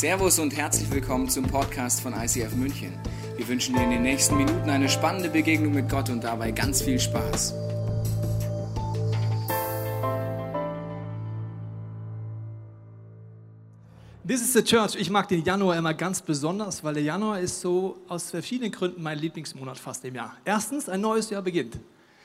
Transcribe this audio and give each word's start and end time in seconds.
Servus 0.00 0.38
und 0.38 0.56
herzlich 0.56 0.90
willkommen 0.90 1.28
zum 1.28 1.44
Podcast 1.44 2.00
von 2.00 2.14
ICF 2.14 2.54
München. 2.54 2.94
Wir 3.36 3.46
wünschen 3.46 3.74
dir 3.74 3.82
in 3.82 3.90
den 3.90 4.00
nächsten 4.00 4.34
Minuten 4.34 4.70
eine 4.70 4.88
spannende 4.88 5.28
Begegnung 5.28 5.74
mit 5.74 5.90
Gott 5.90 6.08
und 6.08 6.24
dabei 6.24 6.52
ganz 6.52 6.80
viel 6.80 6.98
Spaß. 6.98 7.52
This 14.26 14.40
is 14.40 14.54
the 14.54 14.64
Church. 14.64 14.94
Ich 14.94 15.10
mag 15.10 15.28
den 15.28 15.44
Januar 15.44 15.76
immer 15.76 15.92
ganz 15.92 16.22
besonders, 16.22 16.82
weil 16.82 16.94
der 16.94 17.02
Januar 17.02 17.38
ist 17.40 17.60
so 17.60 17.98
aus 18.08 18.30
verschiedenen 18.30 18.72
Gründen 18.72 19.02
mein 19.02 19.18
Lieblingsmonat 19.18 19.78
fast 19.78 20.02
im 20.06 20.14
Jahr. 20.14 20.34
Erstens, 20.46 20.88
ein 20.88 21.02
neues 21.02 21.28
Jahr 21.28 21.42
beginnt. 21.42 21.78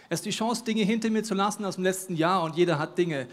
Es 0.07 0.19
ist 0.21 0.25
die 0.25 0.31
Chance, 0.31 0.63
Dinge 0.63 0.83
hinter 0.83 1.09
mir 1.09 1.23
zu 1.23 1.33
lassen 1.33 1.65
aus 1.65 1.75
dem 1.75 1.83
letzten 1.83 2.15
Jahr 2.15 2.41
und 2.43 2.55
jeder 2.55 2.79
hat 2.79 2.97
Dinge, 2.97 3.27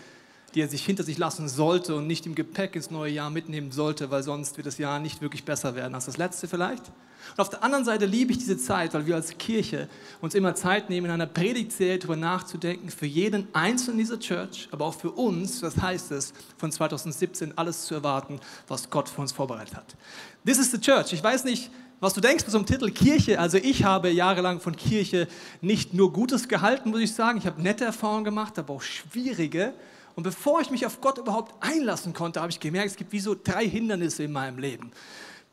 die 0.54 0.60
er 0.60 0.68
sich 0.68 0.84
hinter 0.84 1.02
sich 1.02 1.18
lassen 1.18 1.48
sollte 1.48 1.94
und 1.94 2.06
nicht 2.06 2.26
im 2.26 2.34
Gepäck 2.34 2.76
ins 2.76 2.90
neue 2.90 3.12
Jahr 3.12 3.30
mitnehmen 3.30 3.72
sollte, 3.72 4.10
weil 4.10 4.22
sonst 4.22 4.56
wird 4.56 4.66
das 4.66 4.78
Jahr 4.78 4.98
nicht 4.98 5.20
wirklich 5.20 5.44
besser 5.44 5.74
werden 5.74 5.94
als 5.94 6.06
das 6.06 6.16
letzte 6.16 6.48
vielleicht. 6.48 6.84
Und 7.30 7.40
auf 7.40 7.50
der 7.50 7.62
anderen 7.62 7.84
Seite 7.84 8.04
liebe 8.04 8.32
ich 8.32 8.38
diese 8.38 8.58
Zeit, 8.58 8.94
weil 8.94 9.06
wir 9.06 9.14
als 9.14 9.36
Kirche 9.38 9.88
uns 10.20 10.34
immer 10.34 10.54
Zeit 10.54 10.90
nehmen, 10.90 11.06
in 11.06 11.12
einer 11.12 11.26
Predigtserie 11.26 11.98
darüber 11.98 12.16
nachzudenken, 12.16 12.90
für 12.90 13.06
jeden 13.06 13.46
Einzelnen 13.54 13.98
dieser 13.98 14.18
Church, 14.18 14.68
aber 14.72 14.86
auch 14.86 14.94
für 14.94 15.10
uns, 15.10 15.62
was 15.62 15.76
heißt 15.76 16.10
es, 16.12 16.32
von 16.56 16.72
2017 16.72 17.56
alles 17.56 17.84
zu 17.84 17.94
erwarten, 17.94 18.40
was 18.68 18.90
Gott 18.90 19.08
für 19.08 19.20
uns 19.20 19.32
vorbereitet 19.32 19.76
hat. 19.76 19.96
This 20.44 20.58
is 20.58 20.70
the 20.70 20.80
Church. 20.80 21.12
Ich 21.12 21.22
weiß 21.22 21.44
nicht, 21.44 21.70
was 22.00 22.14
du 22.14 22.20
denkst 22.20 22.44
einem 22.52 22.66
Titel 22.66 22.90
Kirche. 22.90 23.38
Also 23.38 23.58
ich 23.58 23.84
habe 23.84 24.10
jahrelang 24.10 24.60
von 24.60 24.74
Kirche 24.74 25.28
nicht 25.60 25.94
nur 25.94 26.12
Gutes 26.12 26.48
gehalten, 26.48 26.90
muss 26.90 27.00
ich 27.00 27.14
sagen. 27.14 27.38
Ich 27.38 27.46
habe 27.46 27.62
nette 27.62 27.84
Erfahrungen 27.84 28.24
gemacht, 28.24 28.58
aber 28.58 28.74
auch 28.74 28.82
schwierige. 28.82 29.72
Und 30.14 30.24
bevor 30.24 30.60
ich 30.60 30.70
mich 30.70 30.84
auf 30.86 31.00
Gott 31.00 31.18
überhaupt 31.18 31.54
einlassen 31.62 32.12
konnte, 32.12 32.40
habe 32.40 32.50
ich 32.50 32.60
gemerkt, 32.60 32.90
es 32.90 32.96
gibt 32.96 33.12
wie 33.12 33.20
so 33.20 33.34
drei 33.34 33.68
Hindernisse 33.68 34.24
in 34.24 34.32
meinem 34.32 34.58
Leben. 34.58 34.92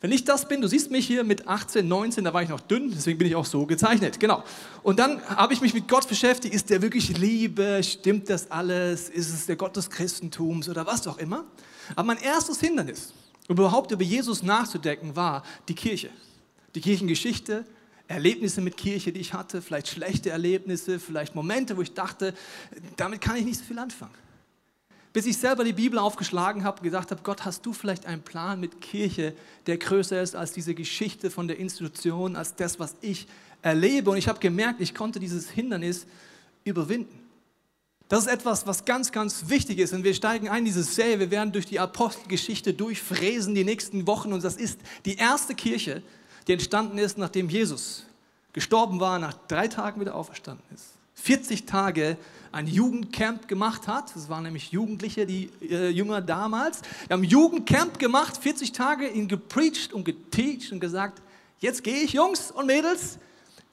Wenn 0.01 0.13
ich 0.13 0.23
das 0.23 0.47
bin, 0.47 0.61
du 0.61 0.67
siehst 0.67 0.91
mich 0.91 1.05
hier 1.05 1.25
mit 1.25 1.47
18, 1.47 1.85
19, 1.85 2.23
da 2.23 2.33
war 2.33 2.41
ich 2.41 2.47
noch 2.47 2.61
dünn, 2.61 2.89
deswegen 2.89 3.17
bin 3.17 3.27
ich 3.27 3.35
auch 3.35 3.45
so 3.45 3.65
gezeichnet, 3.65 4.17
genau. 4.19 4.43
Und 4.81 4.97
dann 4.97 5.21
habe 5.27 5.53
ich 5.53 5.59
mich 5.59 5.73
mit 5.73 5.89
Gott 5.89 6.07
beschäftigt, 6.07 6.55
ist 6.55 6.69
der 6.69 6.81
wirklich 6.81 7.17
Liebe, 7.17 7.81
stimmt 7.83 8.29
das 8.29 8.49
alles, 8.49 9.09
ist 9.09 9.33
es 9.33 9.45
der 9.45 9.57
Gott 9.57 9.75
des 9.75 9.89
Christentums 9.89 10.69
oder 10.69 10.87
was 10.87 11.05
auch 11.05 11.17
immer. 11.17 11.43
Aber 11.97 12.03
mein 12.03 12.17
erstes 12.17 12.61
Hindernis, 12.61 13.13
um 13.49 13.57
überhaupt 13.57 13.91
über 13.91 14.03
Jesus 14.03 14.41
nachzudenken, 14.41 15.17
war 15.17 15.43
die 15.67 15.75
Kirche. 15.75 16.09
Die 16.75 16.81
Kirchengeschichte, 16.81 17.65
Erlebnisse 18.07 18.61
mit 18.61 18.77
Kirche, 18.77 19.11
die 19.11 19.19
ich 19.19 19.33
hatte, 19.33 19.61
vielleicht 19.61 19.89
schlechte 19.89 20.29
Erlebnisse, 20.29 20.99
vielleicht 20.99 21.35
Momente, 21.35 21.75
wo 21.75 21.81
ich 21.81 21.93
dachte, 21.93 22.33
damit 22.95 23.19
kann 23.19 23.35
ich 23.35 23.43
nicht 23.43 23.59
so 23.59 23.65
viel 23.65 23.79
anfangen. 23.79 24.13
Bis 25.11 25.25
ich 25.25 25.37
selber 25.37 25.63
die 25.63 25.73
Bibel 25.73 25.97
aufgeschlagen 25.97 26.63
habe 26.63 26.77
und 26.77 26.83
gesagt 26.83 27.11
habe, 27.11 27.21
Gott, 27.23 27.43
hast 27.43 27.65
du 27.65 27.73
vielleicht 27.73 28.05
einen 28.05 28.21
Plan 28.21 28.59
mit 28.59 28.79
Kirche, 28.79 29.33
der 29.65 29.77
größer 29.77 30.21
ist 30.21 30.35
als 30.35 30.51
diese 30.51 30.75
Geschichte 30.75 31.31
von 31.31 31.47
der 31.47 31.57
Institution, 31.57 32.35
als 32.35 32.55
das, 32.55 32.79
was 32.79 32.95
ich 33.01 33.27
erlebe. 33.61 34.11
Und 34.11 34.17
ich 34.17 34.27
habe 34.27 34.39
gemerkt, 34.39 34.81
ich 34.81 34.93
konnte 34.93 35.19
dieses 35.19 35.49
Hindernis 35.49 36.05
überwinden. 36.63 37.19
Das 38.07 38.21
ist 38.21 38.27
etwas, 38.27 38.65
was 38.65 38.85
ganz, 38.85 39.11
ganz 39.11 39.49
wichtig 39.49 39.79
ist. 39.79 39.93
Und 39.93 40.03
wir 40.03 40.13
steigen 40.13 40.49
ein 40.49 40.59
in 40.59 40.65
diese 40.65 40.83
Serie. 40.83 41.19
Wir 41.19 41.31
werden 41.31 41.51
durch 41.51 41.67
die 41.67 41.79
Apostelgeschichte 41.79 42.73
durchfräsen 42.73 43.53
die 43.53 43.63
nächsten 43.63 44.07
Wochen. 44.07 44.33
Und 44.33 44.43
das 44.43 44.57
ist 44.57 44.79
die 45.05 45.15
erste 45.15 45.53
Kirche, 45.53 46.03
die 46.47 46.53
entstanden 46.53 46.97
ist, 46.97 47.17
nachdem 47.17 47.49
Jesus 47.49 48.05
gestorben 48.53 48.99
war, 48.99 49.19
nach 49.19 49.33
drei 49.47 49.67
Tagen 49.67 50.01
wieder 50.01 50.15
auferstanden 50.15 50.65
ist. 50.73 50.98
40 51.21 51.65
Tage 51.65 52.17
ein 52.51 52.67
Jugendcamp 52.67 53.47
gemacht 53.47 53.87
hat. 53.87 54.15
Das 54.15 54.29
waren 54.29 54.43
nämlich 54.43 54.71
Jugendliche, 54.71 55.25
die 55.25 55.49
äh, 55.61 55.89
Jünger 55.89 56.21
damals. 56.21 56.81
Wir 57.07 57.15
haben 57.15 57.23
Jugendcamp 57.23 57.99
gemacht, 57.99 58.37
40 58.37 58.71
Tage, 58.71 59.07
ihn 59.07 59.27
gepreacht 59.27 59.93
und 59.93 60.03
geteacht 60.03 60.71
und 60.71 60.79
gesagt, 60.79 61.21
jetzt 61.59 61.83
gehe 61.83 62.01
ich, 62.01 62.13
Jungs 62.13 62.51
und 62.51 62.67
Mädels, 62.67 63.19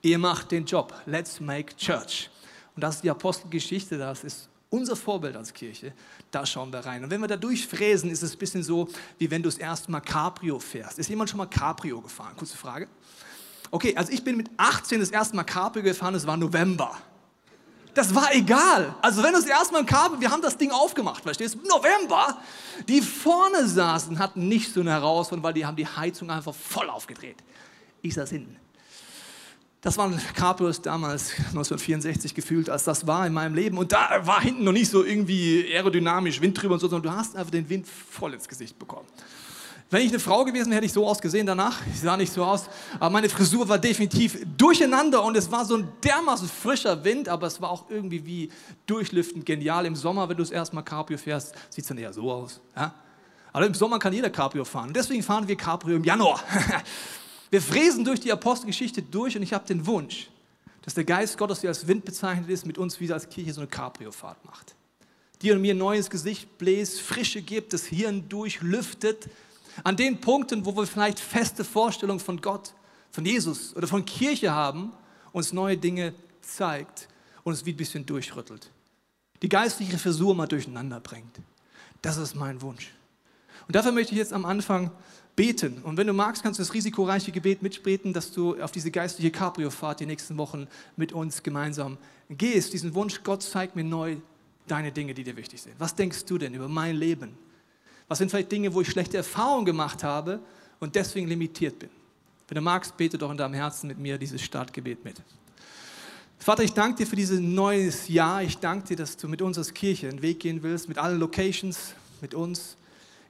ihr 0.02 0.18
macht 0.18 0.50
den 0.50 0.66
Job. 0.66 0.94
Let's 1.06 1.40
make 1.40 1.74
church. 1.76 2.30
Und 2.74 2.82
das 2.82 2.96
ist 2.96 3.04
die 3.04 3.10
Apostelgeschichte, 3.10 3.96
das 3.96 4.24
ist 4.24 4.48
unser 4.68 4.96
Vorbild 4.96 5.36
als 5.36 5.54
Kirche. 5.54 5.92
Da 6.30 6.44
schauen 6.44 6.72
wir 6.72 6.80
rein. 6.80 7.02
Und 7.02 7.10
wenn 7.10 7.20
wir 7.20 7.28
da 7.28 7.36
durchfräsen, 7.36 8.10
ist 8.10 8.22
es 8.22 8.34
ein 8.34 8.38
bisschen 8.38 8.62
so, 8.62 8.88
wie 9.16 9.30
wenn 9.30 9.42
du 9.42 9.48
das 9.48 9.58
erste 9.58 9.90
Mal 9.90 10.00
Cabrio 10.00 10.58
fährst. 10.58 10.98
Ist 10.98 11.08
jemand 11.08 11.30
schon 11.30 11.38
mal 11.38 11.46
Cabrio 11.46 12.00
gefahren? 12.00 12.34
Kurze 12.36 12.56
Frage. 12.56 12.88
Okay, 13.70 13.96
also 13.96 14.12
ich 14.12 14.22
bin 14.22 14.36
mit 14.36 14.50
18 14.58 15.00
das 15.00 15.10
erste 15.10 15.34
Mal 15.34 15.44
Cabrio 15.44 15.82
gefahren, 15.82 16.14
es 16.14 16.26
war 16.26 16.36
November 16.36 16.96
das 17.96 18.14
war 18.14 18.34
egal. 18.34 18.94
Also 19.00 19.22
wenn 19.22 19.32
du 19.32 19.38
das 19.38 19.48
erste 19.48 19.72
Mal 19.72 19.80
im 19.80 19.86
Kabel, 19.86 20.20
wir 20.20 20.30
haben 20.30 20.42
das 20.42 20.58
Ding 20.58 20.70
aufgemacht, 20.70 21.22
verstehst 21.22 21.54
du? 21.54 21.66
November, 21.66 22.36
die 22.86 23.00
vorne 23.00 23.66
saßen, 23.66 24.18
hatten 24.18 24.48
nicht 24.48 24.72
so 24.72 24.80
eine 24.80 24.90
Herausforderung, 24.90 25.42
weil 25.42 25.54
die 25.54 25.64
haben 25.64 25.76
die 25.76 25.86
Heizung 25.86 26.30
einfach 26.30 26.54
voll 26.54 26.90
aufgedreht. 26.90 27.36
Ich 28.02 28.14
saß 28.14 28.28
hinten. 28.28 28.56
Das 29.80 29.96
waren 29.96 30.20
Cabrios 30.34 30.82
damals, 30.82 31.30
1964 31.38 32.34
gefühlt, 32.34 32.68
als 32.68 32.84
das 32.84 33.06
war 33.06 33.26
in 33.26 33.32
meinem 33.32 33.54
Leben. 33.54 33.78
Und 33.78 33.92
da 33.92 34.26
war 34.26 34.42
hinten 34.42 34.64
noch 34.64 34.72
nicht 34.72 34.90
so 34.90 35.02
irgendwie 35.02 35.66
aerodynamisch 35.72 36.40
Wind 36.42 36.60
drüber 36.60 36.74
und 36.74 36.80
so, 36.80 36.88
sondern 36.88 37.10
du 37.10 37.18
hast 37.18 37.34
einfach 37.34 37.50
den 37.50 37.68
Wind 37.70 37.86
voll 37.86 38.34
ins 38.34 38.46
Gesicht 38.46 38.78
bekommen. 38.78 39.06
Wenn 39.88 40.02
ich 40.02 40.08
eine 40.08 40.18
Frau 40.18 40.44
gewesen 40.44 40.66
wäre, 40.66 40.76
hätte 40.76 40.86
ich 40.86 40.92
so 40.92 41.06
ausgesehen 41.06 41.46
danach. 41.46 41.80
Ich 41.92 42.00
sah 42.00 42.16
nicht 42.16 42.32
so 42.32 42.44
aus. 42.44 42.68
Aber 42.98 43.10
meine 43.10 43.28
Frisur 43.28 43.68
war 43.68 43.78
definitiv 43.78 44.44
durcheinander 44.56 45.22
und 45.22 45.36
es 45.36 45.50
war 45.52 45.64
so 45.64 45.76
ein 45.76 45.88
dermaßen 46.02 46.48
frischer 46.48 47.04
Wind, 47.04 47.28
aber 47.28 47.46
es 47.46 47.60
war 47.60 47.70
auch 47.70 47.88
irgendwie 47.88 48.26
wie 48.26 48.50
durchlüftend 48.86 49.46
genial. 49.46 49.86
Im 49.86 49.94
Sommer, 49.94 50.28
wenn 50.28 50.36
du 50.36 50.42
das 50.42 50.50
erste 50.50 50.74
Mal 50.74 50.82
Cabrio 50.82 51.16
fährst, 51.18 51.54
sieht 51.70 51.84
es 51.84 51.88
dann 51.88 51.98
eher 51.98 52.12
so 52.12 52.32
aus. 52.32 52.60
Ja? 52.74 52.94
Aber 53.52 53.64
im 53.64 53.74
Sommer 53.74 54.00
kann 54.00 54.12
jeder 54.12 54.28
Cabrio 54.28 54.64
fahren. 54.64 54.92
deswegen 54.92 55.22
fahren 55.22 55.46
wir 55.46 55.56
Cabrio 55.56 55.96
im 55.96 56.04
Januar. 56.04 56.42
wir 57.50 57.62
fräsen 57.62 58.04
durch 58.04 58.18
die 58.18 58.32
Apostelgeschichte 58.32 59.02
durch 59.02 59.36
und 59.36 59.44
ich 59.44 59.52
habe 59.52 59.66
den 59.68 59.86
Wunsch, 59.86 60.30
dass 60.82 60.94
der 60.94 61.04
Geist 61.04 61.38
Gottes, 61.38 61.60
der 61.60 61.68
als 61.68 61.86
Wind 61.86 62.04
bezeichnet 62.04 62.50
ist, 62.50 62.66
mit 62.66 62.76
uns 62.76 62.98
wieder 62.98 63.14
als 63.14 63.28
Kirche 63.28 63.52
so 63.52 63.60
eine 63.60 63.68
Cabrio-Fahrt 63.68 64.44
macht. 64.44 64.74
Dir 65.42 65.54
und 65.54 65.60
mir 65.60 65.74
ein 65.74 65.78
neues 65.78 66.10
Gesicht 66.10 66.58
bläst, 66.58 67.00
Frische 67.00 67.40
gibt, 67.40 67.72
das 67.72 67.84
Hirn 67.84 68.28
durchlüftet 68.28 69.28
an 69.84 69.96
den 69.96 70.20
Punkten, 70.20 70.64
wo 70.64 70.76
wir 70.76 70.86
vielleicht 70.86 71.20
feste 71.20 71.64
Vorstellungen 71.64 72.20
von 72.20 72.40
Gott, 72.40 72.74
von 73.10 73.24
Jesus 73.24 73.74
oder 73.76 73.86
von 73.86 74.04
Kirche 74.04 74.52
haben, 74.52 74.92
uns 75.32 75.52
neue 75.52 75.76
Dinge 75.76 76.14
zeigt 76.40 77.08
und 77.44 77.52
es 77.52 77.64
wie 77.64 77.72
ein 77.72 77.76
bisschen 77.76 78.06
durchrüttelt. 78.06 78.70
Die 79.42 79.48
geistliche 79.48 79.98
Frisur 79.98 80.34
mal 80.34 80.46
durcheinander 80.46 81.00
bringt. 81.00 81.40
Das 82.02 82.16
ist 82.16 82.34
mein 82.34 82.60
Wunsch. 82.62 82.92
Und 83.66 83.74
dafür 83.74 83.92
möchte 83.92 84.12
ich 84.12 84.18
jetzt 84.18 84.32
am 84.32 84.44
Anfang 84.44 84.90
beten. 85.34 85.82
Und 85.82 85.96
wenn 85.96 86.06
du 86.06 86.12
magst, 86.12 86.42
kannst 86.42 86.58
du 86.58 86.62
das 86.62 86.72
risikoreiche 86.72 87.30
Gebet 87.30 87.62
mitbeten, 87.62 88.12
dass 88.12 88.32
du 88.32 88.60
auf 88.60 88.72
diese 88.72 88.90
geistliche 88.90 89.30
Cabrio-Fahrt 89.30 90.00
die 90.00 90.06
nächsten 90.06 90.36
Wochen 90.38 90.66
mit 90.96 91.12
uns 91.12 91.42
gemeinsam 91.42 91.98
gehst. 92.30 92.72
Diesen 92.72 92.94
Wunsch, 92.94 93.22
Gott 93.22 93.42
zeigt 93.42 93.76
mir 93.76 93.84
neu 93.84 94.16
deine 94.66 94.92
Dinge, 94.92 95.14
die 95.14 95.24
dir 95.24 95.36
wichtig 95.36 95.60
sind. 95.60 95.74
Was 95.78 95.94
denkst 95.94 96.24
du 96.24 96.38
denn 96.38 96.54
über 96.54 96.68
mein 96.68 96.96
Leben? 96.96 97.36
Was 98.08 98.18
sind 98.18 98.30
vielleicht 98.30 98.52
Dinge, 98.52 98.72
wo 98.72 98.80
ich 98.80 98.88
schlechte 98.88 99.16
Erfahrungen 99.16 99.64
gemacht 99.64 100.04
habe 100.04 100.40
und 100.78 100.94
deswegen 100.94 101.26
limitiert 101.26 101.78
bin? 101.78 101.90
Wenn 102.48 102.56
du 102.56 102.60
magst, 102.60 102.96
bete 102.96 103.18
doch 103.18 103.30
in 103.30 103.36
deinem 103.36 103.54
Herzen 103.54 103.88
mit 103.88 103.98
mir 103.98 104.18
dieses 104.18 104.40
Startgebet 104.40 105.04
mit. 105.04 105.20
Vater, 106.38 106.62
ich 106.62 106.72
danke 106.72 106.98
dir 106.98 107.06
für 107.06 107.16
dieses 107.16 107.40
neues 107.40 108.06
Jahr. 108.06 108.42
Ich 108.42 108.58
danke 108.58 108.88
dir, 108.88 108.96
dass 108.96 109.16
du 109.16 109.26
mit 109.26 109.42
uns 109.42 109.58
als 109.58 109.74
Kirche 109.74 110.08
einen 110.08 110.22
Weg 110.22 110.40
gehen 110.40 110.62
willst, 110.62 110.88
mit 110.88 110.98
allen 110.98 111.18
Locations, 111.18 111.94
mit 112.20 112.34
uns. 112.34 112.76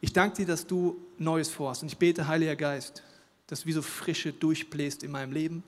Ich 0.02 0.12
danke 0.12 0.36
dir, 0.36 0.46
dass 0.46 0.66
du 0.66 0.98
Neues 1.16 1.48
vorhast. 1.48 1.82
Und 1.82 1.88
ich 1.88 1.96
bete, 1.96 2.28
Heiliger 2.28 2.56
Geist, 2.56 3.02
dass 3.46 3.62
du 3.62 3.66
wie 3.68 3.72
so 3.72 3.80
Frische 3.80 4.34
durchbläst 4.34 5.02
in 5.02 5.10
meinem 5.10 5.32
Leben, 5.32 5.62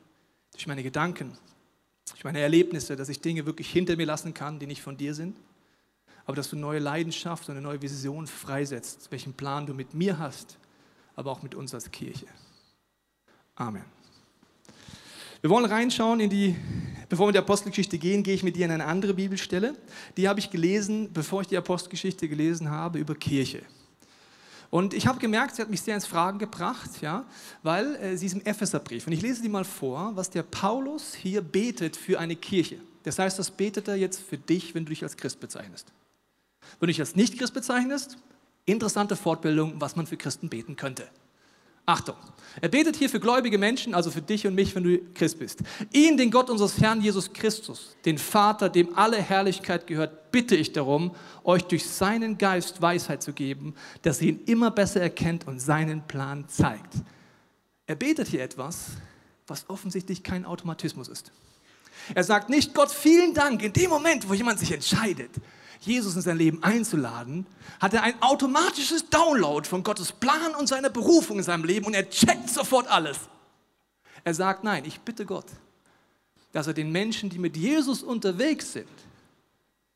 durch 0.53 0.67
meine 0.67 0.83
Gedanken, 0.83 1.39
durch 2.11 2.25
meine 2.25 2.41
Erlebnisse, 2.41 2.97
dass 2.97 3.09
ich 3.09 3.21
Dinge 3.21 3.47
wirklich 3.47 3.71
hinter 3.71 3.97
mir 3.97 4.07
lassen 4.07 4.35
kann, 4.35 4.59
die 4.59 4.67
nicht 4.67 4.83
von 4.83 4.99
dir 4.99 5.15
sind 5.15 5.35
aber 6.29 6.37
dass 6.37 6.51
du 6.51 6.57
neue 6.57 6.79
Leidenschaft 6.79 7.49
und 7.49 7.53
eine 7.53 7.63
neue 7.63 7.81
Vision 7.81 8.27
freisetzt, 8.27 9.11
welchen 9.11 9.33
Plan 9.33 9.65
du 9.65 9.73
mit 9.73 9.95
mir 9.95 10.19
hast, 10.19 10.59
aber 11.17 11.31
auch 11.31 11.43
mit 11.43 11.55
uns 11.55 11.73
als 11.73 11.91
Kirche. 11.91 12.27
Amen. 13.57 13.83
Wir 15.41 15.49
wollen 15.49 15.65
reinschauen 15.65 16.21
in 16.21 16.29
die, 16.29 16.55
bevor 17.09 17.25
wir 17.25 17.29
in 17.31 17.33
die 17.33 17.39
Apostelgeschichte 17.39 17.97
gehen, 17.97 18.23
gehe 18.23 18.35
ich 18.35 18.43
mit 18.43 18.57
dir 18.57 18.67
in 18.67 18.73
eine 18.73 18.85
andere 18.85 19.15
Bibelstelle. 19.15 19.75
Die 20.19 20.29
habe 20.29 20.39
ich 20.39 20.51
gelesen, 20.51 21.11
bevor 21.15 21.41
ich 21.41 21.47
die 21.47 21.57
Apostelgeschichte 21.57 22.29
gelesen 22.29 22.69
habe, 22.69 22.99
über 22.99 23.15
Kirche. 23.15 23.63
Und 24.69 24.93
ich 24.93 25.07
habe 25.07 25.19
gemerkt, 25.21 25.57
sie 25.57 25.63
hat 25.63 25.71
mich 25.71 25.81
sehr 25.81 25.95
ins 25.95 26.05
Fragen 26.05 26.39
gebracht, 26.39 26.91
ja, 27.01 27.25
weil 27.63 27.97
äh, 27.97 28.19
sie 28.19 28.27
ist 28.27 28.35
im 28.35 28.45
Epheserbrief. 28.45 29.07
Und 29.07 29.15
ich 29.15 29.23
lese 29.23 29.41
dir 29.41 29.49
mal 29.49 29.65
vor, 29.65 30.13
was 30.15 30.29
der 30.29 30.43
Paulus 30.43 31.15
hier 31.15 31.41
betet 31.41 31.97
für 31.97 32.21
eine 32.21 32.37
Kirche. 32.37 32.77
Das 33.05 33.19
heißt, 33.19 33.39
das 33.39 33.51
betet 33.51 33.89
er 33.89 33.97
jetzt 33.97 34.21
für 34.21 34.37
dich, 34.37 34.75
wenn 34.75 34.85
du 34.85 34.91
dich 34.91 35.03
als 35.03 35.17
Christ 35.17 35.41
bezeichnest. 35.41 35.91
Wenn 36.79 36.87
du 36.87 36.93
dich 36.93 37.01
als 37.01 37.17
Nicht-Christ 37.17 37.55
bezeichnest, 37.55 38.19
interessante 38.67 39.17
Fortbildung, 39.17 39.81
was 39.81 39.97
man 39.97 40.07
für 40.07 40.17
Christen 40.17 40.49
beten 40.49 40.77
könnte. 40.77 41.09
Achtung, 41.89 42.17
er 42.61 42.69
betet 42.69 42.97
hier 42.97 43.09
für 43.09 43.19
gläubige 43.19 43.57
Menschen, 43.57 43.95
also 43.95 44.11
für 44.11 44.21
dich 44.21 44.47
und 44.47 44.55
mich, 44.55 44.75
wenn 44.75 44.85
du 44.85 44.99
Christ 45.15 45.39
bist. 45.39 45.61
Ihn, 45.91 46.19
den 46.19 46.31
Gott 46.31 46.51
unseres 46.51 46.79
Herrn 46.79 47.01
Jesus 47.01 47.33
Christus, 47.33 47.97
den 48.05 48.19
Vater, 48.19 48.69
dem 48.69 48.95
alle 48.95 49.17
Herrlichkeit 49.17 49.87
gehört, 49.87 50.31
bitte 50.31 50.55
ich 50.55 50.73
darum, 50.75 51.15
euch 51.45 51.63
durch 51.63 51.89
seinen 51.89 52.37
Geist 52.37 52.83
Weisheit 52.83 53.23
zu 53.23 53.33
geben, 53.33 53.75
dass 54.03 54.21
ihr 54.21 54.33
ihn 54.33 54.41
immer 54.45 54.71
besser 54.71 55.01
erkennt 55.01 55.47
und 55.47 55.61
seinen 55.61 56.07
Plan 56.07 56.47
zeigt. 56.49 56.93
Er 57.87 57.95
betet 57.95 58.29
hier 58.29 58.43
etwas, 58.43 58.89
was 59.47 59.71
offensichtlich 59.71 60.23
kein 60.23 60.45
Automatismus 60.45 61.09
ist. 61.09 61.33
Er 62.15 62.23
sagt 62.23 62.51
nicht, 62.51 62.75
Gott, 62.75 62.91
vielen 62.91 63.33
Dank, 63.33 63.63
in 63.63 63.73
dem 63.73 63.89
Moment, 63.89 64.29
wo 64.29 64.35
jemand 64.35 64.59
sich 64.59 64.73
entscheidet, 64.73 65.31
Jesus 65.81 66.17
in 66.17 66.23
sein 66.23 66.37
Leben 66.37 66.63
einzuladen, 66.63 67.47
hat 67.81 67.95
er 67.95 68.03
ein 68.03 68.21
automatisches 68.23 69.09
Download 69.09 69.67
von 69.67 69.83
Gottes 69.83 70.13
Plan 70.13 70.55
und 70.59 70.69
seiner 70.69 70.91
Berufung 70.91 71.39
in 71.39 71.45
seinem 71.45 71.65
Leben 71.65 71.87
und 71.87 71.95
er 71.95 72.09
checkt 72.09 72.51
sofort 72.51 72.89
alles. 72.89 73.19
Er 74.25 74.35
sagt, 74.35 74.65
nein, 74.65 74.85
ich 74.85 75.01
bitte 75.01 75.25
Gott, 75.25 75.47
dass 76.53 76.67
er 76.67 76.75
den 76.75 76.91
Menschen, 76.91 77.31
die 77.31 77.39
mit 77.39 77.57
Jesus 77.57 78.03
unterwegs 78.03 78.73
sind, 78.73 78.89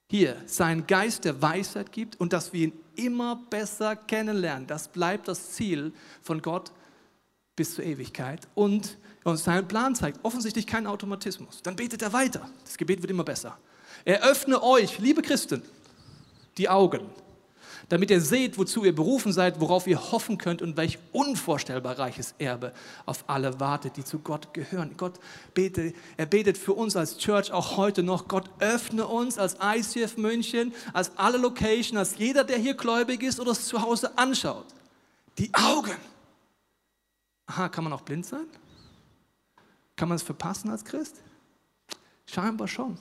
hier 0.08 0.36
seinen 0.46 0.86
Geist 0.86 1.24
der 1.24 1.40
Weisheit 1.40 1.90
gibt 1.90 2.20
und 2.20 2.32
dass 2.32 2.52
wir 2.52 2.66
ihn 2.66 2.72
immer 2.96 3.36
besser 3.48 3.96
kennenlernen. 3.96 4.66
Das 4.66 4.88
bleibt 4.88 5.26
das 5.26 5.52
Ziel 5.52 5.92
von 6.22 6.42
Gott 6.42 6.70
bis 7.56 7.74
zur 7.74 7.84
Ewigkeit 7.84 8.46
und 8.54 8.98
uns 9.24 9.44
seinen 9.44 9.66
Plan 9.68 9.94
zeigt. 9.94 10.22
Offensichtlich 10.22 10.66
kein 10.66 10.86
Automatismus. 10.86 11.62
Dann 11.62 11.76
betet 11.76 12.02
er 12.02 12.12
weiter. 12.12 12.48
Das 12.64 12.76
Gebet 12.76 13.00
wird 13.00 13.10
immer 13.10 13.24
besser. 13.24 13.56
Eröffne 14.04 14.62
euch, 14.62 14.98
liebe 14.98 15.22
Christen, 15.22 15.62
die 16.58 16.68
Augen, 16.68 17.08
damit 17.88 18.10
ihr 18.10 18.20
seht, 18.20 18.58
wozu 18.58 18.84
ihr 18.84 18.94
berufen 18.94 19.32
seid, 19.32 19.60
worauf 19.60 19.86
ihr 19.86 20.12
hoffen 20.12 20.38
könnt 20.38 20.62
und 20.62 20.76
welch 20.76 20.98
unvorstellbar 21.12 21.98
reiches 21.98 22.34
Erbe 22.38 22.72
auf 23.06 23.24
alle 23.26 23.60
wartet, 23.60 23.96
die 23.96 24.04
zu 24.04 24.18
Gott 24.18 24.54
gehören. 24.54 24.96
Gott 24.96 25.20
betet, 25.54 25.94
er 26.16 26.26
betet 26.26 26.58
für 26.58 26.72
uns 26.72 26.96
als 26.96 27.18
Church 27.18 27.52
auch 27.52 27.76
heute 27.76 28.02
noch. 28.02 28.28
Gott 28.28 28.50
öffne 28.60 29.06
uns 29.06 29.38
als 29.38 29.56
ICF 29.62 30.16
München, 30.16 30.72
als 30.92 31.16
alle 31.16 31.38
Location, 31.38 31.98
als 31.98 32.16
jeder, 32.18 32.44
der 32.44 32.58
hier 32.58 32.74
gläubig 32.74 33.22
ist 33.22 33.38
oder 33.38 33.52
es 33.52 33.66
zu 33.66 33.82
Hause 33.82 34.16
anschaut. 34.16 34.66
Die 35.38 35.52
Augen. 35.54 35.96
Aha, 37.46 37.68
kann 37.68 37.84
man 37.84 37.92
auch 37.92 38.02
blind 38.02 38.26
sein? 38.26 38.46
Kann 39.96 40.08
man 40.08 40.16
es 40.16 40.22
verpassen 40.22 40.70
als 40.70 40.84
Christ? 40.84 41.16
Scheinbar 42.26 42.66
schon. 42.66 42.98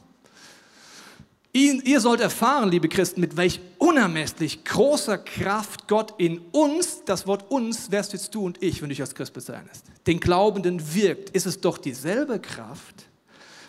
Ihr 1.53 1.99
sollt 1.99 2.21
erfahren, 2.21 2.69
liebe 2.69 2.87
Christen, 2.87 3.19
mit 3.19 3.35
welch 3.35 3.59
unermesslich 3.77 4.63
großer 4.63 5.17
Kraft 5.17 5.89
Gott 5.89 6.13
in 6.17 6.39
uns, 6.51 7.03
das 7.03 7.27
Wort 7.27 7.51
uns 7.51 7.91
wärst 7.91 8.13
jetzt 8.13 8.33
du 8.33 8.45
und 8.45 8.63
ich, 8.63 8.81
wenn 8.81 8.87
du 8.87 8.93
dich 8.93 9.01
als 9.01 9.15
Christ 9.15 9.33
bezeichnest, 9.33 9.85
den 10.07 10.21
Glaubenden 10.21 10.93
wirkt. 10.93 11.31
Ist 11.31 11.45
es 11.45 11.59
doch 11.59 11.77
dieselbe 11.77 12.39
Kraft, 12.39 13.09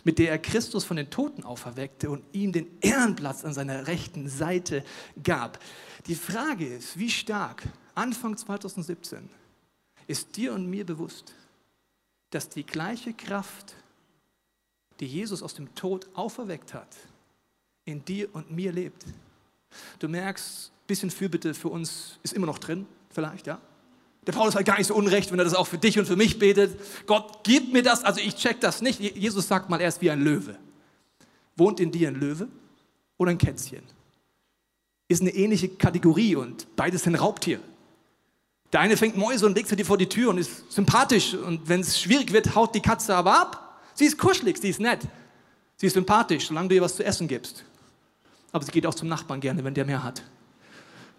mit 0.05 0.20
der 0.20 0.31
er 0.31 0.38
Christus 0.38 0.84
von 0.84 0.96
den 0.96 1.11
Toten 1.11 1.43
auferweckte 1.43 2.08
und 2.08 2.25
ihm 2.32 2.52
den 2.52 2.69
Ehrenplatz 2.81 3.44
an 3.44 3.52
seiner 3.52 3.88
rechten 3.88 4.28
Seite 4.28 4.85
gab. 5.23 5.58
Die 6.06 6.14
Frage 6.14 6.67
ist, 6.67 6.99
wie 6.99 7.11
stark 7.11 7.64
Anfang 7.96 8.37
2017 8.37 9.28
ist 10.06 10.37
dir 10.37 10.52
und 10.52 10.69
mir 10.69 10.87
bewusst, 10.87 11.35
dass 12.31 12.49
die 12.49 12.64
gleiche 12.64 13.12
Kraft, 13.12 13.75
die 15.00 15.06
Jesus 15.06 15.43
aus 15.43 15.55
dem 15.55 15.75
Tod 15.75 16.08
auferweckt 16.14 16.75
hat, 16.75 16.96
in 17.84 18.05
dir 18.05 18.29
und 18.34 18.50
mir 18.50 18.73
lebt. 18.73 19.05
Du 19.99 20.08
merkst, 20.08 20.70
ein 20.70 20.87
bisschen 20.87 21.11
Fürbitte 21.11 21.55
für 21.55 21.69
uns 21.69 22.19
ist 22.23 22.32
immer 22.32 22.46
noch 22.46 22.58
drin, 22.58 22.87
vielleicht, 23.11 23.46
ja. 23.46 23.61
Der 24.26 24.32
Paulus 24.32 24.55
hat 24.55 24.64
gar 24.64 24.79
nicht 24.79 24.87
so 24.87 24.94
unrecht, 24.94 25.32
wenn 25.32 25.38
er 25.40 25.44
das 25.44 25.55
auch 25.55 25.67
für 25.67 25.79
dich 25.79 25.99
und 25.99 26.06
für 26.06 26.14
mich 26.14 26.38
betet. 26.38 26.79
Gott, 27.06 27.40
gib 27.43 27.73
mir 27.73 27.82
das, 27.82 28.05
also 28.05 28.20
ich 28.20 28.37
check 28.37 28.61
das 28.61 28.81
nicht. 28.81 29.00
Jesus 29.00 29.49
sagt 29.49 29.69
mal, 29.69 29.81
er 29.81 29.88
ist 29.88 30.00
wie 30.00 30.11
ein 30.12 30.23
Löwe. 30.23 30.56
Wohnt 31.56 31.81
in 31.81 31.90
dir 31.90 32.08
ein 32.08 32.14
Löwe 32.14 32.46
oder 33.19 33.32
ein 33.32 33.38
Kätzchen? 33.38 33.82
Ist 35.08 35.23
eine 35.23 35.35
ähnliche 35.35 35.69
Kategorie 35.69 36.37
und 36.37 36.69
beides 36.76 37.02
sind 37.02 37.17
Raubtiere. 37.17 37.61
Der 38.73 38.81
eine 38.81 38.96
fängt 38.96 39.17
Mäuse 39.17 39.44
und 39.44 39.56
legt 39.56 39.69
sie 39.69 39.76
dir 39.76 39.85
vor 39.85 39.99
die 39.99 40.08
Tür 40.08 40.31
und 40.31 40.38
ist 40.38 40.70
sympathisch 40.70 41.35
und 41.35 41.69
wenn 41.69 41.81
es 41.81 42.00
schwierig 42.00 42.32
wird, 42.32 42.55
haut 42.55 42.76
die 42.76 42.81
Katze 42.81 43.17
aber 43.17 43.38
ab. 43.38 43.81
Sie 43.94 44.05
ist 44.05 44.17
kuschelig, 44.17 44.56
sie 44.56 44.70
ist 44.70 44.81
nett, 44.81 45.00
sie 45.76 45.88
ist 45.88 45.94
sympathisch, 45.94 46.46
solange 46.46 46.69
du 46.69 46.76
ihr 46.76 46.81
was 46.81 46.94
zu 46.94 47.05
essen 47.05 47.26
gibst 47.26 47.64
aber 48.52 48.64
sie 48.64 48.70
geht 48.70 48.87
auch 48.87 48.94
zum 48.94 49.08
Nachbarn 49.08 49.40
gerne, 49.40 49.64
wenn 49.64 49.75
der 49.75 49.84
mehr 49.84 50.02
hat. 50.02 50.22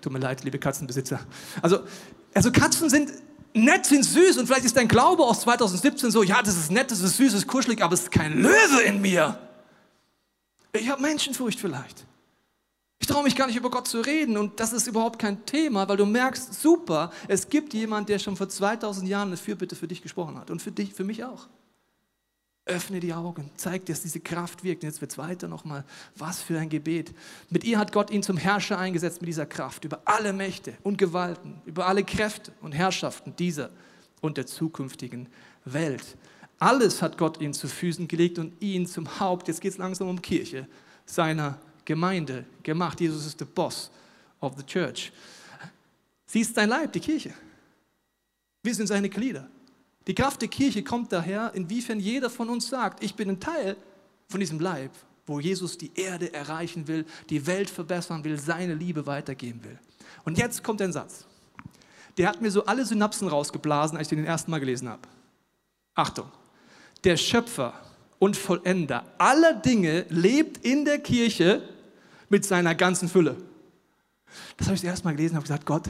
Tut 0.01 0.13
mir 0.13 0.19
leid, 0.19 0.43
liebe 0.43 0.59
Katzenbesitzer. 0.59 1.19
Also, 1.61 1.79
also 2.33 2.51
Katzen 2.51 2.89
sind 2.89 3.11
nett, 3.53 3.85
sind 3.85 4.03
süß 4.03 4.37
und 4.37 4.47
vielleicht 4.47 4.65
ist 4.65 4.77
dein 4.77 4.87
Glaube 4.87 5.23
aus 5.23 5.41
2017 5.41 6.11
so, 6.11 6.23
ja, 6.23 6.41
das 6.41 6.55
ist 6.57 6.71
nett, 6.71 6.91
das 6.91 7.01
ist 7.01 7.17
süß, 7.17 7.33
das 7.33 7.41
ist 7.41 7.47
kuschelig, 7.47 7.81
aber 7.83 7.93
es 7.93 8.01
ist 8.01 8.11
kein 8.11 8.39
Löwe 8.39 8.81
in 8.85 9.01
mir. 9.01 9.37
Ich 10.73 10.89
habe 10.89 11.01
Menschenfurcht 11.01 11.59
vielleicht. 11.59 12.05
Ich 12.99 13.07
traue 13.07 13.23
mich 13.23 13.35
gar 13.35 13.47
nicht 13.47 13.57
über 13.57 13.69
Gott 13.69 13.87
zu 13.87 13.99
reden 13.99 14.37
und 14.37 14.59
das 14.59 14.71
ist 14.71 14.87
überhaupt 14.87 15.19
kein 15.19 15.45
Thema, 15.45 15.87
weil 15.89 15.97
du 15.97 16.05
merkst, 16.05 16.61
super, 16.61 17.11
es 17.27 17.49
gibt 17.49 17.73
jemand, 17.73 18.09
der 18.09 18.17
schon 18.17 18.37
vor 18.37 18.47
2000 18.47 19.07
Jahren 19.09 19.27
eine 19.27 19.37
Fürbitte 19.37 19.75
für 19.75 19.87
dich 19.87 20.01
gesprochen 20.01 20.37
hat 20.37 20.49
und 20.49 20.61
für 20.61 20.71
dich, 20.71 20.93
für 20.93 21.03
mich 21.03 21.23
auch. 21.23 21.47
Öffne 22.65 23.01
die 23.01 23.13
Augen, 23.13 23.49
zeig 23.57 23.85
dir, 23.85 23.93
dass 23.93 24.03
diese 24.03 24.21
Kraft 24.21 24.63
wirkt. 24.63 24.83
Und 24.83 24.89
jetzt 24.89 25.01
wird 25.01 25.11
es 25.11 25.17
weiter 25.17 25.49
nochmal. 25.49 25.83
Was 26.15 26.41
für 26.41 26.57
ein 26.57 26.69
Gebet. 26.69 27.13
Mit 27.49 27.65
ihr 27.65 27.77
hat 27.77 27.91
Gott 27.91 28.09
ihn 28.09 28.23
zum 28.23 28.37
Herrscher 28.37 28.77
eingesetzt, 28.77 29.21
mit 29.21 29.27
dieser 29.27 29.45
Kraft, 29.45 29.83
über 29.83 30.01
alle 30.05 30.31
Mächte 30.31 30.77
und 30.81 30.97
Gewalten, 30.97 31.61
über 31.65 31.87
alle 31.87 32.03
Kräfte 32.05 32.53
und 32.61 32.71
Herrschaften 32.71 33.35
dieser 33.35 33.69
und 34.21 34.37
der 34.37 34.47
zukünftigen 34.47 35.27
Welt. 35.65 36.15
Alles 36.57 37.01
hat 37.01 37.17
Gott 37.17 37.41
ihm 37.41 37.51
zu 37.51 37.67
Füßen 37.67 38.07
gelegt 38.07 38.39
und 38.39 38.53
ihn 38.61 38.87
zum 38.87 39.19
Haupt, 39.19 39.49
jetzt 39.49 39.59
geht 39.59 39.73
es 39.73 39.77
langsam 39.77 40.07
um 40.07 40.21
Kirche, 40.21 40.65
seiner 41.05 41.59
Gemeinde 41.83 42.45
gemacht. 42.63 43.01
Jesus 43.01 43.25
ist 43.25 43.41
der 43.41 43.45
Boss 43.45 43.91
of 44.39 44.53
the 44.57 44.63
Church. 44.63 45.11
Sie 46.25 46.39
ist 46.39 46.55
sein 46.55 46.69
Leib, 46.69 46.93
die 46.93 47.01
Kirche. 47.01 47.33
Wir 48.63 48.73
sind 48.73 48.87
seine 48.87 49.09
Glieder. 49.09 49.49
Die 50.07 50.15
Kraft 50.15 50.41
der 50.41 50.49
Kirche 50.49 50.83
kommt 50.83 51.11
daher, 51.11 51.51
inwiefern 51.53 51.99
jeder 51.99 52.29
von 52.29 52.49
uns 52.49 52.67
sagt, 52.67 53.03
ich 53.03 53.15
bin 53.15 53.29
ein 53.29 53.39
Teil 53.39 53.77
von 54.27 54.39
diesem 54.39 54.59
Leib, 54.59 54.91
wo 55.25 55.39
Jesus 55.39 55.77
die 55.77 55.91
Erde 55.95 56.33
erreichen 56.33 56.87
will, 56.87 57.05
die 57.29 57.45
Welt 57.47 57.69
verbessern 57.69 58.23
will, 58.23 58.37
seine 58.37 58.73
Liebe 58.73 59.05
weitergeben 59.05 59.63
will. 59.63 59.79
Und 60.25 60.37
jetzt 60.37 60.63
kommt 60.63 60.81
ein 60.81 60.91
Satz. 60.91 61.25
Der 62.17 62.27
hat 62.27 62.41
mir 62.41 62.51
so 62.51 62.65
alle 62.65 62.85
Synapsen 62.85 63.27
rausgeblasen, 63.27 63.97
als 63.97 64.11
ich 64.11 64.17
den 64.17 64.25
ersten 64.25 64.51
Mal 64.51 64.59
gelesen 64.59 64.89
habe. 64.89 65.01
Achtung. 65.95 66.29
Der 67.03 67.17
Schöpfer 67.17 67.73
und 68.19 68.37
Vollender 68.37 69.05
aller 69.17 69.53
Dinge 69.53 70.05
lebt 70.09 70.65
in 70.65 70.85
der 70.85 70.99
Kirche 70.99 71.67
mit 72.29 72.45
seiner 72.45 72.75
ganzen 72.75 73.09
Fülle. 73.09 73.35
Das 74.57 74.67
habe 74.67 74.75
ich 74.75 74.81
das 74.81 74.89
erste 74.89 75.05
Mal 75.05 75.11
gelesen 75.11 75.33
und 75.33 75.37
habe 75.37 75.43
gesagt, 75.43 75.65
Gott, 75.65 75.89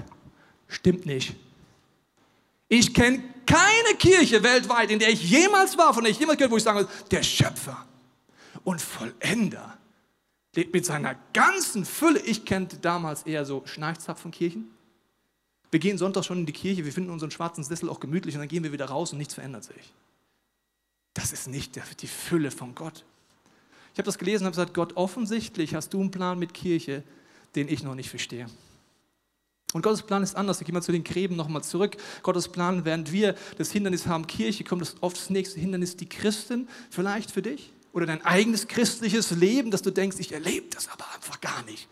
stimmt 0.68 1.06
nicht. 1.06 1.36
Ich 2.76 2.92
kenne 2.92 3.22
keine 3.46 3.96
Kirche 4.00 4.42
weltweit, 4.42 4.90
in 4.90 4.98
der 4.98 5.10
ich 5.10 5.30
jemals 5.30 5.78
war, 5.78 5.94
von 5.94 6.04
der 6.04 6.10
ich 6.10 6.18
jemals 6.18 6.40
gehört, 6.40 6.52
wo 6.52 6.58
ich 6.58 6.64
sagen 6.64 6.80
würde, 6.80 6.92
der 7.12 7.22
Schöpfer 7.22 7.86
und 8.64 8.82
Vollender 8.82 9.78
lebt 10.56 10.74
mit 10.74 10.84
seiner 10.84 11.16
ganzen 11.34 11.86
Fülle. 11.86 12.20
Ich 12.22 12.46
kannte 12.46 12.78
damals 12.78 13.24
eher 13.24 13.46
so 13.46 13.62
Schnarchzapfenkirchen. 13.68 14.72
Wir 15.70 15.80
gehen 15.80 16.00
Sonntag 16.00 16.26
schon 16.26 16.40
in 16.40 16.46
die 16.48 16.52
Kirche, 16.52 16.84
wir 16.84 16.92
finden 16.92 17.12
unseren 17.12 17.30
schwarzen 17.30 17.64
Sessel 17.64 17.90
auch 17.90 18.00
gemütlich 18.00 18.34
und 18.34 18.42
dann 18.42 18.50
gehen 18.50 18.64
wir 18.64 18.72
wieder 18.72 18.86
raus 18.86 19.12
und 19.12 19.20
nichts 19.20 19.36
verändert 19.36 19.66
sich. 19.66 19.94
Das 21.14 21.32
ist 21.32 21.48
nicht 21.48 21.80
die 22.02 22.08
Fülle 22.08 22.50
von 22.50 22.74
Gott. 22.74 23.06
Ich 23.94 24.00
habe 24.00 24.08
das 24.08 24.18
gelesen 24.18 24.46
und 24.46 24.46
habe 24.48 24.56
gesagt, 24.56 24.74
Gott, 24.74 24.98
offensichtlich 24.98 25.76
hast 25.76 25.94
du 25.94 26.02
einen 26.02 26.10
Plan 26.10 26.40
mit 26.40 26.56
Kirche, 26.56 27.04
den 27.56 27.68
ich 27.68 27.84
noch 27.84 27.94
nicht 27.94 28.10
verstehe. 28.10 28.48
Und 29.74 29.82
Gottes 29.82 30.04
Plan 30.04 30.24
ist 30.24 30.36
anders. 30.36 30.62
Ich 30.62 30.66
gehe 30.66 30.74
mal 30.74 30.82
zu 30.82 30.92
den 30.92 31.04
Gräben 31.04 31.36
nochmal 31.36 31.64
zurück. 31.64 31.98
Gottes 32.22 32.48
Plan, 32.48 32.86
während 32.86 33.12
wir 33.12 33.36
das 33.58 33.72
Hindernis 33.72 34.08
haben, 34.08 34.28
Kirche, 34.28 34.64
kommt 34.64 34.82
das 34.82 34.96
oft 35.02 35.18
das 35.18 35.30
nächste 35.30 35.60
Hindernis, 35.60 35.98
die 35.98 36.08
Christen, 36.08 36.68
vielleicht 36.90 37.32
für 37.32 37.42
dich. 37.42 37.74
Oder 37.92 38.06
dein 38.06 38.24
eigenes 38.26 38.68
christliches 38.68 39.32
Leben, 39.32 39.72
dass 39.72 39.82
du 39.82 39.92
denkst, 39.92 40.18
ich 40.20 40.32
erlebe 40.32 40.68
das 40.72 40.90
aber 40.90 41.06
einfach 41.14 41.42
gar 41.42 41.64
nicht. 41.64 41.88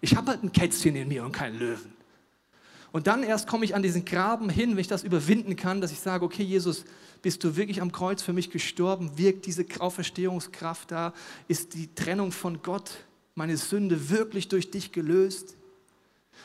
Ich 0.00 0.16
habe 0.16 0.30
halt 0.30 0.42
ein 0.42 0.52
Kätzchen 0.52 0.96
in 0.96 1.08
mir 1.08 1.24
und 1.24 1.32
keinen 1.32 1.58
Löwen. 1.58 1.92
Und 2.92 3.06
dann 3.06 3.22
erst 3.22 3.46
komme 3.46 3.64
ich 3.64 3.74
an 3.74 3.82
diesen 3.82 4.04
Graben 4.04 4.48
hin, 4.50 4.70
wenn 4.70 4.78
ich 4.78 4.88
das 4.88 5.04
überwinden 5.04 5.54
kann, 5.54 5.80
dass 5.80 5.92
ich 5.92 6.00
sage, 6.00 6.24
okay, 6.24 6.42
Jesus, 6.42 6.84
bist 7.22 7.44
du 7.44 7.54
wirklich 7.56 7.80
am 7.80 7.92
Kreuz 7.92 8.22
für 8.22 8.32
mich 8.32 8.50
gestorben? 8.50 9.16
Wirkt 9.16 9.46
diese 9.46 9.64
Auferstehungskraft 9.78 10.90
da? 10.90 11.12
Ist 11.46 11.74
die 11.74 11.94
Trennung 11.94 12.32
von 12.32 12.62
Gott, 12.62 13.04
meine 13.34 13.56
Sünde 13.56 14.10
wirklich 14.10 14.48
durch 14.48 14.70
dich 14.70 14.90
gelöst? 14.90 15.56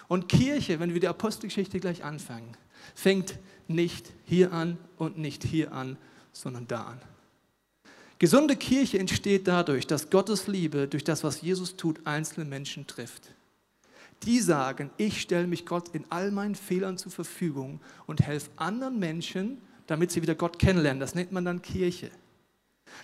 Und 0.08 0.30
Kirche, 0.30 0.80
wenn 0.80 0.94
wir 0.94 1.00
die 1.00 1.08
Apostelgeschichte 1.08 1.80
gleich 1.80 2.04
anfangen, 2.04 2.56
fängt 2.94 3.40
nicht 3.68 4.12
hier 4.26 4.54
an 4.54 4.78
und 4.98 5.18
nicht 5.18 5.44
hier 5.44 5.72
an, 5.72 5.98
sondern 6.34 6.68
da 6.68 6.84
an. 6.84 7.02
Gesunde 8.18 8.56
Kirche 8.56 8.98
entsteht 8.98 9.48
dadurch, 9.48 9.88
dass 9.88 10.10
Gottes 10.10 10.48
Liebe 10.48 10.88
durch 10.88 11.04
das, 11.04 11.24
was 11.24 11.42
Jesus 11.42 11.76
tut, 11.76 12.06
einzelne 12.06 12.46
Menschen 12.46 12.88
trifft. 12.88 13.32
die 14.24 14.40
sagen, 14.40 14.90
ich 14.98 15.22
stelle 15.22 15.46
mich 15.46 15.66
Gott 15.66 15.90
in 15.90 16.06
all 16.10 16.32
meinen 16.32 16.56
Fehlern 16.56 16.98
zur 16.98 17.12
Verfügung 17.12 17.82
und 18.08 18.22
helfe 18.22 18.50
anderen 18.56 18.98
Menschen, 18.98 19.62
damit 19.88 20.12
sie 20.12 20.22
wieder 20.22 20.36
Gott 20.36 20.58
kennenlernen. 20.58 21.00
Das 21.00 21.16
nennt 21.16 21.32
man 21.32 21.46
dann 21.46 21.62
Kirche. 21.62 22.10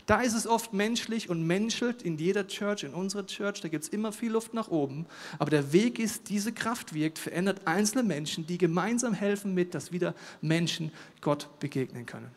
Da 0.05 0.21
ist 0.21 0.33
es 0.33 0.47
oft 0.47 0.73
menschlich 0.73 1.29
und 1.29 1.45
menschelt 1.45 2.01
in 2.01 2.17
jeder 2.17 2.47
Church, 2.47 2.83
in 2.83 2.93
unserer 2.93 3.25
Church, 3.25 3.61
da 3.61 3.67
gibt 3.67 3.83
es 3.83 3.89
immer 3.89 4.11
viel 4.11 4.31
Luft 4.31 4.53
nach 4.53 4.69
oben. 4.69 5.05
Aber 5.39 5.49
der 5.49 5.73
Weg 5.73 5.99
ist, 5.99 6.29
diese 6.29 6.51
Kraft 6.51 6.93
wirkt, 6.93 7.19
verändert 7.19 7.61
einzelne 7.65 8.03
Menschen, 8.03 8.45
die 8.47 8.57
gemeinsam 8.57 9.13
helfen 9.13 9.53
mit, 9.53 9.73
dass 9.73 9.91
wieder 9.91 10.15
Menschen 10.41 10.91
Gott 11.19 11.47
begegnen 11.59 12.05
können. 12.05 12.31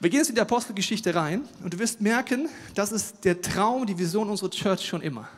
Wir 0.00 0.08
gehen 0.08 0.20
jetzt 0.20 0.30
in 0.30 0.34
die 0.34 0.40
Apostelgeschichte 0.40 1.14
rein 1.14 1.46
und 1.62 1.74
du 1.74 1.78
wirst 1.78 2.00
merken, 2.00 2.48
das 2.74 2.90
ist 2.90 3.24
der 3.24 3.42
Traum, 3.42 3.84
die 3.84 3.98
Vision 3.98 4.30
unserer 4.30 4.50
Church 4.50 4.86
schon 4.86 5.02
immer. 5.02 5.28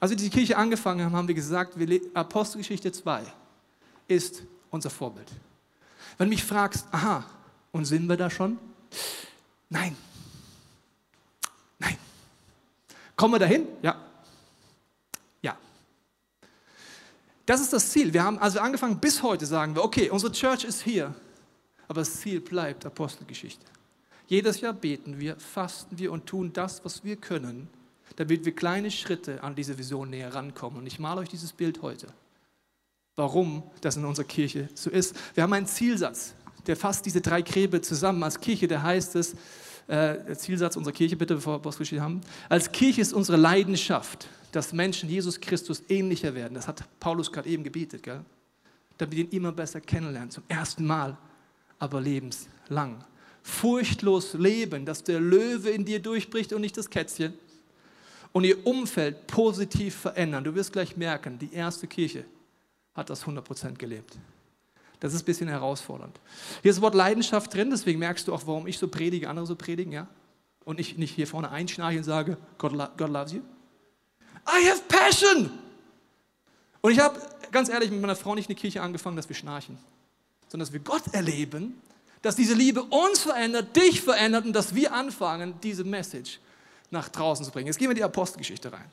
Als 0.00 0.10
wir 0.10 0.16
die 0.16 0.30
Kirche 0.30 0.56
angefangen 0.56 1.04
haben, 1.04 1.14
haben 1.14 1.28
wir 1.28 1.34
gesagt, 1.34 1.74
Apostelgeschichte 2.14 2.92
2 2.92 3.24
ist 4.06 4.42
unser 4.70 4.88
Vorbild. 4.88 5.28
Wenn 6.16 6.28
du 6.28 6.30
mich 6.30 6.44
fragst, 6.44 6.86
aha, 6.92 7.26
und 7.72 7.84
sind 7.84 8.06
wir 8.06 8.16
da 8.16 8.30
schon? 8.30 8.58
Nein, 9.68 9.94
Kommen 13.18 13.34
wir 13.34 13.40
dahin? 13.40 13.66
Ja. 13.82 13.96
Ja. 15.42 15.58
Das 17.44 17.60
ist 17.60 17.72
das 17.72 17.90
Ziel. 17.90 18.14
Wir 18.14 18.22
haben 18.22 18.38
also 18.38 18.60
angefangen, 18.60 19.00
bis 19.00 19.24
heute 19.24 19.44
sagen 19.44 19.74
wir, 19.74 19.82
okay, 19.82 20.08
unsere 20.08 20.30
Church 20.30 20.62
ist 20.62 20.82
hier, 20.82 21.12
aber 21.88 22.02
das 22.02 22.20
Ziel 22.20 22.40
bleibt 22.40 22.86
Apostelgeschichte. 22.86 23.64
Jedes 24.28 24.60
Jahr 24.60 24.72
beten 24.72 25.18
wir, 25.18 25.34
fasten 25.34 25.98
wir 25.98 26.12
und 26.12 26.26
tun 26.26 26.52
das, 26.52 26.84
was 26.84 27.02
wir 27.02 27.16
können, 27.16 27.68
damit 28.14 28.44
wir 28.44 28.54
kleine 28.54 28.88
Schritte 28.92 29.42
an 29.42 29.56
diese 29.56 29.76
Vision 29.76 30.10
näher 30.10 30.32
rankommen. 30.32 30.78
Und 30.78 30.86
ich 30.86 31.00
male 31.00 31.20
euch 31.22 31.28
dieses 31.28 31.52
Bild 31.52 31.82
heute. 31.82 32.06
Warum 33.16 33.64
das 33.80 33.96
in 33.96 34.04
unserer 34.04 34.26
Kirche 34.26 34.68
so 34.74 34.90
ist. 34.90 35.16
Wir 35.34 35.42
haben 35.42 35.52
einen 35.54 35.66
Zielsatz, 35.66 36.34
der 36.68 36.76
fasst 36.76 37.04
diese 37.04 37.20
drei 37.20 37.42
Gräbe 37.42 37.80
zusammen. 37.80 38.22
Als 38.22 38.38
Kirche, 38.38 38.68
der 38.68 38.84
heißt 38.84 39.16
es, 39.16 39.34
äh, 39.88 40.34
Zielsatz 40.34 40.76
unserer 40.76 40.92
Kirche, 40.94 41.16
bitte, 41.16 41.34
bevor 41.34 41.54
wir 41.54 41.56
Apostelgeschichte 41.56 42.02
haben. 42.02 42.20
Als 42.48 42.70
Kirche 42.70 43.00
ist 43.00 43.12
unsere 43.12 43.36
Leidenschaft, 43.36 44.28
dass 44.52 44.72
Menschen 44.72 45.08
Jesus 45.08 45.40
Christus 45.40 45.82
ähnlicher 45.88 46.34
werden. 46.34 46.54
Das 46.54 46.68
hat 46.68 46.84
Paulus 47.00 47.32
gerade 47.32 47.48
eben 47.48 47.64
gebetet, 47.64 48.02
gell? 48.02 48.20
damit 48.98 49.16
wir 49.16 49.24
ihn 49.24 49.30
immer 49.30 49.52
besser 49.52 49.80
kennenlernen, 49.80 50.30
zum 50.30 50.44
ersten 50.48 50.84
Mal, 50.84 51.16
aber 51.78 52.00
lebenslang. 52.00 53.04
Furchtlos 53.42 54.34
leben, 54.34 54.84
dass 54.84 55.04
der 55.04 55.20
Löwe 55.20 55.70
in 55.70 55.84
dir 55.84 56.00
durchbricht 56.00 56.52
und 56.52 56.60
nicht 56.60 56.76
das 56.76 56.90
Kätzchen. 56.90 57.32
Und 58.32 58.44
ihr 58.44 58.66
Umfeld 58.66 59.26
positiv 59.26 59.94
verändern. 59.94 60.44
Du 60.44 60.54
wirst 60.54 60.72
gleich 60.72 60.96
merken, 60.96 61.38
die 61.38 61.52
erste 61.52 61.86
Kirche 61.86 62.24
hat 62.94 63.08
das 63.08 63.24
100% 63.24 63.74
gelebt. 63.78 64.18
Das 65.00 65.14
ist 65.14 65.22
ein 65.22 65.24
bisschen 65.26 65.48
herausfordernd. 65.48 66.18
Hier 66.62 66.70
ist 66.70 66.76
das 66.76 66.82
Wort 66.82 66.94
Leidenschaft 66.94 67.54
drin, 67.54 67.70
deswegen 67.70 67.98
merkst 67.98 68.26
du 68.26 68.34
auch, 68.34 68.42
warum 68.46 68.66
ich 68.66 68.78
so 68.78 68.88
predige, 68.88 69.28
andere 69.28 69.46
so 69.46 69.54
predigen, 69.54 69.92
ja? 69.92 70.08
Und 70.64 70.80
ich 70.80 70.98
nicht 70.98 71.14
hier 71.14 71.26
vorne 71.26 71.50
einschnarche 71.50 71.98
und 71.98 72.04
sage, 72.04 72.36
God, 72.58 72.72
God 72.96 73.10
loves 73.10 73.32
you. 73.32 73.40
I 74.46 74.68
have 74.68 74.82
passion! 74.88 75.50
Und 76.80 76.92
ich 76.92 76.98
habe, 76.98 77.20
ganz 77.50 77.68
ehrlich, 77.68 77.90
mit 77.90 78.00
meiner 78.00 78.16
Frau 78.16 78.34
nicht 78.34 78.48
in 78.48 78.56
die 78.56 78.60
Kirche 78.60 78.82
angefangen, 78.82 79.16
dass 79.16 79.28
wir 79.28 79.36
schnarchen, 79.36 79.78
sondern 80.48 80.66
dass 80.66 80.72
wir 80.72 80.80
Gott 80.80 81.02
erleben, 81.12 81.80
dass 82.22 82.36
diese 82.36 82.54
Liebe 82.54 82.82
uns 82.82 83.20
verändert, 83.20 83.76
dich 83.76 84.02
verändert 84.02 84.44
und 84.44 84.52
dass 84.52 84.74
wir 84.74 84.92
anfangen, 84.92 85.54
diese 85.62 85.84
Message 85.84 86.40
nach 86.90 87.08
draußen 87.08 87.44
zu 87.44 87.50
bringen. 87.50 87.66
Jetzt 87.66 87.78
gehen 87.78 87.88
wir 87.88 87.92
in 87.92 87.98
die 87.98 88.04
Apostelgeschichte 88.04 88.72
rein. 88.72 88.90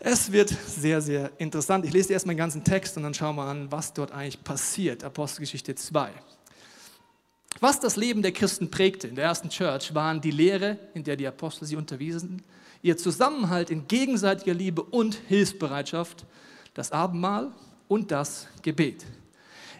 Es 0.00 0.30
wird 0.30 0.48
sehr, 0.50 1.00
sehr 1.00 1.32
interessant. 1.38 1.84
Ich 1.84 1.92
lese 1.92 2.08
dir 2.08 2.14
erst 2.14 2.26
meinen 2.26 2.36
ganzen 2.36 2.62
Text 2.62 2.96
und 2.96 3.02
dann 3.02 3.14
schauen 3.14 3.34
wir 3.34 3.42
an, 3.42 3.72
was 3.72 3.92
dort 3.92 4.12
eigentlich 4.12 4.44
passiert. 4.44 5.02
Apostelgeschichte 5.02 5.74
2. 5.74 6.10
Was 7.58 7.80
das 7.80 7.96
Leben 7.96 8.22
der 8.22 8.30
Christen 8.30 8.70
prägte 8.70 9.08
in 9.08 9.16
der 9.16 9.24
ersten 9.24 9.48
Church, 9.48 9.92
waren 9.96 10.20
die 10.20 10.30
Lehre, 10.30 10.78
in 10.94 11.02
der 11.02 11.16
die 11.16 11.26
Apostel 11.26 11.66
sie 11.66 11.74
unterwiesen, 11.74 12.42
ihr 12.80 12.96
Zusammenhalt 12.96 13.70
in 13.70 13.88
gegenseitiger 13.88 14.54
Liebe 14.54 14.82
und 14.82 15.16
Hilfsbereitschaft, 15.26 16.26
das 16.74 16.92
Abendmahl 16.92 17.50
und 17.88 18.12
das 18.12 18.46
Gebet. 18.62 19.04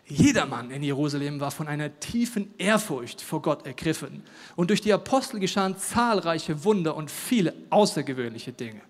Jedermann 0.09 0.73
in 0.73 0.83
Jerusalem 0.83 1.39
war 1.39 1.53
von 1.53 1.69
einer 1.69 2.01
tiefen 2.01 2.53
Ehrfurcht 2.59 3.21
vor 3.21 3.41
Gott 3.41 3.67
ergriffen 3.67 4.25
und 4.57 4.71
durch 4.71 4.81
die 4.81 4.93
Apostel 4.93 5.39
geschahen 5.39 5.79
zahlreiche 5.79 6.65
Wunder 6.65 6.97
und 6.97 7.09
viele 7.09 7.55
außergewöhnliche 7.71 8.53
Dinge. 8.53 8.81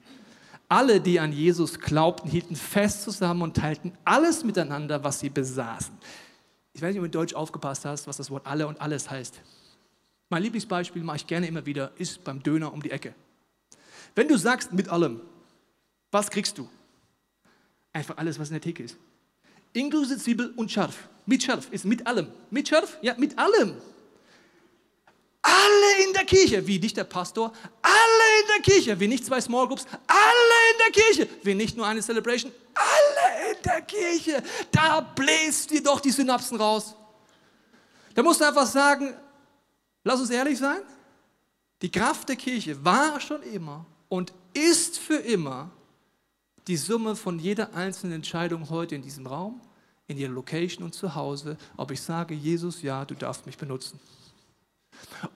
Alle, 0.69 1.01
die 1.01 1.19
an 1.19 1.33
Jesus 1.33 1.81
glaubten, 1.81 2.29
hielten 2.29 2.55
fest 2.55 3.03
zusammen 3.03 3.43
und 3.43 3.57
teilten 3.57 3.97
alles 4.05 4.45
miteinander, 4.45 5.03
was 5.03 5.21
sie 5.21 5.31
besaßen. 5.31 5.97
Ich 6.75 6.83
weiß 6.83 6.91
nicht, 6.91 6.99
ob 6.99 7.03
du 7.03 7.07
in 7.07 7.13
Deutsch 7.13 7.35
aufgepasst 7.35 7.85
hast, 7.85 8.07
was 8.07 8.19
das 8.19 8.31
Wort 8.31 8.47
alle 8.47 8.67
und 8.67 8.81
alles 8.81 9.11
heißt. 9.11 9.41
Mein 10.29 10.43
Lieblingsbeispiel 10.43 11.03
mache 11.03 11.17
ich 11.17 11.27
gerne 11.27 11.47
immer 11.47 11.65
wieder, 11.65 11.93
ist 11.97 12.23
beim 12.23 12.43
Döner 12.43 12.73
um 12.73 12.83
die 12.83 12.91
Ecke. 12.91 13.15
Wenn 14.15 14.29
du 14.29 14.37
sagst 14.37 14.73
mit 14.73 14.89
allem, 14.91 15.23
was 16.11 16.31
kriegst 16.31 16.59
du? 16.59 16.69
Einfach 17.93 18.19
alles, 18.19 18.39
was 18.39 18.49
in 18.49 18.55
der 18.55 18.61
Theke 18.61 18.83
ist. 18.83 18.97
Inklusive 19.73 20.19
Zwiebel 20.19 20.53
und 20.57 20.71
Scharf. 20.71 21.09
Mit 21.25 21.43
Scharf 21.43 21.69
ist 21.71 21.85
mit 21.85 22.07
allem. 22.07 22.29
Mit 22.51 22.69
Scharf? 22.69 22.99
Ja, 23.01 23.15
mit 23.17 23.39
allem. 23.39 23.75
Alle 25.43 26.05
in 26.07 26.13
der 26.13 26.25
Kirche, 26.25 26.67
wie 26.67 26.79
nicht 26.79 26.97
der 26.97 27.05
Pastor, 27.05 27.53
alle 27.83 28.41
in 28.41 28.49
der 28.55 28.63
Kirche, 28.63 28.99
wie 28.99 29.09
nicht 29.09 29.25
zwei 29.25 29.41
Small 29.41 29.67
Groups, 29.67 29.87
alle 30.07 30.59
in 30.73 30.79
der 30.79 31.03
Kirche, 31.03 31.29
wie 31.43 31.55
nicht 31.55 31.77
nur 31.77 31.87
eine 31.87 32.03
Celebration, 32.03 32.53
alle 32.75 33.53
in 33.53 33.63
der 33.63 33.83
Kirche. 33.83 34.43
Da 34.73 35.01
bläst 35.01 35.71
dir 35.71 35.83
doch 35.83 36.01
die 36.01 36.11
Synapsen 36.11 36.61
raus. 36.61 36.95
Da 38.15 38.23
musst 38.23 38.41
du 38.41 38.45
einfach 38.47 38.67
sagen, 38.67 39.15
lass 40.03 40.21
uns 40.21 40.31
ehrlich 40.31 40.59
sein, 40.59 40.83
die 41.83 41.91
Kraft 41.91 42.29
der 42.29 42.37
Kirche 42.37 42.85
war 42.85 43.21
schon 43.21 43.43
immer 43.43 43.87
und 44.09 44.33
ist 44.53 44.99
für 44.99 45.19
immer 45.19 45.71
die 46.67 46.77
Summe 46.77 47.17
von 47.17 47.39
jeder 47.39 47.75
einzelnen 47.75 48.15
Entscheidung 48.15 48.69
heute 48.69 48.95
in 48.95 49.03
diesem 49.03 49.27
Raum, 49.27 49.61
in 50.07 50.19
jeder 50.19 50.33
Location 50.33 50.85
und 50.85 50.95
zu 50.95 51.15
Hause, 51.15 51.57
ob 51.77 51.91
ich 51.91 52.03
sage, 52.03 52.35
Jesus, 52.35 52.83
ja, 52.83 53.05
du 53.05 53.15
darfst 53.15 53.47
mich 53.47 53.57
benutzen. 53.57 54.01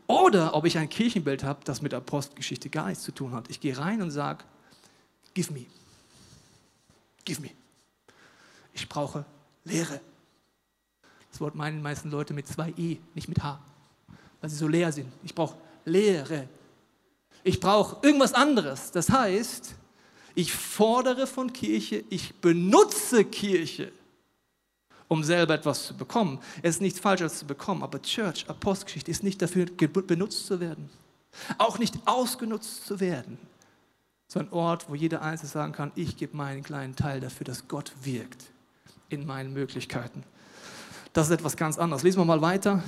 Oder 0.06 0.54
ob 0.54 0.64
ich 0.64 0.78
ein 0.78 0.88
Kirchenbild 0.88 1.44
habe, 1.44 1.60
das 1.64 1.82
mit 1.82 1.92
der 1.92 1.98
Apostelgeschichte 1.98 2.70
gar 2.70 2.88
nichts 2.88 3.04
zu 3.04 3.12
tun 3.12 3.32
hat. 3.32 3.50
Ich 3.50 3.60
gehe 3.60 3.76
rein 3.76 4.02
und 4.02 4.10
sage, 4.10 4.44
give 5.34 5.52
me. 5.52 5.66
Give 7.24 7.40
me. 7.40 7.50
Ich 8.74 8.88
brauche 8.88 9.24
Lehre. 9.64 10.00
Das 11.30 11.40
Wort 11.40 11.54
meinen 11.54 11.78
die 11.78 11.82
meisten 11.82 12.10
Leute 12.10 12.34
mit 12.34 12.46
zwei 12.46 12.74
E, 12.76 12.98
nicht 13.14 13.28
mit 13.28 13.42
H, 13.42 13.58
weil 14.40 14.50
sie 14.50 14.56
so 14.56 14.68
leer 14.68 14.92
sind. 14.92 15.10
Ich 15.22 15.34
brauche 15.34 15.56
Lehre. 15.84 16.48
Ich 17.42 17.58
brauche 17.58 18.04
irgendwas 18.06 18.34
anderes. 18.34 18.92
Das 18.92 19.10
heißt, 19.10 19.74
ich 20.34 20.52
fordere 20.52 21.26
von 21.26 21.52
Kirche, 21.52 22.04
ich 22.10 22.34
benutze 22.36 23.24
Kirche 23.24 23.92
um 25.12 25.22
selber 25.22 25.52
etwas 25.52 25.88
zu 25.88 25.94
bekommen. 25.94 26.38
Es 26.62 26.76
ist 26.76 26.80
nichts 26.80 26.98
Falsches 26.98 27.40
zu 27.40 27.46
bekommen, 27.46 27.82
aber 27.82 28.00
Church, 28.00 28.48
Apostelgeschichte 28.48 29.10
ist 29.10 29.22
nicht 29.22 29.42
dafür 29.42 29.66
benutzt 29.66 30.46
zu 30.46 30.58
werden. 30.58 30.88
Auch 31.58 31.78
nicht 31.78 31.94
ausgenutzt 32.06 32.86
zu 32.86 32.98
werden. 32.98 33.36
So 34.26 34.40
ein 34.40 34.50
Ort, 34.50 34.88
wo 34.88 34.94
jeder 34.94 35.20
Einzelne 35.20 35.50
sagen 35.50 35.72
kann, 35.74 35.92
ich 35.96 36.16
gebe 36.16 36.34
meinen 36.34 36.62
kleinen 36.62 36.96
Teil 36.96 37.20
dafür, 37.20 37.44
dass 37.44 37.68
Gott 37.68 37.92
wirkt 38.02 38.44
in 39.10 39.26
meinen 39.26 39.52
Möglichkeiten. 39.52 40.24
Das 41.12 41.26
ist 41.26 41.34
etwas 41.34 41.58
ganz 41.58 41.76
anderes. 41.76 42.02
Lesen 42.02 42.18
wir 42.18 42.24
mal 42.24 42.40
weiter. 42.40 42.82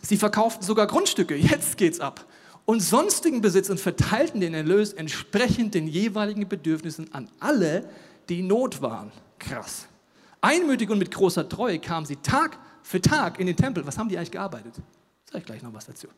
Sie 0.00 0.16
verkauften 0.16 0.64
sogar 0.64 0.86
Grundstücke, 0.86 1.36
jetzt 1.36 1.76
geht's 1.76 2.00
ab. 2.00 2.24
Und 2.64 2.80
sonstigen 2.80 3.42
Besitz 3.42 3.68
und 3.68 3.80
verteilten 3.80 4.40
den 4.40 4.54
Erlös 4.54 4.94
entsprechend 4.94 5.74
den 5.74 5.88
jeweiligen 5.88 6.48
Bedürfnissen 6.48 7.12
an 7.12 7.28
alle, 7.38 7.86
die 8.30 8.40
Not 8.40 8.80
waren. 8.80 9.12
Krass. 9.38 9.88
Einmütig 10.40 10.90
und 10.90 10.98
mit 10.98 11.10
großer 11.10 11.48
Treue 11.48 11.78
kamen 11.78 12.06
sie 12.06 12.16
Tag 12.16 12.58
für 12.82 13.00
Tag 13.00 13.40
in 13.40 13.46
den 13.46 13.56
Tempel. 13.56 13.86
Was 13.86 13.98
haben 13.98 14.08
die 14.08 14.16
eigentlich 14.16 14.30
gearbeitet? 14.30 14.74
Sag 15.30 15.40
ich 15.40 15.46
gleich 15.46 15.62
noch 15.62 15.74
was 15.74 15.86
dazu. 15.86 16.08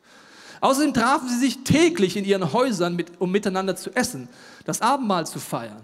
Außerdem 0.61 0.93
trafen 0.93 1.27
sie 1.27 1.39
sich 1.39 1.63
täglich 1.63 2.15
in 2.15 2.23
ihren 2.23 2.53
Häusern, 2.53 2.95
mit, 2.95 3.19
um 3.19 3.31
miteinander 3.31 3.75
zu 3.75 3.89
essen, 3.95 4.29
das 4.63 4.81
Abendmahl 4.81 5.25
zu 5.25 5.39
feiern. 5.39 5.81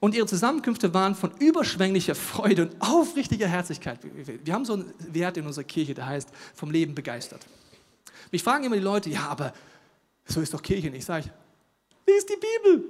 Und 0.00 0.14
ihre 0.14 0.26
Zusammenkünfte 0.26 0.94
waren 0.94 1.14
von 1.14 1.32
überschwänglicher 1.38 2.14
Freude 2.14 2.62
und 2.62 2.80
aufrichtiger 2.80 3.48
Herzlichkeit. 3.48 3.98
Wir 4.44 4.54
haben 4.54 4.64
so 4.64 4.74
einen 4.74 4.94
Wert 5.10 5.36
in 5.36 5.46
unserer 5.46 5.64
Kirche, 5.64 5.94
der 5.94 6.06
heißt, 6.06 6.28
vom 6.54 6.70
Leben 6.70 6.94
begeistert. 6.94 7.44
Mich 8.30 8.42
fragen 8.42 8.64
immer 8.64 8.76
die 8.76 8.82
Leute, 8.82 9.10
ja, 9.10 9.28
aber 9.28 9.52
so 10.24 10.40
ist 10.40 10.54
doch 10.54 10.62
Kirche 10.62 10.90
nicht. 10.90 11.04
Sag 11.04 11.24
ich, 11.24 11.30
lies 12.06 12.26
die 12.26 12.36
Bibel. 12.36 12.84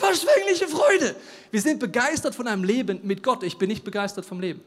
Überschwängliche 0.00 0.66
Freude. 0.66 1.14
Wir 1.50 1.60
sind 1.60 1.78
begeistert 1.78 2.34
von 2.34 2.46
einem 2.46 2.64
Leben 2.64 3.00
mit 3.02 3.22
Gott. 3.22 3.42
Ich 3.42 3.58
bin 3.58 3.68
nicht 3.68 3.84
begeistert 3.84 4.24
vom 4.24 4.40
Leben. 4.40 4.62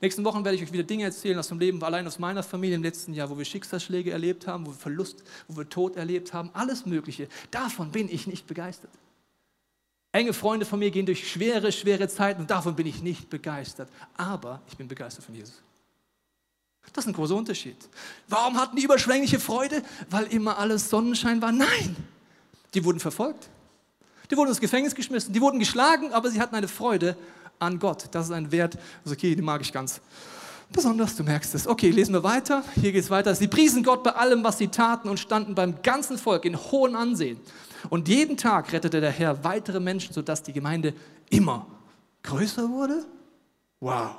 Nächsten 0.00 0.24
Wochen 0.24 0.44
werde 0.44 0.56
ich 0.56 0.62
euch 0.62 0.72
wieder 0.72 0.82
Dinge 0.82 1.04
erzählen 1.04 1.38
aus 1.38 1.48
dem 1.48 1.58
Leben, 1.58 1.82
allein 1.82 2.06
aus 2.06 2.18
meiner 2.18 2.42
Familie 2.42 2.76
im 2.76 2.82
letzten 2.82 3.14
Jahr, 3.14 3.30
wo 3.30 3.38
wir 3.38 3.44
Schicksalsschläge 3.44 4.10
erlebt 4.10 4.46
haben, 4.46 4.66
wo 4.66 4.70
wir 4.70 4.76
Verlust, 4.76 5.22
wo 5.48 5.56
wir 5.56 5.68
Tod 5.68 5.96
erlebt 5.96 6.32
haben, 6.32 6.50
alles 6.52 6.86
Mögliche. 6.86 7.28
Davon 7.50 7.90
bin 7.90 8.08
ich 8.08 8.26
nicht 8.26 8.46
begeistert. 8.46 8.90
Enge 10.12 10.32
Freunde 10.32 10.64
von 10.64 10.78
mir 10.78 10.90
gehen 10.90 11.06
durch 11.06 11.30
schwere, 11.30 11.72
schwere 11.72 12.08
Zeiten 12.08 12.42
und 12.42 12.50
davon 12.50 12.76
bin 12.76 12.86
ich 12.86 13.02
nicht 13.02 13.30
begeistert. 13.30 13.88
Aber 14.16 14.62
ich 14.68 14.76
bin 14.76 14.88
begeistert 14.88 15.24
von 15.24 15.34
Jesus. 15.34 15.62
Das 16.92 17.04
ist 17.04 17.08
ein 17.08 17.14
großer 17.14 17.34
Unterschied. 17.34 17.76
Warum 18.28 18.58
hatten 18.58 18.76
die 18.76 18.84
überschwängliche 18.84 19.40
Freude? 19.40 19.82
Weil 20.10 20.26
immer 20.26 20.58
alles 20.58 20.90
Sonnenschein 20.90 21.40
war? 21.42 21.50
Nein, 21.50 21.96
die 22.74 22.84
wurden 22.84 23.00
verfolgt. 23.00 23.48
Die 24.30 24.36
wurden 24.36 24.48
ins 24.48 24.60
Gefängnis 24.60 24.94
geschmissen, 24.94 25.32
die 25.32 25.40
wurden 25.40 25.58
geschlagen, 25.58 26.12
aber 26.12 26.30
sie 26.30 26.40
hatten 26.40 26.54
eine 26.54 26.68
Freude 26.68 27.16
an 27.58 27.78
Gott. 27.78 28.06
Das 28.12 28.26
ist 28.26 28.32
ein 28.32 28.50
Wert, 28.52 28.78
also 29.04 29.14
okay, 29.14 29.34
den 29.34 29.44
mag 29.44 29.60
ich 29.60 29.72
ganz 29.72 30.00
besonders, 30.72 31.16
du 31.16 31.22
merkst 31.22 31.54
es. 31.54 31.66
Okay, 31.66 31.90
lesen 31.90 32.12
wir 32.12 32.22
weiter. 32.22 32.64
Hier 32.74 32.92
geht 32.92 33.04
es 33.04 33.10
weiter. 33.10 33.34
Sie 33.34 33.48
priesen 33.48 33.82
Gott 33.82 34.02
bei 34.02 34.12
allem, 34.12 34.44
was 34.44 34.58
sie 34.58 34.68
taten 34.68 35.08
und 35.08 35.20
standen 35.20 35.54
beim 35.54 35.82
ganzen 35.82 36.18
Volk 36.18 36.44
in 36.44 36.56
hohem 36.56 36.96
Ansehen. 36.96 37.38
Und 37.90 38.08
jeden 38.08 38.36
Tag 38.36 38.72
rettete 38.72 39.00
der 39.00 39.10
Herr 39.10 39.44
weitere 39.44 39.80
Menschen, 39.80 40.14
sodass 40.14 40.42
die 40.42 40.52
Gemeinde 40.52 40.94
immer 41.30 41.66
größer 42.22 42.68
wurde. 42.68 43.04
Wow, 43.80 44.16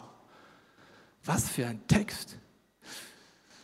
was 1.24 1.50
für 1.50 1.66
ein 1.66 1.86
Text. 1.88 2.38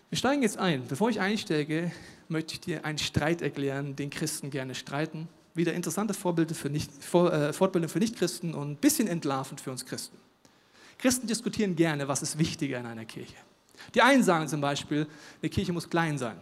Wir 0.10 0.18
steigen 0.18 0.42
jetzt 0.42 0.58
ein. 0.58 0.88
Bevor 0.88 1.10
ich 1.10 1.20
einsteige, 1.20 1.92
möchte 2.28 2.56
ich 2.56 2.62
dir 2.62 2.84
einen 2.84 2.98
Streit 2.98 3.42
erklären, 3.42 3.96
den 3.96 4.10
Christen 4.10 4.50
gerne 4.50 4.76
streiten. 4.76 5.30
Wieder 5.54 5.74
interessante 5.74 6.14
Vorbilder 6.14 6.56
für 6.56 6.70
nicht, 6.70 6.92
Vor, 7.04 7.32
äh, 7.34 7.54
Fortbildung 7.54 7.90
für 7.90 8.00
Nichtchristen 8.00 8.54
und 8.54 8.72
ein 8.72 8.76
bisschen 8.78 9.08
entlarvend 9.08 9.60
für 9.62 9.72
uns 9.72 9.86
Christen. 9.86 10.18
Christen 10.98 11.28
diskutieren 11.28 11.76
gerne, 11.76 12.08
was 12.08 12.22
ist 12.22 12.38
wichtiger 12.38 12.80
in 12.80 12.86
einer 12.86 13.06
Kirche. 13.06 13.36
Die 13.96 14.02
einen 14.02 14.24
sagen 14.24 14.48
zum 14.48 14.62
Beispiel, 14.62 15.08
eine 15.42 15.50
Kirche 15.50 15.74
muss 15.74 15.90
klein 15.90 16.18
sein. 16.18 16.38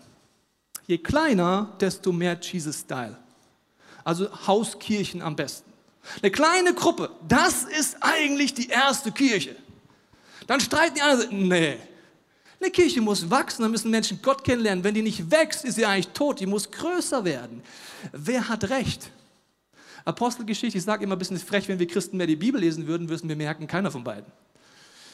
Je 0.86 0.98
kleiner, 0.98 1.76
desto 1.80 2.12
mehr 2.12 2.38
Jesus-Style 2.40 3.18
also 4.04 4.28
Hauskirchen 4.48 5.22
am 5.22 5.36
besten. 5.36 5.72
Eine 6.22 6.32
kleine 6.32 6.74
Gruppe, 6.74 7.12
das 7.28 7.64
ist 7.64 7.98
eigentlich 8.02 8.54
die 8.54 8.70
erste 8.70 9.12
Kirche. 9.12 9.56
Dann 10.48 10.60
streiten 10.60 10.96
die 10.96 11.02
anderen, 11.02 11.48
nee, 11.48 11.78
eine 12.62 12.72
Kirche 12.72 13.02
muss 13.02 13.30
wachsen, 13.30 13.62
dann 13.62 13.72
müssen 13.72 13.90
Menschen 13.90 14.22
Gott 14.22 14.44
kennenlernen. 14.44 14.84
Wenn 14.84 14.94
die 14.94 15.02
nicht 15.02 15.32
wächst, 15.32 15.64
ist 15.66 15.76
sie 15.76 15.86
eigentlich 15.86 16.10
tot, 16.10 16.40
die 16.40 16.46
muss 16.46 16.70
größer 16.70 17.24
werden. 17.24 17.62
Wer 18.12 18.50
hat 18.50 18.70
recht? 18.70 19.12
Apostelgeschichte, 20.06 20.78
ich 20.78 20.84
sage 20.84 21.04
immer 21.04 21.16
ein 21.16 21.20
bisschen 21.20 21.38
frech, 21.38 21.68
wenn 21.68 21.80
wir 21.80 21.88
Christen 21.88 22.18
mehr 22.18 22.28
die 22.28 22.36
Bibel 22.36 22.60
lesen 22.60 22.88
würden, 22.88 23.10
würden 23.10 23.30
wir 23.30 23.36
merken, 23.36 23.68
keiner 23.68 23.92
von 23.92 24.04
beiden. 24.04 24.32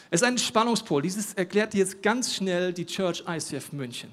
Es 0.09 0.21
ist 0.21 0.27
ein 0.27 0.37
Spannungspol. 0.37 1.01
Dieses 1.01 1.33
erklärt 1.33 1.73
jetzt 1.73 2.01
ganz 2.01 2.33
schnell 2.33 2.71
die 2.73 2.85
Church 2.85 3.23
ICF 3.27 3.71
München. 3.73 4.11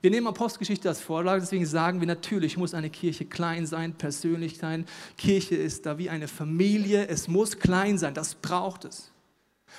Wir 0.00 0.10
nehmen 0.10 0.26
Apostelgeschichte 0.26 0.88
als 0.88 1.00
Vorlage, 1.00 1.40
deswegen 1.40 1.64
sagen 1.64 2.00
wir 2.00 2.08
natürlich, 2.08 2.56
muss 2.56 2.74
eine 2.74 2.90
Kirche 2.90 3.24
klein 3.24 3.66
sein, 3.66 3.94
persönlich 3.94 4.58
sein. 4.58 4.84
Kirche 5.16 5.54
ist 5.54 5.86
da 5.86 5.96
wie 5.96 6.10
eine 6.10 6.26
Familie, 6.26 7.06
es 7.06 7.28
muss 7.28 7.58
klein 7.58 7.98
sein, 7.98 8.12
das 8.12 8.34
braucht 8.34 8.84
es. 8.84 9.12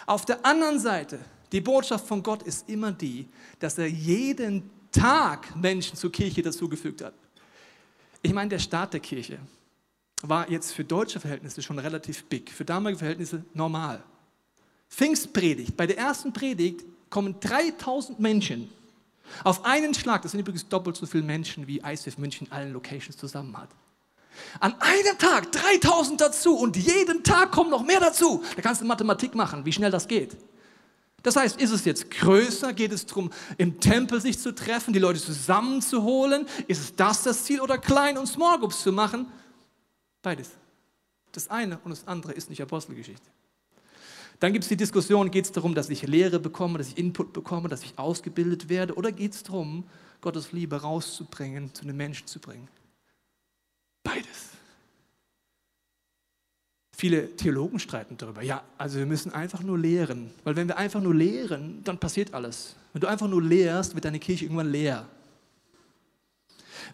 Auf 0.05 0.23
der 0.23 0.45
anderen 0.45 0.79
Seite, 0.79 1.19
die 1.53 1.61
Botschaft 1.61 2.07
von 2.07 2.21
Gott 2.21 2.43
ist 2.43 2.67
immer 2.67 2.91
die, 2.91 3.29
dass 3.59 3.77
er 3.77 3.87
jeden 3.87 4.69
Tag 4.91 5.55
Menschen 5.55 5.95
zur 5.95 6.11
Kirche 6.11 6.41
dazugefügt 6.41 7.01
hat. 7.01 7.13
Ich 8.21 8.33
meine, 8.33 8.49
der 8.49 8.59
Start 8.59 8.93
der 8.93 8.99
Kirche 8.99 9.39
war 10.23 10.49
jetzt 10.49 10.71
für 10.73 10.83
deutsche 10.83 11.19
Verhältnisse 11.19 11.61
schon 11.61 11.77
relativ 11.79 12.23
big, 12.25 12.49
für 12.51 12.65
damalige 12.65 12.99
Verhältnisse 12.99 13.45
normal. 13.53 14.03
Pfingstpredigt, 14.89 15.77
bei 15.77 15.87
der 15.87 15.97
ersten 15.97 16.33
Predigt 16.33 16.85
kommen 17.09 17.39
3000 17.39 18.19
Menschen 18.19 18.69
auf 19.43 19.63
einen 19.65 19.93
Schlag, 19.93 20.21
das 20.21 20.31
sind 20.31 20.41
übrigens 20.41 20.67
doppelt 20.67 20.95
so 20.95 21.05
viele 21.05 21.23
Menschen, 21.23 21.67
wie 21.67 21.79
ICF 21.79 22.17
München 22.17 22.51
allen 22.51 22.73
Locations 22.73 23.17
zusammen 23.17 23.55
hat. 23.57 23.69
An 24.59 24.73
einem 24.79 25.17
Tag 25.17 25.51
3000 25.51 26.19
dazu 26.19 26.57
und 26.57 26.75
jeden 26.75 27.23
Tag 27.23 27.51
kommen 27.51 27.69
noch 27.69 27.83
mehr 27.83 27.99
dazu. 27.99 28.43
Da 28.55 28.61
kannst 28.61 28.81
du 28.81 28.85
Mathematik 28.85 29.35
machen, 29.35 29.65
wie 29.65 29.71
schnell 29.71 29.91
das 29.91 30.07
geht. 30.07 30.35
Das 31.23 31.37
heißt, 31.37 31.59
ist 31.59 31.71
es 31.71 31.85
jetzt 31.85 32.11
größer? 32.11 32.73
Geht 32.73 32.91
es 32.91 33.05
darum, 33.05 33.31
im 33.57 33.79
Tempel 33.79 34.19
sich 34.21 34.37
zu 34.37 34.53
treffen, 34.53 34.93
die 34.93 34.99
Leute 34.99 35.21
zusammenzuholen? 35.21 36.45
Ist 36.67 36.81
es 36.81 36.95
das 36.95 37.23
das 37.23 37.45
Ziel 37.45 37.61
oder 37.61 37.77
klein 37.77 38.17
und 38.17 38.27
Small 38.27 38.59
Groups 38.59 38.83
zu 38.83 38.91
machen? 38.91 39.27
Beides. 40.21 40.51
Das 41.31 41.49
eine 41.49 41.79
und 41.83 41.91
das 41.91 42.07
andere 42.07 42.33
ist 42.33 42.49
nicht 42.49 42.61
Apostelgeschichte. 42.61 43.25
Dann 44.39 44.51
gibt 44.51 44.63
es 44.63 44.69
die 44.69 44.75
Diskussion, 44.75 45.31
geht 45.31 45.45
es 45.45 45.51
darum, 45.53 45.73
dass 45.73 45.89
ich 45.89 46.05
Lehre 46.05 46.39
bekomme, 46.39 46.77
dass 46.77 46.89
ich 46.89 46.97
Input 46.97 47.31
bekomme, 47.31 47.69
dass 47.69 47.83
ich 47.83 47.97
ausgebildet 47.97 48.67
werde 48.67 48.95
oder 48.95 49.11
geht 49.13 49.33
es 49.33 49.43
darum, 49.43 49.85
Gottes 50.19 50.51
Liebe 50.51 50.81
rauszubringen, 50.81 51.73
zu 51.73 51.85
den 51.85 51.95
Menschen 51.95 52.27
zu 52.27 52.39
bringen? 52.39 52.67
Beides. 54.03 54.52
Viele 57.03 57.35
Theologen 57.35 57.79
streiten 57.79 58.15
darüber. 58.15 58.41
Ja, 58.41 58.63
also 58.77 58.97
wir 58.97 59.05
müssen 59.05 59.33
einfach 59.33 59.61
nur 59.61 59.77
lehren, 59.77 60.31
weil 60.45 60.55
wenn 60.55 60.69
wir 60.69 60.77
einfach 60.77 61.01
nur 61.01 61.13
lehren, 61.13 61.81
dann 61.83 61.97
passiert 61.97 62.33
alles. 62.33 62.77
Wenn 62.93 63.01
du 63.01 63.07
einfach 63.07 63.27
nur 63.27 63.43
lehrst, 63.43 63.93
wird 63.93 64.05
deine 64.05 64.19
Kirche 64.19 64.45
irgendwann 64.45 64.71
leer. 64.71 65.05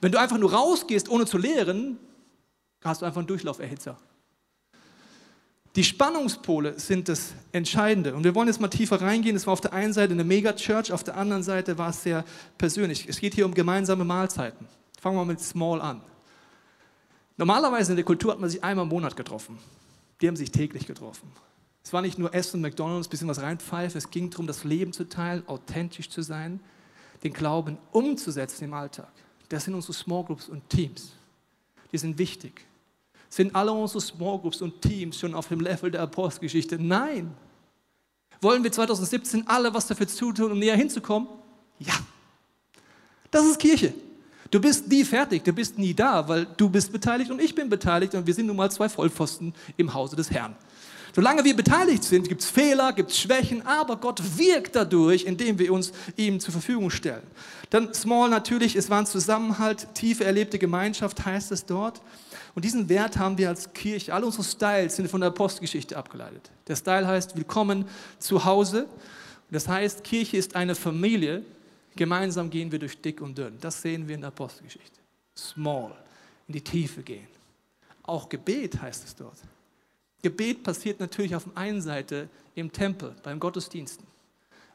Wenn 0.02 0.12
du 0.12 0.20
einfach 0.20 0.40
nur 0.40 0.52
rausgehst, 0.52 1.10
ohne 1.10 1.28
zu 1.28 1.38
lehren, 1.38 2.00
hast 2.84 3.04
du 3.04 3.06
einfach 3.06 3.20
einen 3.20 3.28
Durchlauferhitzer. 3.28 4.00
Die 5.76 5.84
Spannungspole 5.84 6.80
sind 6.80 7.08
das 7.08 7.34
Entscheidende. 7.52 8.16
Und 8.16 8.24
wir 8.24 8.34
wollen 8.34 8.48
jetzt 8.48 8.60
mal 8.60 8.68
tiefer 8.68 9.00
reingehen. 9.00 9.36
Es 9.36 9.46
war 9.46 9.54
auf 9.54 9.62
der 9.62 9.74
einen 9.74 9.94
Seite 9.94 10.14
eine 10.14 10.24
Megachurch, 10.24 10.92
auf 10.92 11.04
der 11.04 11.18
anderen 11.18 11.44
Seite 11.44 11.78
war 11.78 11.92
es 11.92 12.02
sehr 12.02 12.26
persönlich. 12.58 13.08
Es 13.08 13.20
geht 13.20 13.36
hier 13.36 13.46
um 13.46 13.54
gemeinsame 13.54 14.04
Mahlzeiten. 14.04 14.68
Fangen 15.00 15.18
wir 15.18 15.24
mal 15.24 15.34
mit 15.34 15.40
Small 15.40 15.80
an. 15.80 16.02
Normalerweise 17.38 17.92
in 17.92 17.96
der 17.98 18.06
Kultur 18.06 18.32
hat 18.32 18.40
man 18.40 18.50
sich 18.50 18.64
einmal 18.64 18.86
im 18.86 18.90
Monat 18.90 19.16
getroffen. 19.16 19.60
Die 20.22 20.28
haben 20.28 20.36
sich 20.36 20.52
täglich 20.52 20.86
getroffen. 20.86 21.32
Es 21.84 21.94
war 21.94 22.02
nicht 22.02 22.20
nur 22.20 22.34
Essen, 22.34 22.62
McDonalds, 22.62 23.08
bisschen 23.08 23.28
was 23.28 23.42
reinpfeifen. 23.42 23.98
Es 23.98 24.12
ging 24.12 24.30
darum, 24.30 24.48
das 24.48 24.64
Leben 24.64 24.94
zu 24.94 25.08
teilen, 25.08 25.48
authentisch 25.48 26.10
zu 26.10 26.22
sein, 26.22 26.60
den 27.24 27.34
Glauben 27.34 27.78
umzusetzen 27.92 28.66
im 28.66 28.74
Alltag. 28.74 29.12
Das 29.48 29.66
sind 29.66 29.74
unsere 29.74 29.94
Small 29.94 30.24
Groups 30.26 30.50
und 30.50 30.70
Teams. 30.70 31.14
Die 31.92 31.98
sind 31.98 32.18
wichtig. 32.18 32.66
Sind 33.30 33.56
alle 33.56 33.72
unsere 33.72 34.02
Small 34.02 34.40
Groups 34.40 34.62
und 34.62 34.82
Teams 34.82 35.20
schon 35.20 35.34
auf 35.34 35.48
dem 35.48 35.60
Level 35.60 35.90
der 35.90 36.02
Apostelgeschichte? 36.02 36.78
Nein. 36.78 37.36
Wollen 38.42 38.64
wir 38.64 38.72
2017 38.72 39.48
alle 39.48 39.74
was 39.74 39.88
dafür 39.88 40.08
zutun, 40.08 40.52
um 40.52 40.60
näher 40.60 40.76
hinzukommen? 40.76 41.28
Ja. 41.80 41.94
Das 43.32 43.46
ist 43.46 43.60
Kirche. 43.60 43.94
Du 44.52 44.60
bist 44.60 44.88
nie 44.88 45.04
fertig, 45.04 45.44
du 45.44 45.54
bist 45.54 45.78
nie 45.78 45.94
da, 45.94 46.28
weil 46.28 46.48
du 46.58 46.70
bist 46.70 46.92
beteiligt 46.92 47.30
und 47.30 47.40
ich 47.40 47.54
bin 47.54 47.70
beteiligt 47.70 48.16
und 48.16 48.26
wir 48.26 48.34
sind 48.34 48.48
nun 48.48 48.56
mal 48.56 48.72
zwei 48.72 48.90
Vollpfosten 48.90 49.54
im 49.78 49.94
Hause 49.94 50.16
des 50.16 50.32
Herrn. 50.32 50.56
Solange 51.14 51.44
wir 51.44 51.56
beteiligt 51.56 52.04
sind, 52.04 52.28
gibt 52.28 52.42
es 52.42 52.50
Fehler, 52.50 52.94
gibt 52.94 53.12
es 53.12 53.20
Schwächen, 53.20 53.66
aber 53.66 53.98
Gott 53.98 54.22
wirkt 54.38 54.76
dadurch, 54.76 55.26
indem 55.26 55.58
wir 55.58 55.74
uns 55.74 55.92
ihm 56.16 56.40
zur 56.40 56.52
Verfügung 56.52 56.90
stellen. 56.90 57.24
Dann 57.70 57.94
Small 57.94 58.30
natürlich, 58.30 58.76
es 58.76 58.90
war 58.90 59.00
ein 59.00 59.06
Zusammenhalt, 59.06 59.88
tiefe 59.96 60.24
erlebte 60.24 60.60
Gemeinschaft 60.60 61.26
heißt 61.26 61.52
es 61.52 61.66
dort. 61.66 62.02
Und 62.56 62.66
diesen 62.66 62.90
Wert 62.90 63.18
haben 63.18 63.38
wir 63.38 63.50
als 63.50 63.74
Kirche, 63.74 64.14
alle 64.14 64.26
unsere 64.26 64.44
Styles 64.44 64.96
sind 64.96 65.10
von 65.10 65.22
der 65.22 65.32
Postgeschichte 65.32 65.98
abgeleitet. 65.98 66.52
Der 66.68 66.76
Style 66.76 67.08
heißt 67.08 67.36
Willkommen 67.36 67.86
zu 68.20 68.46
Hause. 68.46 68.88
Das 69.52 69.68
heißt, 69.68 70.04
Kirche 70.04 70.38
ist 70.38 70.56
eine 70.56 70.76
Familie. 70.76 71.44
Gemeinsam 72.00 72.50
gehen 72.50 72.72
wir 72.72 72.80
durch 72.80 73.02
dick 73.02 73.20
und 73.20 73.38
dünn. 73.38 73.58
Das 73.60 73.82
sehen 73.82 74.08
wir 74.08 74.16
in 74.16 74.22
der 74.22 74.32
Postgeschichte. 74.32 75.02
Small, 75.36 75.94
in 76.48 76.54
die 76.54 76.64
Tiefe 76.64 77.04
gehen. 77.04 77.28
Auch 78.04 78.30
Gebet 78.30 78.82
heißt 78.82 79.04
es 79.04 79.14
dort. 79.18 79.36
Gebet 80.22 80.64
passiert 80.64 81.02
natürlich 81.02 81.36
auf 81.36 81.44
der 81.44 81.58
einen 81.58 81.82
Seite 81.82 82.30
im 82.56 82.72
Tempel, 82.72 83.14
beim 83.22 83.38
Gottesdiensten. 83.38 84.08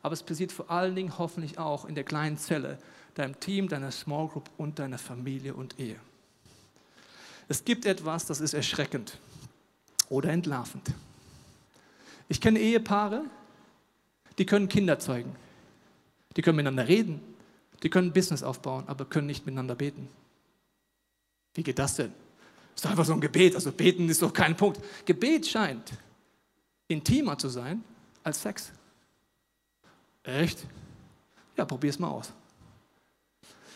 Aber 0.02 0.12
es 0.12 0.22
passiert 0.22 0.52
vor 0.52 0.70
allen 0.70 0.94
Dingen 0.94 1.16
hoffentlich 1.16 1.56
auch 1.56 1.86
in 1.86 1.94
der 1.94 2.04
kleinen 2.04 2.36
Zelle, 2.36 2.76
deinem 3.14 3.40
Team, 3.40 3.68
deiner 3.70 3.90
Small 3.90 4.28
Group 4.28 4.50
und 4.58 4.78
deiner 4.78 4.98
Familie 4.98 5.54
und 5.54 5.80
Ehe. 5.80 5.96
Es 7.48 7.64
gibt 7.64 7.86
etwas, 7.86 8.26
das 8.26 8.42
ist 8.42 8.52
erschreckend 8.52 9.18
oder 10.10 10.28
entlarvend. 10.28 10.88
Ich 12.28 12.38
kenne 12.38 12.58
Ehepaare, 12.58 13.24
die 14.36 14.44
können 14.44 14.68
Kinder 14.68 14.98
zeugen. 14.98 15.34
Die 16.36 16.42
können 16.42 16.56
miteinander 16.56 16.88
reden, 16.88 17.20
die 17.82 17.90
können 17.90 18.12
Business 18.12 18.42
aufbauen, 18.42 18.84
aber 18.86 19.04
können 19.04 19.26
nicht 19.26 19.46
miteinander 19.46 19.74
beten. 19.74 20.08
Wie 21.54 21.62
geht 21.62 21.78
das 21.78 21.96
denn? 21.96 22.12
Ist 22.74 22.84
doch 22.84 22.90
einfach 22.90 23.04
so 23.04 23.12
ein 23.12 23.20
Gebet. 23.20 23.54
Also 23.54 23.70
beten 23.70 24.08
ist 24.08 24.22
doch 24.22 24.32
kein 24.32 24.56
Punkt. 24.56 24.80
Gebet 25.04 25.46
scheint 25.46 25.92
intimer 26.88 27.38
zu 27.38 27.48
sein 27.48 27.84
als 28.22 28.42
Sex. 28.42 28.72
Echt? 30.24 30.66
Ja, 31.56 31.64
probier 31.64 31.90
es 31.90 31.98
mal 31.98 32.08
aus. 32.08 32.32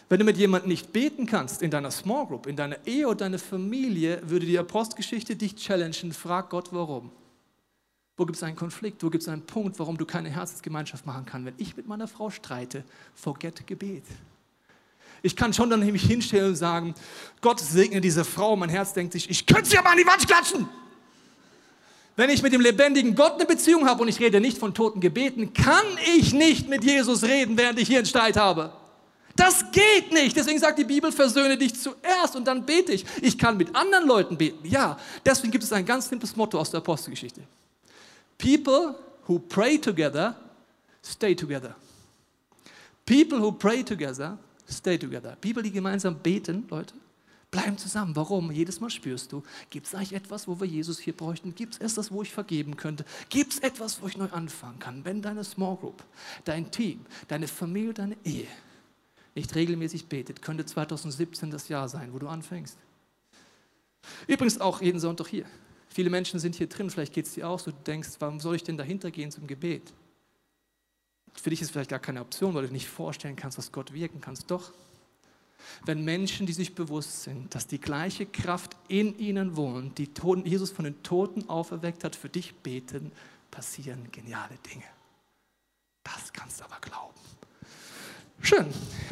Wenn 0.08 0.18
du 0.18 0.24
mit 0.24 0.38
jemandem 0.38 0.70
nicht 0.70 0.92
beten 0.92 1.26
kannst, 1.26 1.60
in 1.60 1.70
deiner 1.70 1.90
Small 1.90 2.26
Group, 2.26 2.46
in 2.46 2.56
deiner 2.56 2.84
Ehe 2.86 3.06
oder 3.06 3.16
deiner 3.16 3.38
Familie, 3.38 4.22
würde 4.24 4.46
die 4.46 4.58
Apostelgeschichte 4.58 5.36
dich 5.36 5.54
challengen. 5.56 6.12
Frag 6.12 6.48
Gott, 6.48 6.72
warum. 6.72 7.10
Wo 8.18 8.26
gibt 8.26 8.36
es 8.36 8.42
einen 8.42 8.56
Konflikt? 8.56 9.02
Wo 9.04 9.10
gibt 9.10 9.22
es 9.22 9.28
einen 9.28 9.42
Punkt, 9.42 9.78
warum 9.78 9.96
du 9.96 10.04
keine 10.04 10.28
Herzensgemeinschaft 10.28 11.06
machen 11.06 11.24
kannst? 11.24 11.46
Wenn 11.46 11.54
ich 11.56 11.76
mit 11.76 11.86
meiner 11.86 12.08
Frau 12.08 12.30
streite, 12.30 12.84
forget 13.14 13.64
Gebet. 13.64 14.02
Ich 15.22 15.36
kann 15.36 15.52
schon 15.52 15.70
dann 15.70 15.80
mich 15.80 16.02
hinstellen 16.02 16.48
und 16.48 16.56
sagen, 16.56 16.94
Gott 17.40 17.60
segne 17.60 18.00
diese 18.00 18.24
Frau. 18.24 18.56
Mein 18.56 18.70
Herz 18.70 18.92
denkt 18.92 19.12
sich, 19.12 19.30
ich 19.30 19.46
könnte 19.46 19.70
sie 19.70 19.78
aber 19.78 19.90
an 19.90 19.98
die 19.98 20.06
Wand 20.06 20.26
klatschen. 20.26 20.68
Wenn 22.16 22.30
ich 22.30 22.42
mit 22.42 22.52
dem 22.52 22.60
lebendigen 22.60 23.14
Gott 23.14 23.34
eine 23.34 23.46
Beziehung 23.46 23.86
habe 23.86 24.02
und 24.02 24.08
ich 24.08 24.18
rede 24.18 24.40
nicht 24.40 24.58
von 24.58 24.74
toten 24.74 25.00
Gebeten, 25.00 25.52
kann 25.52 25.86
ich 26.16 26.32
nicht 26.32 26.68
mit 26.68 26.82
Jesus 26.82 27.22
reden, 27.22 27.56
während 27.56 27.78
ich 27.78 27.86
hier 27.86 27.98
einen 27.98 28.06
Streit 28.06 28.36
habe. 28.36 28.72
Das 29.36 29.64
geht 29.70 30.12
nicht. 30.12 30.36
Deswegen 30.36 30.58
sagt 30.58 30.80
die 30.80 30.84
Bibel, 30.84 31.12
versöhne 31.12 31.56
dich 31.56 31.80
zuerst 31.80 32.34
und 32.34 32.48
dann 32.48 32.66
bete 32.66 32.90
ich. 32.90 33.06
Ich 33.22 33.38
kann 33.38 33.56
mit 33.56 33.76
anderen 33.76 34.08
Leuten 34.08 34.36
beten. 34.36 34.66
Ja, 34.66 34.98
deswegen 35.24 35.52
gibt 35.52 35.62
es 35.62 35.72
ein 35.72 35.86
ganz 35.86 36.08
simples 36.08 36.34
Motto 36.34 36.58
aus 36.58 36.72
der 36.72 36.78
Apostelgeschichte. 36.78 37.42
People 38.38 38.94
who 39.26 39.38
pray 39.38 39.78
together, 39.78 40.34
stay 41.02 41.34
together. 41.34 41.74
People 43.04 43.38
who 43.40 43.52
pray 43.52 43.82
together, 43.82 44.38
stay 44.66 44.96
together. 44.96 45.36
People, 45.40 45.62
die 45.62 45.72
gemeinsam 45.72 46.16
beten, 46.18 46.66
Leute, 46.70 46.94
bleiben 47.50 47.76
zusammen. 47.78 48.14
Warum? 48.14 48.52
Jedes 48.52 48.80
Mal 48.80 48.90
spürst 48.90 49.32
du, 49.32 49.42
gibt 49.70 49.86
es 49.86 49.94
eigentlich 49.94 50.12
etwas, 50.12 50.46
wo 50.46 50.60
wir 50.60 50.66
Jesus 50.66 50.98
hier 50.98 51.16
bräuchten? 51.16 51.54
Gibt 51.54 51.74
es 51.74 51.80
etwas, 51.80 52.12
wo 52.12 52.22
ich 52.22 52.32
vergeben 52.32 52.76
könnte? 52.76 53.04
Gibt 53.28 53.54
es 53.54 53.58
etwas, 53.58 54.00
wo 54.02 54.06
ich 54.06 54.16
neu 54.16 54.28
anfangen 54.30 54.78
kann? 54.78 55.04
Wenn 55.04 55.22
deine 55.22 55.44
Small 55.44 55.76
Group, 55.76 56.04
dein 56.44 56.70
Team, 56.70 57.04
deine 57.26 57.48
Familie, 57.48 57.94
deine 57.94 58.16
Ehe 58.24 58.46
nicht 59.34 59.54
regelmäßig 59.54 60.06
betet, 60.06 60.42
könnte 60.42 60.66
2017 60.66 61.50
das 61.50 61.68
Jahr 61.68 61.88
sein, 61.88 62.12
wo 62.12 62.18
du 62.18 62.28
anfängst. 62.28 62.76
Übrigens 64.26 64.60
auch 64.60 64.82
jeden 64.82 65.00
Sonntag 65.00 65.28
hier. 65.28 65.46
Viele 65.98 66.10
Menschen 66.10 66.38
sind 66.38 66.54
hier 66.54 66.68
drin, 66.68 66.90
vielleicht 66.90 67.12
geht 67.12 67.26
es 67.26 67.34
dir 67.34 67.48
auch 67.48 67.58
so, 67.58 67.72
du 67.72 67.76
denkst, 67.84 68.10
warum 68.20 68.38
soll 68.38 68.54
ich 68.54 68.62
denn 68.62 68.76
dahinter 68.76 69.10
gehen 69.10 69.32
zum 69.32 69.48
Gebet? 69.48 69.92
Für 71.34 71.50
dich 71.50 71.60
ist 71.60 71.72
vielleicht 71.72 71.90
gar 71.90 71.98
keine 71.98 72.20
Option, 72.20 72.54
weil 72.54 72.68
du 72.68 72.72
nicht 72.72 72.86
vorstellen 72.86 73.34
kannst, 73.34 73.58
was 73.58 73.72
Gott 73.72 73.92
wirken 73.92 74.20
kannst. 74.20 74.48
Doch, 74.48 74.72
wenn 75.86 76.04
Menschen, 76.04 76.46
die 76.46 76.52
sich 76.52 76.76
bewusst 76.76 77.24
sind, 77.24 77.52
dass 77.52 77.66
die 77.66 77.80
gleiche 77.80 78.26
Kraft 78.26 78.76
in 78.86 79.18
ihnen 79.18 79.56
wohnt, 79.56 79.98
die 79.98 80.08
Jesus 80.44 80.70
von 80.70 80.84
den 80.84 81.02
Toten 81.02 81.48
auferweckt 81.48 82.04
hat, 82.04 82.14
für 82.14 82.28
dich 82.28 82.54
beten, 82.54 83.10
passieren 83.50 84.06
geniale 84.12 84.54
Dinge. 84.72 84.84
Das 86.04 86.32
kannst 86.32 86.60
du 86.60 86.64
aber 86.64 86.78
glauben. 86.80 87.18
Schön. 88.40 88.66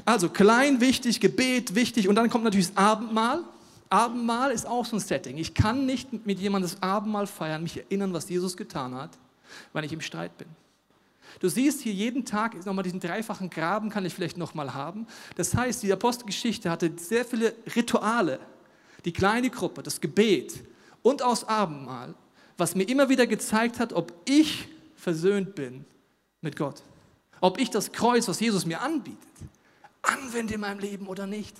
Also 0.04 0.28
klein, 0.28 0.80
wichtig, 0.80 1.18
Gebet, 1.18 1.74
wichtig. 1.74 2.06
Und 2.06 2.14
dann 2.14 2.30
kommt 2.30 2.44
natürlich 2.44 2.68
das 2.68 2.76
Abendmahl. 2.76 3.42
Abendmahl 3.88 4.50
ist 4.50 4.66
auch 4.66 4.84
so 4.84 4.96
ein 4.96 5.00
Setting. 5.00 5.38
Ich 5.38 5.54
kann 5.54 5.86
nicht 5.86 6.26
mit 6.26 6.38
jemandem 6.38 6.70
das 6.70 6.82
Abendmahl 6.82 7.26
feiern, 7.26 7.62
mich 7.62 7.76
erinnern, 7.76 8.12
was 8.12 8.28
Jesus 8.28 8.56
getan 8.56 8.94
hat, 8.94 9.10
weil 9.72 9.84
ich 9.84 9.92
im 9.92 10.00
Streit 10.00 10.36
bin. 10.38 10.48
Du 11.40 11.48
siehst 11.48 11.82
hier 11.82 11.92
jeden 11.92 12.24
Tag 12.24 12.54
nochmal 12.64 12.84
diesen 12.84 13.00
dreifachen 13.00 13.50
Graben, 13.50 13.90
kann 13.90 14.04
ich 14.04 14.14
vielleicht 14.14 14.38
nochmal 14.38 14.72
haben. 14.74 15.06
Das 15.36 15.54
heißt, 15.54 15.82
die 15.82 15.92
Apostelgeschichte 15.92 16.70
hatte 16.70 16.92
sehr 16.96 17.24
viele 17.24 17.54
Rituale. 17.74 18.40
Die 19.04 19.12
kleine 19.12 19.50
Gruppe, 19.50 19.82
das 19.82 20.00
Gebet 20.00 20.64
und 21.02 21.22
aus 21.22 21.44
Abendmahl, 21.44 22.14
was 22.56 22.74
mir 22.74 22.84
immer 22.84 23.08
wieder 23.08 23.26
gezeigt 23.26 23.78
hat, 23.78 23.92
ob 23.92 24.12
ich 24.24 24.68
versöhnt 24.96 25.54
bin 25.54 25.84
mit 26.40 26.56
Gott. 26.56 26.82
Ob 27.40 27.58
ich 27.60 27.70
das 27.70 27.92
Kreuz, 27.92 28.26
was 28.28 28.40
Jesus 28.40 28.64
mir 28.64 28.80
anbietet, 28.80 29.20
anwende 30.02 30.54
in 30.54 30.60
meinem 30.60 30.80
Leben 30.80 31.06
oder 31.06 31.26
nicht. 31.26 31.56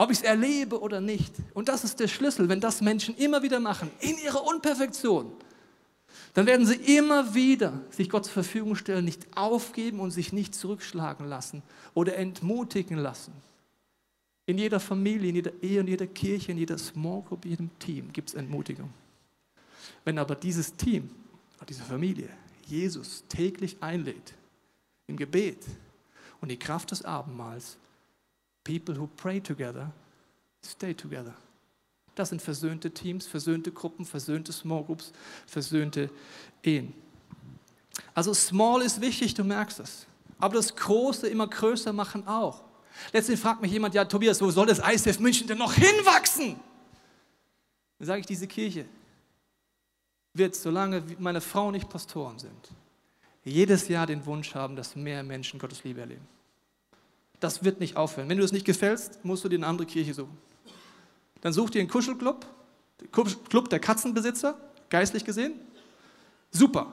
Ob 0.00 0.10
ich 0.10 0.16
es 0.16 0.22
erlebe 0.22 0.80
oder 0.80 1.02
nicht. 1.02 1.34
Und 1.52 1.68
das 1.68 1.84
ist 1.84 2.00
der 2.00 2.08
Schlüssel, 2.08 2.48
wenn 2.48 2.58
das 2.58 2.80
Menschen 2.80 3.14
immer 3.18 3.42
wieder 3.42 3.60
machen, 3.60 3.90
in 4.00 4.16
ihrer 4.16 4.46
Unperfektion, 4.46 5.30
dann 6.32 6.46
werden 6.46 6.64
sie 6.64 6.96
immer 6.96 7.34
wieder 7.34 7.82
sich 7.90 8.08
Gott 8.08 8.24
zur 8.24 8.32
Verfügung 8.32 8.76
stellen, 8.76 9.04
nicht 9.04 9.26
aufgeben 9.36 10.00
und 10.00 10.10
sich 10.10 10.32
nicht 10.32 10.54
zurückschlagen 10.54 11.26
lassen 11.26 11.62
oder 11.92 12.16
entmutigen 12.16 12.96
lassen. 12.96 13.34
In 14.46 14.56
jeder 14.56 14.80
Familie, 14.80 15.28
in 15.28 15.34
jeder 15.34 15.52
Ehe, 15.62 15.80
in 15.80 15.86
jeder 15.86 16.06
Kirche, 16.06 16.52
in 16.52 16.56
jeder 16.56 16.78
Small 16.78 17.20
Group, 17.20 17.44
in 17.44 17.50
jedem 17.50 17.78
Team 17.78 18.10
gibt 18.10 18.30
es 18.30 18.34
Entmutigung. 18.34 18.88
Wenn 20.06 20.18
aber 20.18 20.34
dieses 20.34 20.74
Team, 20.76 21.10
diese 21.68 21.82
Familie, 21.82 22.30
Jesus 22.66 23.22
täglich 23.28 23.76
einlädt, 23.82 24.32
im 25.08 25.18
Gebet 25.18 25.62
und 26.40 26.50
die 26.50 26.58
Kraft 26.58 26.90
des 26.90 27.04
Abendmahls. 27.04 27.76
People 28.64 28.96
who 28.98 29.08
pray 29.16 29.40
together, 29.40 29.92
stay 30.64 30.94
together. 30.94 31.34
Das 32.14 32.28
sind 32.28 32.42
versöhnte 32.42 32.90
Teams, 32.90 33.26
versöhnte 33.26 33.72
Gruppen, 33.72 34.04
versöhnte 34.04 34.52
Small 34.52 34.84
Groups, 34.84 35.12
versöhnte 35.46 36.10
Ehen. 36.62 36.92
Also 38.14 38.34
Small 38.34 38.82
ist 38.82 39.00
wichtig, 39.00 39.34
du 39.34 39.44
merkst 39.44 39.80
es. 39.80 40.06
Aber 40.38 40.54
das 40.54 40.74
Große 40.74 41.28
immer 41.28 41.46
größer 41.46 41.92
machen 41.92 42.26
auch. 42.26 42.62
Letztendlich 43.12 43.40
fragt 43.40 43.62
mich 43.62 43.72
jemand, 43.72 43.94
ja 43.94 44.04
Tobias, 44.04 44.40
wo 44.40 44.50
soll 44.50 44.66
das 44.66 44.78
ICF 44.78 45.20
München 45.20 45.46
denn 45.46 45.58
noch 45.58 45.74
hinwachsen? 45.74 46.58
Dann 47.98 48.06
sage 48.06 48.20
ich, 48.20 48.26
diese 48.26 48.46
Kirche 48.46 48.86
wird, 50.34 50.54
solange 50.54 51.02
meine 51.18 51.40
Frau 51.40 51.70
nicht 51.70 51.88
Pastoren 51.88 52.38
sind, 52.38 52.70
jedes 53.44 53.88
Jahr 53.88 54.06
den 54.06 54.24
Wunsch 54.26 54.54
haben, 54.54 54.76
dass 54.76 54.96
mehr 54.96 55.22
Menschen 55.22 55.58
Gottes 55.58 55.84
Liebe 55.84 56.00
erleben. 56.00 56.26
Das 57.40 57.64
wird 57.64 57.80
nicht 57.80 57.96
aufhören. 57.96 58.28
Wenn 58.28 58.38
du 58.38 58.44
es 58.44 58.52
nicht 58.52 58.66
gefällst, 58.66 59.24
musst 59.24 59.44
du 59.44 59.48
dir 59.48 59.56
eine 59.56 59.66
andere 59.66 59.86
Kirche 59.86 60.14
suchen. 60.14 60.36
Dann 61.40 61.52
such 61.52 61.70
dir 61.70 61.80
einen 61.80 61.88
Kuschelclub, 61.88 62.46
Club 63.48 63.70
der 63.70 63.80
Katzenbesitzer, 63.80 64.56
geistlich 64.90 65.24
gesehen. 65.24 65.54
Super. 66.50 66.92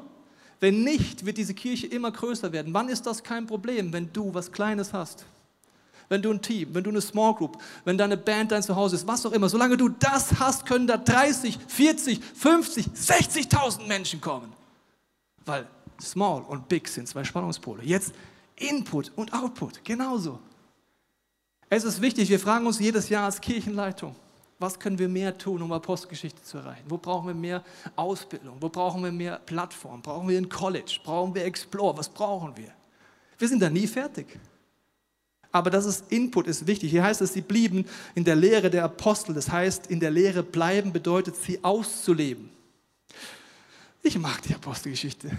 Wenn 0.60 0.83
nicht, 0.83 1.25
wird 1.25 1.38
diese 1.38 1.53
Kirche 1.53 1.88
immer 1.88 2.12
größer 2.12 2.51
werden. 2.51 2.73
Wann 2.73 2.89
ist 2.89 3.05
das 3.05 3.21
kein 3.23 3.45
Problem, 3.45 3.93
wenn 3.93 4.12
du 4.12 4.33
was 4.33 4.51
Kleines 4.51 4.93
hast? 4.93 5.25
Wenn 6.10 6.21
du 6.21 6.31
ein 6.31 6.41
Team, 6.41 6.73
wenn 6.73 6.83
du 6.83 6.89
eine 6.89 7.01
Small 7.01 7.36
Group, 7.36 7.62
wenn 7.83 7.97
deine 7.97 8.15
Band 8.15 8.53
dein 8.53 8.63
Zuhause 8.63 8.95
ist, 8.95 9.05
was 9.05 9.25
auch 9.25 9.33
immer. 9.33 9.49
Solange 9.49 9.75
du 9.75 9.89
das 9.89 10.39
hast, 10.39 10.65
können 10.65 10.88
da 10.88 10.95
30, 10.95 11.60
40, 11.67 12.23
50, 12.23 12.86
60.000 12.88 13.86
Menschen 13.88 14.21
kommen. 14.21 14.53
Weil 15.45 15.67
Small 16.01 16.43
und 16.43 16.69
Big 16.69 16.88
sind 16.88 17.07
zwei 17.07 17.25
Spannungspole. 17.25 17.83
Jetzt 17.83 18.13
Input 18.58 19.12
und 19.15 19.34
Output, 19.34 19.84
genauso. 19.84 20.39
Es 21.70 21.84
ist 21.84 22.02
wichtig, 22.02 22.30
wir 22.30 22.39
fragen 22.39 22.65
uns 22.65 22.80
jedes 22.80 23.10
Jahr 23.10 23.26
als 23.26 23.41
Kirchenleitung, 23.41 24.15
was 24.60 24.80
können 24.80 24.98
wir 24.98 25.08
mehr 25.08 25.38
tun, 25.38 25.62
um 25.62 25.72
Apostelgeschichte 25.72 26.41
zu 26.41 26.58
erreichen? 26.58 26.86
Wo 26.88 26.98
brauchen 26.98 27.28
wir 27.28 27.36
mehr 27.36 27.63
Ausbildung? 27.96 28.58
Wo 28.60 28.70
brauchen 28.70 29.04
wir 29.04 29.12
mehr 29.12 29.38
Plattform? 29.38 30.02
Brauchen 30.02 30.28
wir 30.28 30.38
ein 30.38 30.50
College? 30.50 31.00
Brauchen 31.04 31.36
wir 31.36 31.46
Explore? 31.46 31.96
Was 31.98 32.10
brauchen 32.10 32.58
wir? 32.58 32.74
Wir 33.38 33.48
sind 33.48 33.62
da 33.62 33.70
nie 33.70 33.86
fertig. 33.86 34.39
Aber 35.52 35.70
das 35.70 35.86
ist 35.86 36.12
Input, 36.12 36.48
ist 36.48 36.65
wichtig. 36.65 36.89
Hier 36.89 37.04
heißt 37.04 37.22
es, 37.22 37.34
sie 37.34 37.41
blieben 37.41 37.86
in 38.15 38.24
der 38.24 38.36
Lehre 38.36 38.72
der 38.72 38.84
Apostel. 38.84 39.36
Das 39.36 39.52
heißt, 39.52 39.88
in 39.88 40.00
der 40.00 40.10
Lehre 40.10 40.41
bleiben 40.41 40.91
bedeutet, 40.91 41.36
sie 41.36 41.63
auszuleben. 41.63 42.50
Ich 44.02 44.17
mag 44.17 44.41
die 44.41 44.56
Apostelgeschichte. 44.56 45.38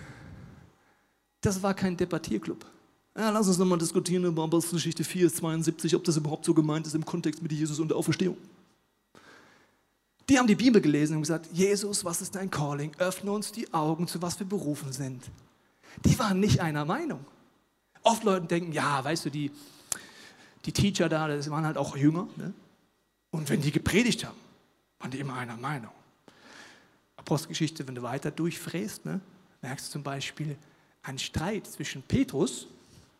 Das 1.41 1.61
war 1.63 1.75
kein 1.75 1.97
Debattierclub. 1.97 2.65
Ja, 3.19 3.31
lass 3.31 3.49
uns 3.49 3.59
nochmal 3.59 3.79
diskutieren 3.79 4.25
über 4.27 4.45
Apostelgeschichte 4.45 5.03
4, 5.03 5.35
72, 5.35 5.97
ob 5.97 6.05
das 6.05 6.17
überhaupt 6.17 6.45
so 6.45 6.55
gemeint 6.55 6.87
ist 6.87 6.95
im 6.95 7.05
Kontext 7.05 7.43
mit 7.43 7.51
Jesus 7.51 7.81
und 7.81 7.89
der 7.89 7.97
Auferstehung. 7.97 8.37
Die 10.29 10.39
haben 10.39 10.47
die 10.47 10.55
Bibel 10.55 10.81
gelesen 10.81 11.17
und 11.17 11.23
gesagt, 11.23 11.49
Jesus, 11.53 12.05
was 12.05 12.23
ist 12.23 12.37
dein 12.37 12.49
Calling? 12.49 12.93
Öffne 12.99 13.33
uns 13.33 13.51
die 13.51 13.75
Augen, 13.75 14.07
zu 14.07 14.23
was 14.23 14.39
wir 14.39 14.47
berufen 14.47 14.93
sind. 14.93 15.25
Die 16.05 16.17
waren 16.17 16.39
nicht 16.39 16.61
einer 16.61 16.85
Meinung. 16.85 17.25
Oft 18.05 18.23
Leute 18.23 18.47
denken, 18.47 18.71
ja, 18.71 19.03
weißt 19.03 19.25
du, 19.25 19.31
die, 19.31 19.51
die 20.65 20.73
Teacher 20.73 21.09
da, 21.09 21.27
das 21.27 21.51
waren 21.51 21.67
halt 21.67 21.77
auch 21.77 21.97
Jünger. 21.97 22.29
Ne? 22.37 22.53
Und 23.33 23.51
wenn 23.51 23.61
die 23.61 23.73
gepredigt 23.73 24.25
haben, 24.25 24.39
waren 25.01 25.11
die 25.11 25.19
immer 25.19 25.35
einer 25.35 25.57
Meinung. 25.57 25.91
Apostelgeschichte, 27.17 27.89
wenn 27.89 27.97
du 27.97 28.03
weiter 28.03 28.31
durchfräst, 28.31 29.07
ne, 29.07 29.21
merkst 29.61 29.89
du 29.89 29.93
zum 29.95 30.05
Beispiel, 30.05 30.57
ein 31.03 31.19
Streit 31.19 31.67
zwischen 31.67 32.03
Petrus, 32.03 32.69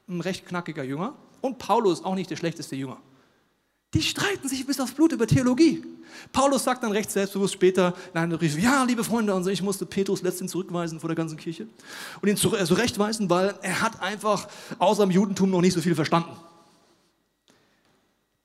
ein 0.09 0.21
recht 0.21 0.47
knackiger 0.47 0.85
Jünger, 0.85 1.15
und 1.41 1.59
Paulus, 1.59 2.05
auch 2.05 2.15
nicht 2.15 2.31
der 2.31 2.37
schlechteste 2.37 2.77
Jünger. 2.77 2.99
Die 3.95 4.03
streiten 4.03 4.49
sich 4.49 4.67
bis 4.67 4.81
aufs 4.81 4.93
Blut 4.93 5.13
über 5.13 5.27
Theologie. 5.27 5.83
Paulus 6.33 6.65
sagt 6.65 6.83
dann 6.83 6.93
recht 6.93 7.11
selbstbewusst 7.11 7.55
später 7.55 7.95
in 8.13 8.21
einem 8.21 8.39
Brief, 8.39 8.59
ja, 8.59 8.85
liebe 8.85 9.03
Freunde, 9.03 9.33
also 9.33 9.49
ich 9.49 9.63
musste 9.63 9.87
Petrus 9.87 10.21
letztens 10.21 10.51
zurückweisen 10.51 11.01
vor 11.01 11.09
der 11.09 11.17
ganzen 11.17 11.39
Kirche 11.39 11.67
und 12.21 12.29
ihn 12.29 12.37
zurechtweisen, 12.37 13.31
weil 13.31 13.55
er 13.63 13.81
hat 13.81 14.03
einfach 14.03 14.49
außer 14.79 15.07
dem 15.07 15.11
Judentum 15.11 15.51
noch 15.51 15.63
nicht 15.63 15.73
so 15.73 15.81
viel 15.81 15.95
verstanden. 15.95 16.37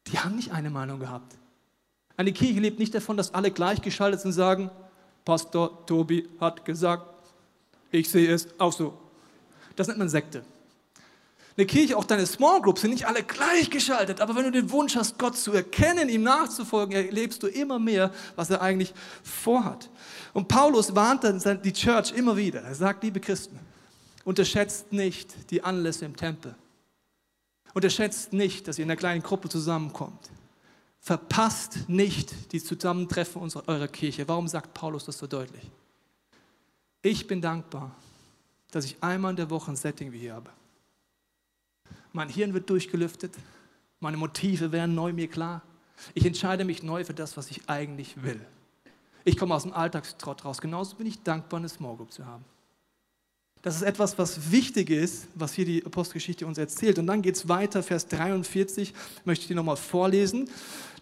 Die 0.08 0.20
haben 0.20 0.36
nicht 0.36 0.52
eine 0.52 0.70
Meinung 0.70 1.00
gehabt. 1.00 1.36
Eine 2.16 2.32
Kirche 2.32 2.60
lebt 2.60 2.80
nicht 2.80 2.94
davon, 2.94 3.18
dass 3.18 3.34
alle 3.34 3.52
gleichgeschaltet 3.52 4.22
sind 4.22 4.30
und 4.30 4.36
sagen, 4.36 4.70
Pastor 5.26 5.86
Tobi 5.86 6.30
hat 6.40 6.64
gesagt, 6.64 7.06
ich 7.92 8.10
sehe 8.10 8.32
es 8.32 8.48
auch 8.60 8.72
so. 8.72 8.98
Das 9.76 9.88
nennt 9.88 10.00
man 10.00 10.10
Sekte. 10.10 10.46
Eine 11.56 11.68
Kirche, 11.68 11.96
auch 11.98 12.06
deine 12.06 12.26
Small 12.26 12.62
Groups 12.62 12.82
sind 12.82 12.92
nicht 12.92 13.06
alle 13.06 13.22
gleichgeschaltet, 13.22 14.22
aber 14.22 14.36
wenn 14.36 14.46
du 14.46 14.52
den 14.52 14.72
Wunsch 14.72 14.96
hast, 14.96 15.20
Gott 15.20 15.38
zu 15.38 15.54
erkennen, 15.54 16.10
ihm 16.10 16.24
nachzufolgen, 16.24 16.96
erlebst 16.96 17.44
du 17.44 17.48
immer 17.48 17.78
mehr, 17.78 18.12
was 18.36 18.50
er 18.50 18.62
eigentlich 18.62 18.92
vorhat. 19.24 19.90
Und 20.34 20.48
Paulus 20.48 20.96
warnt 20.96 21.24
dann 21.24 21.62
die 21.62 21.74
Church 21.74 22.12
immer 22.12 22.36
wieder. 22.36 22.62
Er 22.62 22.74
sagt, 22.74 23.04
liebe 23.04 23.20
Christen, 23.20 23.60
unterschätzt 24.24 24.92
nicht 24.92 25.52
die 25.52 25.64
Anlässe 25.64 26.06
im 26.06 26.16
Tempel. 26.16 26.56
Unterschätzt 27.76 28.34
nicht, 28.34 28.68
dass 28.68 28.80
ihr 28.80 28.86
in 28.86 28.90
einer 28.90 28.98
kleinen 28.98 29.22
Gruppe 29.22 29.48
zusammenkommt. 29.48 30.32
Verpasst 31.00 31.88
nicht 31.88 32.52
die 32.52 32.64
Zusammentreffen 32.64 33.42
unserer, 33.42 33.68
eurer 33.68 33.88
Kirche. 33.88 34.28
Warum 34.28 34.48
sagt 34.48 34.74
Paulus 34.74 35.06
das 35.06 35.20
so 35.20 35.28
deutlich? 35.28 35.70
Ich 37.04 37.28
bin 37.28 37.42
dankbar, 37.42 37.92
dass 38.72 38.86
ich 38.86 38.96
einmal 39.02 39.32
in 39.32 39.36
der 39.36 39.50
Woche 39.50 39.72
ein 39.72 39.76
Setting 39.76 40.12
wie 40.12 40.20
hier 40.20 40.34
habe. 40.34 40.50
Mein 42.14 42.30
Hirn 42.30 42.54
wird 42.54 42.70
durchgelüftet, 42.70 43.34
meine 44.00 44.18
Motive 44.18 44.72
werden 44.72 44.96
neu 44.96 45.14
mir 45.14 45.28
klar. 45.28 45.62
Ich 46.14 46.26
entscheide 46.26 46.66
mich 46.66 46.84
neu 46.84 47.04
für 47.04 47.14
das, 47.14 47.38
was 47.38 47.50
ich 47.52 47.70
eigentlich 47.70 48.22
will. 48.24 48.40
Ich 49.26 49.38
komme 49.38 49.56
aus 49.56 49.64
dem 49.64 49.74
Alltagstrott 49.74 50.46
raus. 50.46 50.62
Genauso 50.62 50.96
bin 50.96 51.08
ich 51.08 51.22
dankbar, 51.24 51.60
eine 51.60 51.70
Small 51.70 51.96
Group 51.96 52.12
zu 52.12 52.26
haben. 52.26 52.44
Das 53.62 53.78
ist 53.78 53.82
etwas, 53.82 54.18
was 54.18 54.52
wichtig 54.52 54.90
ist, 54.90 55.28
was 55.36 55.54
hier 55.54 55.64
die 55.64 55.86
Apostelgeschichte 55.86 56.46
uns 56.46 56.58
erzählt. 56.58 57.00
Und 57.00 57.08
dann 57.08 57.22
geht 57.22 57.36
es 57.36 57.48
weiter, 57.48 57.82
Vers 57.82 58.08
43, 58.10 58.94
möchte 59.24 59.44
ich 59.44 59.48
dir 59.48 59.56
nochmal 59.56 59.78
vorlesen. 59.78 60.50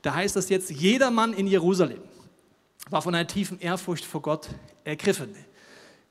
Da 0.04 0.14
heißt 0.14 0.36
das 0.36 0.50
jetzt, 0.50 0.70
jeder 0.70 1.10
Mann 1.10 1.34
in 1.34 1.48
Jerusalem 1.48 2.00
war 2.92 3.02
von 3.02 3.16
einer 3.16 3.28
tiefen 3.28 3.60
Ehrfurcht 3.60 4.06
vor 4.06 4.22
Gott 4.22 4.50
ergriffen. 4.84 5.34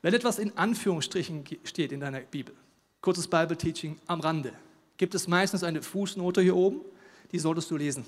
Wenn 0.01 0.13
etwas 0.13 0.39
in 0.39 0.57
Anführungsstrichen 0.57 1.45
steht 1.63 1.93
in 1.93 2.01
deiner 2.01 2.19
Bibel, 2.19 2.53
kurzes 2.99 3.29
Bible-Teaching 3.29 3.97
am 4.07 4.19
Rande, 4.19 4.51
gibt 5.01 5.15
es 5.15 5.27
meistens 5.27 5.63
eine 5.63 5.81
Fußnote 5.81 6.43
hier 6.43 6.55
oben, 6.55 6.81
die 7.31 7.39
solltest 7.39 7.71
du 7.71 7.75
lesen. 7.75 8.05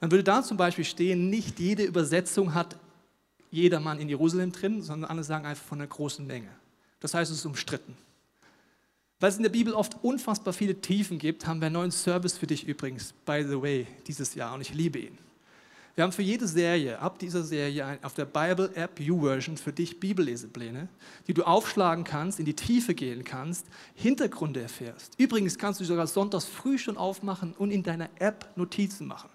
Dann 0.00 0.10
würde 0.10 0.24
da 0.24 0.42
zum 0.42 0.56
Beispiel 0.56 0.86
stehen, 0.86 1.28
nicht 1.28 1.60
jede 1.60 1.82
Übersetzung 1.82 2.54
hat 2.54 2.78
jedermann 3.50 3.98
in 3.98 4.08
Jerusalem 4.08 4.50
drin, 4.50 4.80
sondern 4.80 5.10
andere 5.10 5.24
sagen 5.24 5.44
einfach 5.44 5.66
von 5.66 5.78
einer 5.78 5.86
großen 5.86 6.26
Menge. 6.26 6.48
Das 7.00 7.12
heißt, 7.12 7.30
es 7.30 7.40
ist 7.40 7.44
umstritten. 7.44 7.94
Weil 9.20 9.28
es 9.28 9.36
in 9.36 9.42
der 9.42 9.50
Bibel 9.50 9.74
oft 9.74 10.02
unfassbar 10.02 10.54
viele 10.54 10.80
Tiefen 10.80 11.18
gibt, 11.18 11.46
haben 11.46 11.60
wir 11.60 11.66
einen 11.66 11.74
neuen 11.74 11.90
Service 11.90 12.38
für 12.38 12.46
dich 12.46 12.66
übrigens, 12.66 13.12
by 13.26 13.44
the 13.46 13.60
way, 13.60 13.86
dieses 14.06 14.34
Jahr 14.34 14.54
und 14.54 14.62
ich 14.62 14.72
liebe 14.72 14.98
ihn. 14.98 15.18
Wir 15.98 16.04
haben 16.04 16.12
für 16.12 16.22
jede 16.22 16.46
Serie, 16.46 16.96
ab 17.00 17.18
dieser 17.18 17.42
Serie, 17.42 17.98
auf 18.02 18.14
der 18.14 18.24
Bible 18.24 18.70
App 18.76 19.00
U-Version 19.00 19.56
für 19.56 19.72
dich 19.72 19.98
Bibellesepläne, 19.98 20.86
die 21.26 21.34
du 21.34 21.42
aufschlagen 21.42 22.04
kannst, 22.04 22.38
in 22.38 22.44
die 22.44 22.54
Tiefe 22.54 22.94
gehen 22.94 23.24
kannst, 23.24 23.66
Hintergründe 23.96 24.62
erfährst. 24.62 25.14
Übrigens 25.18 25.58
kannst 25.58 25.80
du 25.80 25.84
sogar 25.84 26.06
sonntags 26.06 26.44
früh 26.44 26.78
schon 26.78 26.96
aufmachen 26.96 27.52
und 27.58 27.72
in 27.72 27.82
deiner 27.82 28.10
App 28.20 28.48
Notizen 28.54 29.08
machen. 29.08 29.28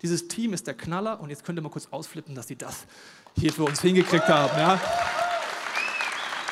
Dieses 0.00 0.28
Team 0.28 0.54
ist 0.54 0.68
der 0.68 0.74
Knaller 0.74 1.18
und 1.18 1.30
jetzt 1.30 1.44
könnt 1.44 1.58
ihr 1.58 1.62
mal 1.62 1.68
kurz 1.68 1.88
ausflippen, 1.90 2.36
dass 2.36 2.46
sie 2.46 2.54
das 2.54 2.86
hier 3.36 3.52
für 3.52 3.64
uns 3.64 3.80
hingekriegt 3.80 4.28
haben. 4.28 4.56
Ja? 4.56 4.80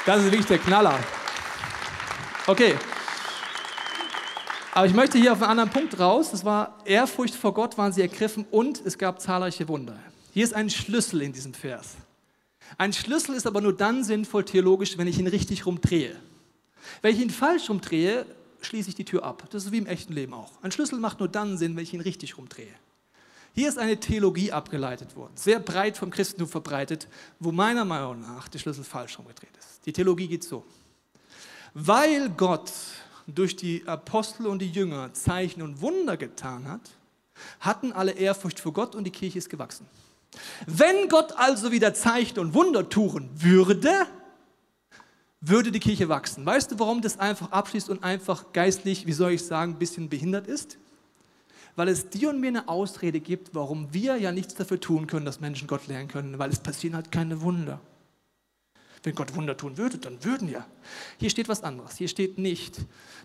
Das 0.07 0.25
ist 0.25 0.33
wirklich 0.33 0.47
der 0.47 0.59
Knaller. 0.59 0.99
Okay. 2.49 2.75
Aber 4.77 4.87
ich 4.87 4.93
möchte 4.93 5.17
hier 5.17 5.33
auf 5.33 5.41
einen 5.41 5.53
anderen 5.53 5.71
Punkt 5.71 5.99
raus. 5.99 6.33
Das 6.33 6.45
war 6.45 6.77
Ehrfurcht 6.85 7.35
vor 7.35 7.55
Gott, 7.55 7.79
waren 7.79 7.95
sie 7.95 8.03
ergriffen 8.03 8.45
und 8.51 8.85
es 8.85 8.99
gab 8.99 9.23
zahlreiche 9.23 9.67
Wunder. 9.69 9.99
Hier 10.35 10.45
ist 10.45 10.53
ein 10.53 10.69
Schlüssel 10.69 11.23
in 11.23 11.33
diesem 11.33 11.55
Vers. 11.55 11.95
Ein 12.77 12.93
Schlüssel 12.93 13.37
ist 13.37 13.47
aber 13.47 13.63
nur 13.63 13.75
dann 13.75 14.05
sinnvoll 14.05 14.45
theologisch, 14.45 14.99
wenn 14.99 15.07
ich 15.07 15.19
ihn 15.19 15.29
richtig 15.29 15.65
rumdrehe. 15.65 16.15
Wenn 17.01 17.15
ich 17.15 17.23
ihn 17.23 17.31
falsch 17.31 17.71
rumdrehe, 17.71 18.27
schließe 18.61 18.91
ich 18.91 18.95
die 18.95 19.07
Tür 19.07 19.25
ab. 19.25 19.45
Das 19.49 19.65
ist 19.65 19.73
wie 19.73 19.79
im 19.79 19.87
echten 19.87 20.13
Leben 20.13 20.35
auch. 20.35 20.53
Ein 20.61 20.73
Schlüssel 20.73 20.99
macht 20.99 21.21
nur 21.21 21.29
dann 21.31 21.57
Sinn, 21.57 21.75
wenn 21.75 21.83
ich 21.83 21.95
ihn 21.95 22.03
richtig 22.03 22.37
rumdrehe. 22.37 22.75
Hier 23.55 23.71
ist 23.71 23.79
eine 23.79 23.99
Theologie 23.99 24.53
abgeleitet 24.53 25.17
worden, 25.17 25.33
sehr 25.37 25.59
breit 25.59 25.97
vom 25.97 26.11
Christentum 26.11 26.49
verbreitet, 26.49 27.09
wo 27.41 27.51
meiner 27.51 27.87
Meinung 27.87 28.21
nach 28.21 28.49
der 28.49 28.59
Schlüssel 28.59 28.85
falsch 28.85 29.19
rumgedreht 29.19 29.57
ist. 29.59 29.87
Die 29.87 29.95
Theologie 29.95 30.29
geht 30.29 30.45
so. 30.45 30.67
Weil 31.73 32.29
Gott 32.29 32.71
durch 33.27 33.57
die 33.57 33.87
Apostel 33.87 34.47
und 34.47 34.61
die 34.61 34.71
Jünger 34.71 35.13
Zeichen 35.13 35.63
und 35.63 35.81
Wunder 35.81 36.17
getan 36.17 36.69
hat, 36.69 36.81
hatten 37.61 37.93
alle 37.93 38.13
Ehrfurcht 38.13 38.61
vor 38.61 38.73
Gott 38.73 38.95
und 38.95 39.05
die 39.05 39.11
Kirche 39.11 39.39
ist 39.39 39.51
gewachsen. 39.51 39.87
Wenn 40.67 41.09
Gott 41.09 41.33
also 41.37 41.73
wieder 41.73 41.95
Zeichen 41.95 42.39
und 42.39 42.55
Wunder 42.55 42.89
tun 42.89 43.29
würde, 43.35 44.07
würde 45.41 45.71
die 45.71 45.81
Kirche 45.81 46.09
wachsen. 46.09 46.45
Weißt 46.45 46.73
du, 46.73 46.79
warum 46.79 47.03
das 47.03 47.19
einfach 47.19 47.53
abschließt 47.53 47.89
und 47.91 48.03
einfach 48.03 48.53
geistlich, 48.53 49.07
wie 49.07 49.13
soll 49.13 49.33
ich 49.33 49.45
sagen, 49.45 49.73
ein 49.73 49.79
bisschen 49.79 50.09
behindert 50.09 50.47
ist? 50.47 50.79
Weil 51.75 51.89
es 51.89 52.09
dir 52.09 52.31
und 52.31 52.41
mir 52.41 52.49
eine 52.49 52.69
Ausrede 52.69 53.21
gibt, 53.21 53.55
warum 53.55 53.93
wir 53.93 54.17
ja 54.17 54.33
nichts 54.33 54.55
dafür 54.55 54.81
tun 54.81 55.07
können, 55.07 55.27
dass 55.27 55.41
Menschen 55.41 55.69
Gott 55.69 55.87
lernen 55.89 56.09
können, 56.09 56.39
weil 56.39 56.51
es 56.51 56.59
passieren 56.59 56.97
halt 56.97 57.13
keine 57.13 57.43
Wunder. 57.43 57.81
Wenn 59.07 59.15
Gott 59.15 59.37
Wunder 59.37 59.57
tun 59.57 59.79
würde, 59.79 59.99
dann 59.99 60.25
würden 60.25 60.49
ja. 60.49 60.67
Hier 61.19 61.31
steht 61.31 61.49
was 61.49 61.63
anderes. 61.63 61.97
Hier 61.97 62.09
steht 62.09 62.39
nicht, 62.39 62.81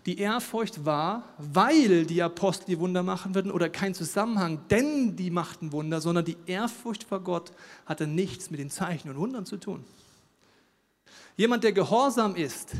die 0.06 0.16
Ehrfurcht 0.16 0.84
war, 0.84 1.24
weil 1.38 2.06
die 2.06 2.22
Apostel 2.22 2.66
die 2.66 2.78
Wunder 2.78 3.02
machen 3.02 3.34
würden 3.34 3.50
oder 3.50 3.68
kein 3.68 3.92
Zusammenhang, 3.92 4.60
denn 4.70 5.16
die 5.16 5.32
machten 5.32 5.72
Wunder, 5.72 6.00
sondern 6.00 6.24
die 6.24 6.36
Ehrfurcht 6.46 7.02
vor 7.02 7.18
Gott 7.18 7.50
hatte 7.84 8.06
nichts 8.06 8.48
mit 8.52 8.60
den 8.60 8.70
Zeichen 8.70 9.10
und 9.10 9.16
Wundern 9.16 9.44
zu 9.44 9.56
tun. 9.56 9.84
Jemand, 11.36 11.64
der 11.64 11.72
gehorsam 11.72 12.36
ist, 12.36 12.74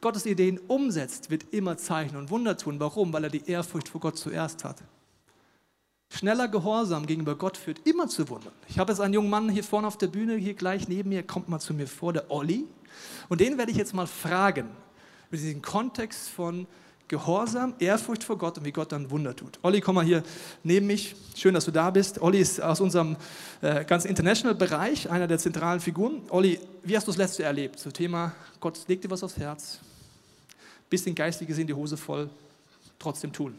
Gottes 0.00 0.26
Ideen 0.26 0.60
umsetzt, 0.60 1.28
wird 1.28 1.52
immer 1.52 1.76
Zeichen 1.76 2.14
und 2.14 2.30
Wunder 2.30 2.56
tun. 2.56 2.78
Warum? 2.78 3.12
Weil 3.12 3.24
er 3.24 3.30
die 3.30 3.50
Ehrfurcht 3.50 3.88
vor 3.88 4.00
Gott 4.00 4.16
zuerst 4.16 4.62
hat. 4.62 4.80
Schneller 6.10 6.48
Gehorsam 6.48 7.06
gegenüber 7.06 7.34
Gott 7.34 7.56
führt 7.56 7.86
immer 7.86 8.08
zu 8.08 8.28
Wundern. 8.28 8.52
Ich 8.68 8.78
habe 8.78 8.92
jetzt 8.92 9.00
einen 9.00 9.14
jungen 9.14 9.28
Mann 9.28 9.48
hier 9.48 9.64
vorne 9.64 9.86
auf 9.86 9.98
der 9.98 10.06
Bühne, 10.06 10.36
hier 10.36 10.54
gleich 10.54 10.88
neben 10.88 11.10
mir, 11.10 11.22
kommt 11.22 11.48
mal 11.48 11.58
zu 11.58 11.74
mir 11.74 11.86
vor, 11.86 12.12
der 12.12 12.30
Olli. 12.30 12.64
Und 13.28 13.40
den 13.40 13.58
werde 13.58 13.70
ich 13.70 13.76
jetzt 13.76 13.92
mal 13.92 14.06
fragen, 14.06 14.68
mit 15.30 15.40
diesem 15.40 15.60
Kontext 15.60 16.28
von 16.28 16.66
Gehorsam, 17.08 17.74
Ehrfurcht 17.78 18.24
vor 18.24 18.36
Gott 18.36 18.58
und 18.58 18.64
wie 18.64 18.72
Gott 18.72 18.90
dann 18.90 19.10
Wunder 19.10 19.34
tut. 19.36 19.60
Olli, 19.62 19.80
komm 19.80 19.94
mal 19.94 20.04
hier 20.04 20.24
neben 20.64 20.88
mich. 20.88 21.14
Schön, 21.36 21.54
dass 21.54 21.64
du 21.64 21.70
da 21.70 21.90
bist. 21.90 22.20
Olli 22.20 22.40
ist 22.40 22.60
aus 22.60 22.80
unserem 22.80 23.16
äh, 23.60 23.84
ganz 23.84 24.04
international 24.04 24.56
Bereich, 24.56 25.08
einer 25.08 25.28
der 25.28 25.38
zentralen 25.38 25.78
Figuren. 25.78 26.22
Olli, 26.30 26.58
wie 26.82 26.96
hast 26.96 27.06
du 27.06 27.12
das 27.12 27.18
letzte 27.18 27.44
erlebt? 27.44 27.78
Zum 27.78 27.92
Thema, 27.92 28.32
Gott 28.58 28.80
legt 28.88 29.04
dir 29.04 29.10
was 29.10 29.22
aufs 29.22 29.36
Herz. 29.36 29.78
Bisschen 30.90 31.14
geistig 31.14 31.46
gesehen 31.46 31.66
die 31.68 31.74
Hose 31.74 31.96
voll, 31.96 32.28
trotzdem 32.98 33.32
tun. 33.32 33.54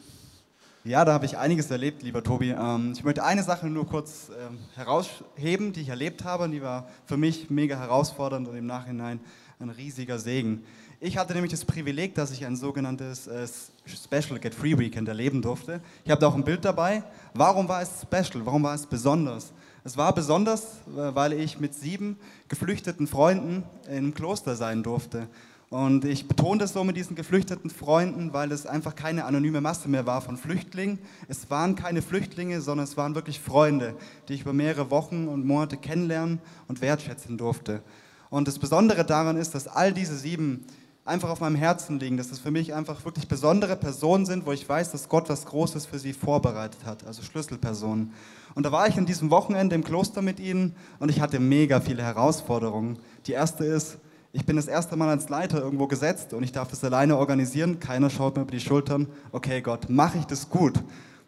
Ja, 0.88 1.04
da 1.04 1.12
habe 1.12 1.26
ich 1.26 1.38
einiges 1.38 1.70
erlebt, 1.70 2.02
lieber 2.02 2.24
Tobi. 2.24 2.52
Ähm, 2.52 2.94
ich 2.96 3.04
möchte 3.04 3.22
eine 3.22 3.44
Sache 3.44 3.68
nur 3.68 3.86
kurz 3.86 4.30
ähm, 4.30 4.58
herausheben, 4.76 5.74
die 5.74 5.82
ich 5.82 5.90
erlebt 5.90 6.24
habe. 6.24 6.46
Und 6.46 6.52
die 6.52 6.62
war 6.62 6.88
für 7.06 7.18
mich 7.18 7.50
mega 7.50 7.78
herausfordernd 7.78 8.48
und 8.48 8.56
im 8.56 8.68
Nachhinein 8.68 9.20
ein 9.60 9.70
riesiger 9.70 10.18
Segen. 10.18 10.64
Ich 11.02 11.18
hatte 11.18 11.34
nämlich 11.34 11.52
das 11.52 11.66
Privileg, 11.66 12.16
dass 12.16 12.32
ich 12.32 12.46
ein 12.46 12.56
sogenanntes 12.56 13.28
äh, 13.28 13.46
Special 13.86 14.40
Get 14.40 14.56
Free 14.56 14.78
Weekend 14.78 15.10
erleben 15.10 15.42
durfte. 15.42 15.82
Ich 16.06 16.12
habe 16.12 16.22
da 16.22 16.28
auch 16.28 16.36
ein 16.36 16.46
Bild 16.46 16.64
dabei. 16.64 17.04
Warum 17.34 17.68
war 17.68 17.82
es 17.82 17.90
special? 18.04 18.46
Warum 18.46 18.64
war 18.64 18.74
es 18.74 18.86
besonders? 18.86 19.52
Es 19.84 19.98
war 19.98 20.16
besonders, 20.16 20.78
äh, 20.96 21.14
weil 21.14 21.34
ich 21.34 21.60
mit 21.60 21.74
sieben 21.74 22.16
geflüchteten 22.48 23.08
Freunden 23.08 23.64
im 23.90 24.14
Kloster 24.14 24.56
sein 24.56 24.84
durfte. 24.84 25.28
Und 25.70 26.06
ich 26.06 26.30
betone 26.30 26.60
das 26.60 26.72
so 26.72 26.86
mit 26.86 26.96
diesen 26.96 27.18
geflüchteten 27.18 27.70
Freunden, 27.70 28.32
weil 28.32 28.54
es 28.54 28.66
einfach 28.66 28.96
keine 28.96 29.26
anonyme 29.26 29.60
Masse 29.60 29.90
mehr 29.90 30.06
war 30.06 30.22
von 30.22 30.38
Flüchtlingen. 30.38 30.98
Es 31.28 31.50
waren 31.50 31.76
keine 31.76 32.02
Flüchtlinge, 32.02 32.62
sondern 32.62 32.86
es 32.86 32.96
waren 32.96 33.16
wirklich 33.16 33.42
Freunde, 33.42 33.94
die 34.28 34.36
ich 34.36 34.42
über 34.42 34.54
mehrere 34.54 34.90
Wochen 34.92 35.28
und 35.28 35.46
Monate 35.46 35.76
kennenlernen 35.76 36.40
und 36.70 36.80
wertschätzen 36.80 37.38
durfte. 37.38 37.82
Und 38.30 38.48
das 38.48 38.60
Besondere 38.60 39.04
daran 39.04 39.36
ist, 39.36 39.56
dass 39.56 39.68
all 39.68 39.94
diese 39.94 40.18
sieben 40.18 40.66
einfach 41.04 41.30
auf 41.30 41.42
meinem 41.42 41.56
Herzen 41.56 42.00
liegen, 42.00 42.18
dass 42.18 42.32
es 42.32 42.40
für 42.40 42.52
mich 42.52 42.74
einfach 42.74 43.04
wirklich 43.04 43.28
besondere 43.28 43.76
Personen 43.76 44.26
sind, 44.26 44.46
wo 44.46 44.54
ich 44.54 44.68
weiß, 44.68 44.92
dass 44.92 45.10
Gott 45.10 45.30
was 45.30 45.46
Großes 45.46 45.86
für 45.86 46.00
sie 46.00 46.14
vorbereitet 46.14 46.86
hat, 46.86 47.06
also 47.06 47.24
Schlüsselpersonen. 47.24 48.14
Und 48.56 48.66
da 48.66 48.72
war 48.72 48.88
ich 48.88 48.98
an 48.98 49.06
diesem 49.06 49.30
Wochenende 49.32 49.76
im 49.76 49.84
Kloster 49.84 50.22
mit 50.22 50.40
ihnen 50.40 50.76
und 51.00 51.10
ich 51.10 51.22
hatte 51.22 51.40
mega 51.40 51.80
viele 51.80 52.04
Herausforderungen. 52.04 53.00
Die 53.26 53.34
erste 53.34 53.64
ist, 53.64 54.00
ich 54.38 54.46
bin 54.46 54.56
das 54.56 54.68
erste 54.68 54.96
Mal 54.96 55.10
als 55.10 55.30
Leiter 55.30 55.60
irgendwo 55.60 55.88
gesetzt 55.88 56.32
und 56.32 56.44
ich 56.44 56.52
darf 56.52 56.70
das 56.70 56.84
alleine 56.84 57.18
organisieren. 57.18 57.80
Keiner 57.80 58.12
schaut 58.12 58.36
mir 58.36 58.44
über 58.44 58.52
die 58.52 58.60
Schultern. 58.60 59.08
Okay, 59.32 59.62
Gott, 59.62 59.90
mache 59.90 60.20
ich 60.20 60.26
das 60.26 60.48
gut? 60.48 60.76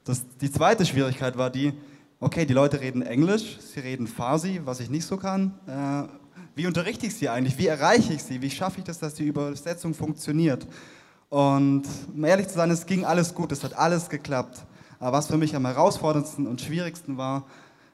Das, 0.04 0.24
die 0.40 0.52
zweite 0.52 0.86
Schwierigkeit 0.86 1.36
war 1.36 1.50
die, 1.50 1.74
okay, 2.20 2.46
die 2.46 2.54
Leute 2.54 2.82
reden 2.82 3.02
Englisch, 3.02 3.58
sie 3.60 3.80
reden 3.80 4.06
Farsi, 4.06 4.62
was 4.64 4.80
ich 4.80 4.92
nicht 4.92 5.08
so 5.08 5.18
kann. 5.18 5.56
Äh, 5.66 6.08
wie 6.54 6.68
unterrichte 6.68 7.08
ich 7.08 7.16
sie 7.16 7.30
eigentlich? 7.30 7.58
Wie 7.58 7.66
erreiche 7.66 8.14
ich 8.14 8.22
sie? 8.22 8.44
Wie 8.44 8.52
schaffe 8.52 8.78
ich 8.78 8.84
das, 8.84 9.00
dass 9.00 9.16
die 9.16 9.26
Übersetzung 9.26 9.96
funktioniert? 9.96 10.68
Und 11.30 11.86
um 12.14 12.24
ehrlich 12.24 12.48
zu 12.48 12.54
sein, 12.54 12.70
es 12.70 12.86
ging 12.86 13.06
alles 13.06 13.34
gut, 13.34 13.52
es 13.52 13.64
hat 13.64 13.76
alles 13.76 14.10
geklappt. 14.10 14.60
Aber 15.00 15.18
was 15.18 15.26
für 15.26 15.38
mich 15.38 15.56
am 15.56 15.66
herausforderndsten 15.66 16.46
und 16.46 16.62
schwierigsten 16.62 17.18
war, 17.18 17.48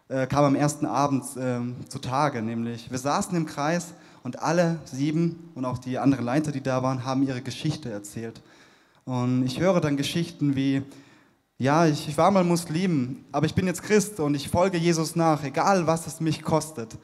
äh, 0.10 0.28
kam 0.28 0.44
am 0.44 0.56
ersten 0.56 0.86
Abend 0.86 1.24
äh, 1.38 1.62
zutage, 1.88 2.42
nämlich 2.42 2.92
wir 2.92 3.00
saßen 3.00 3.36
im 3.38 3.46
Kreis 3.46 3.94
und 4.26 4.42
alle 4.42 4.80
sieben 4.86 5.52
und 5.54 5.66
auch 5.66 5.78
die 5.78 6.00
anderen 6.00 6.26
Leiter, 6.26 6.52
die 6.52 6.64
da 6.64 6.82
waren, 6.82 7.06
haben 7.06 7.22
ihre 7.22 7.44
Geschichte 7.44 7.92
erzählt. 7.92 8.42
Und 9.06 9.46
ich 9.46 9.60
höre 9.60 9.80
dann 9.80 9.98
Geschichten 9.98 10.56
wie, 10.56 10.82
ja, 11.60 11.86
ich, 11.86 12.10
ich 12.10 12.18
war 12.18 12.32
mal 12.32 12.44
Muslim, 12.44 13.18
aber 13.32 13.46
ich 13.46 13.54
bin 13.54 13.68
jetzt 13.68 13.84
Christ 13.84 14.20
und 14.20 14.34
ich 14.34 14.50
folge 14.50 14.80
Jesus 14.80 15.16
nach, 15.16 15.44
egal 15.44 15.86
was 15.86 16.08
es 16.08 16.22
mich 16.22 16.42
kostet. 16.42 16.98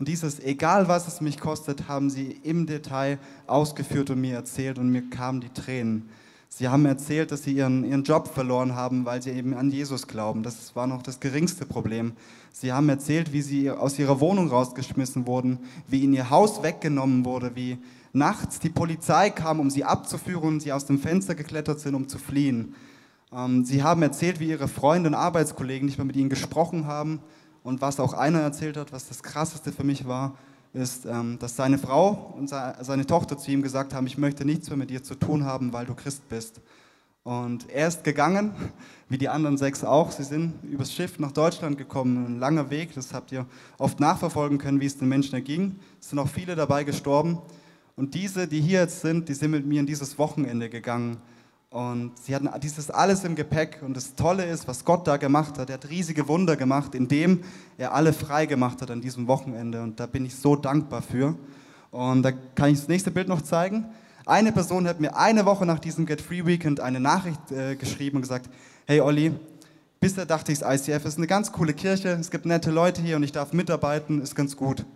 Und 0.00 0.08
dieses, 0.08 0.40
egal 0.40 0.88
was 0.88 1.06
es 1.06 1.20
mich 1.20 1.38
kostet, 1.38 1.86
haben 1.86 2.10
sie 2.10 2.40
im 2.42 2.66
Detail 2.66 3.20
ausgeführt 3.46 4.10
und 4.10 4.20
mir 4.20 4.34
erzählt 4.34 4.76
und 4.76 4.90
mir 4.90 5.08
kamen 5.10 5.40
die 5.40 5.50
Tränen. 5.50 6.08
Sie 6.56 6.68
haben 6.68 6.86
erzählt, 6.86 7.32
dass 7.32 7.42
sie 7.42 7.52
ihren, 7.52 7.82
ihren 7.82 8.04
Job 8.04 8.28
verloren 8.28 8.76
haben, 8.76 9.04
weil 9.04 9.20
sie 9.20 9.30
eben 9.30 9.54
an 9.54 9.72
Jesus 9.72 10.06
glauben. 10.06 10.44
Das 10.44 10.76
war 10.76 10.86
noch 10.86 11.02
das 11.02 11.18
geringste 11.18 11.66
Problem. 11.66 12.12
Sie 12.52 12.72
haben 12.72 12.88
erzählt, 12.88 13.32
wie 13.32 13.42
sie 13.42 13.72
aus 13.72 13.98
ihrer 13.98 14.20
Wohnung 14.20 14.50
rausgeschmissen 14.50 15.26
wurden, 15.26 15.58
wie 15.88 16.02
ihnen 16.02 16.14
ihr 16.14 16.30
Haus 16.30 16.62
weggenommen 16.62 17.24
wurde, 17.24 17.56
wie 17.56 17.78
nachts 18.12 18.60
die 18.60 18.68
Polizei 18.68 19.30
kam, 19.30 19.58
um 19.58 19.68
sie 19.68 19.82
abzuführen 19.82 20.46
und 20.54 20.60
sie 20.60 20.72
aus 20.72 20.86
dem 20.86 21.00
Fenster 21.00 21.34
geklettert 21.34 21.80
sind, 21.80 21.96
um 21.96 22.06
zu 22.06 22.18
fliehen. 22.18 22.76
Ähm, 23.32 23.64
sie 23.64 23.82
haben 23.82 24.02
erzählt, 24.02 24.38
wie 24.38 24.50
ihre 24.50 24.68
Freunde 24.68 25.08
und 25.08 25.16
Arbeitskollegen 25.16 25.86
nicht 25.86 25.98
mehr 25.98 26.04
mit 26.04 26.14
ihnen 26.14 26.30
gesprochen 26.30 26.86
haben. 26.86 27.18
Und 27.64 27.80
was 27.80 27.98
auch 27.98 28.12
einer 28.12 28.42
erzählt 28.42 28.76
hat, 28.76 28.92
was 28.92 29.08
das 29.08 29.24
Krasseste 29.24 29.72
für 29.72 29.82
mich 29.82 30.06
war, 30.06 30.36
ist, 30.74 31.06
ähm, 31.06 31.38
dass 31.38 31.56
seine 31.56 31.78
Frau 31.78 32.34
und 32.36 32.48
seine 32.48 33.06
Tochter 33.06 33.38
zu 33.38 33.50
ihm 33.50 33.62
gesagt 33.62 33.94
haben, 33.94 34.06
ich 34.06 34.18
möchte 34.18 34.44
nichts 34.44 34.68
mehr 34.68 34.76
mit 34.76 34.90
dir 34.90 35.02
zu 35.02 35.14
tun 35.14 35.44
haben, 35.44 35.72
weil 35.72 35.86
du 35.86 35.94
Christ 35.94 36.28
bist. 36.28 36.60
Und 37.22 37.70
er 37.70 37.88
ist 37.88 38.04
gegangen, 38.04 38.52
wie 39.08 39.16
die 39.16 39.28
anderen 39.28 39.56
sechs 39.56 39.84
auch. 39.84 40.10
Sie 40.10 40.24
sind 40.24 40.52
übers 40.64 40.92
Schiff 40.92 41.18
nach 41.18 41.32
Deutschland 41.32 41.78
gekommen, 41.78 42.26
ein 42.26 42.38
langer 42.38 42.68
Weg, 42.70 42.92
das 42.94 43.14
habt 43.14 43.32
ihr 43.32 43.46
oft 43.78 44.00
nachverfolgen 44.00 44.58
können, 44.58 44.80
wie 44.80 44.86
es 44.86 44.98
den 44.98 45.08
Menschen 45.08 45.34
erging. 45.34 45.76
Es 46.00 46.10
sind 46.10 46.18
auch 46.18 46.28
viele 46.28 46.56
dabei 46.56 46.84
gestorben. 46.84 47.38
Und 47.96 48.14
diese, 48.14 48.48
die 48.48 48.60
hier 48.60 48.80
jetzt 48.80 49.00
sind, 49.00 49.28
die 49.28 49.34
sind 49.34 49.52
mit 49.52 49.64
mir 49.64 49.80
in 49.80 49.86
dieses 49.86 50.18
Wochenende 50.18 50.68
gegangen. 50.68 51.18
Und 51.74 52.12
sie 52.22 52.36
hatten 52.36 52.48
dieses 52.62 52.88
alles 52.88 53.24
im 53.24 53.34
Gepäck. 53.34 53.80
Und 53.84 53.96
das 53.96 54.14
Tolle 54.14 54.44
ist, 54.44 54.68
was 54.68 54.84
Gott 54.84 55.08
da 55.08 55.16
gemacht 55.16 55.58
hat. 55.58 55.70
Er 55.70 55.74
hat 55.74 55.90
riesige 55.90 56.28
Wunder 56.28 56.54
gemacht, 56.54 56.94
indem 56.94 57.40
er 57.78 57.92
alle 57.94 58.12
frei 58.12 58.46
gemacht 58.46 58.80
hat 58.80 58.92
an 58.92 59.00
diesem 59.00 59.26
Wochenende. 59.26 59.82
Und 59.82 59.98
da 59.98 60.06
bin 60.06 60.24
ich 60.24 60.36
so 60.36 60.54
dankbar 60.54 61.02
für. 61.02 61.34
Und 61.90 62.22
da 62.22 62.30
kann 62.30 62.70
ich 62.70 62.78
das 62.78 62.86
nächste 62.86 63.10
Bild 63.10 63.26
noch 63.26 63.42
zeigen. 63.42 63.86
Eine 64.24 64.52
Person 64.52 64.86
hat 64.86 65.00
mir 65.00 65.16
eine 65.16 65.46
Woche 65.46 65.66
nach 65.66 65.80
diesem 65.80 66.06
Get 66.06 66.20
Free 66.20 66.46
Weekend 66.46 66.78
eine 66.78 67.00
Nachricht 67.00 67.50
äh, 67.50 67.74
geschrieben 67.74 68.18
und 68.18 68.22
gesagt, 68.22 68.48
hey 68.86 69.00
Olli, 69.00 69.32
bisher 69.98 70.26
dachte 70.26 70.52
ich, 70.52 70.60
das 70.60 70.88
ICF 70.88 71.04
ist 71.04 71.18
eine 71.18 71.26
ganz 71.26 71.50
coole 71.50 71.74
Kirche, 71.74 72.10
es 72.10 72.30
gibt 72.30 72.46
nette 72.46 72.70
Leute 72.70 73.02
hier 73.02 73.16
und 73.16 73.24
ich 73.24 73.32
darf 73.32 73.52
mitarbeiten, 73.52 74.22
ist 74.22 74.36
ganz 74.36 74.56
gut. 74.56 74.86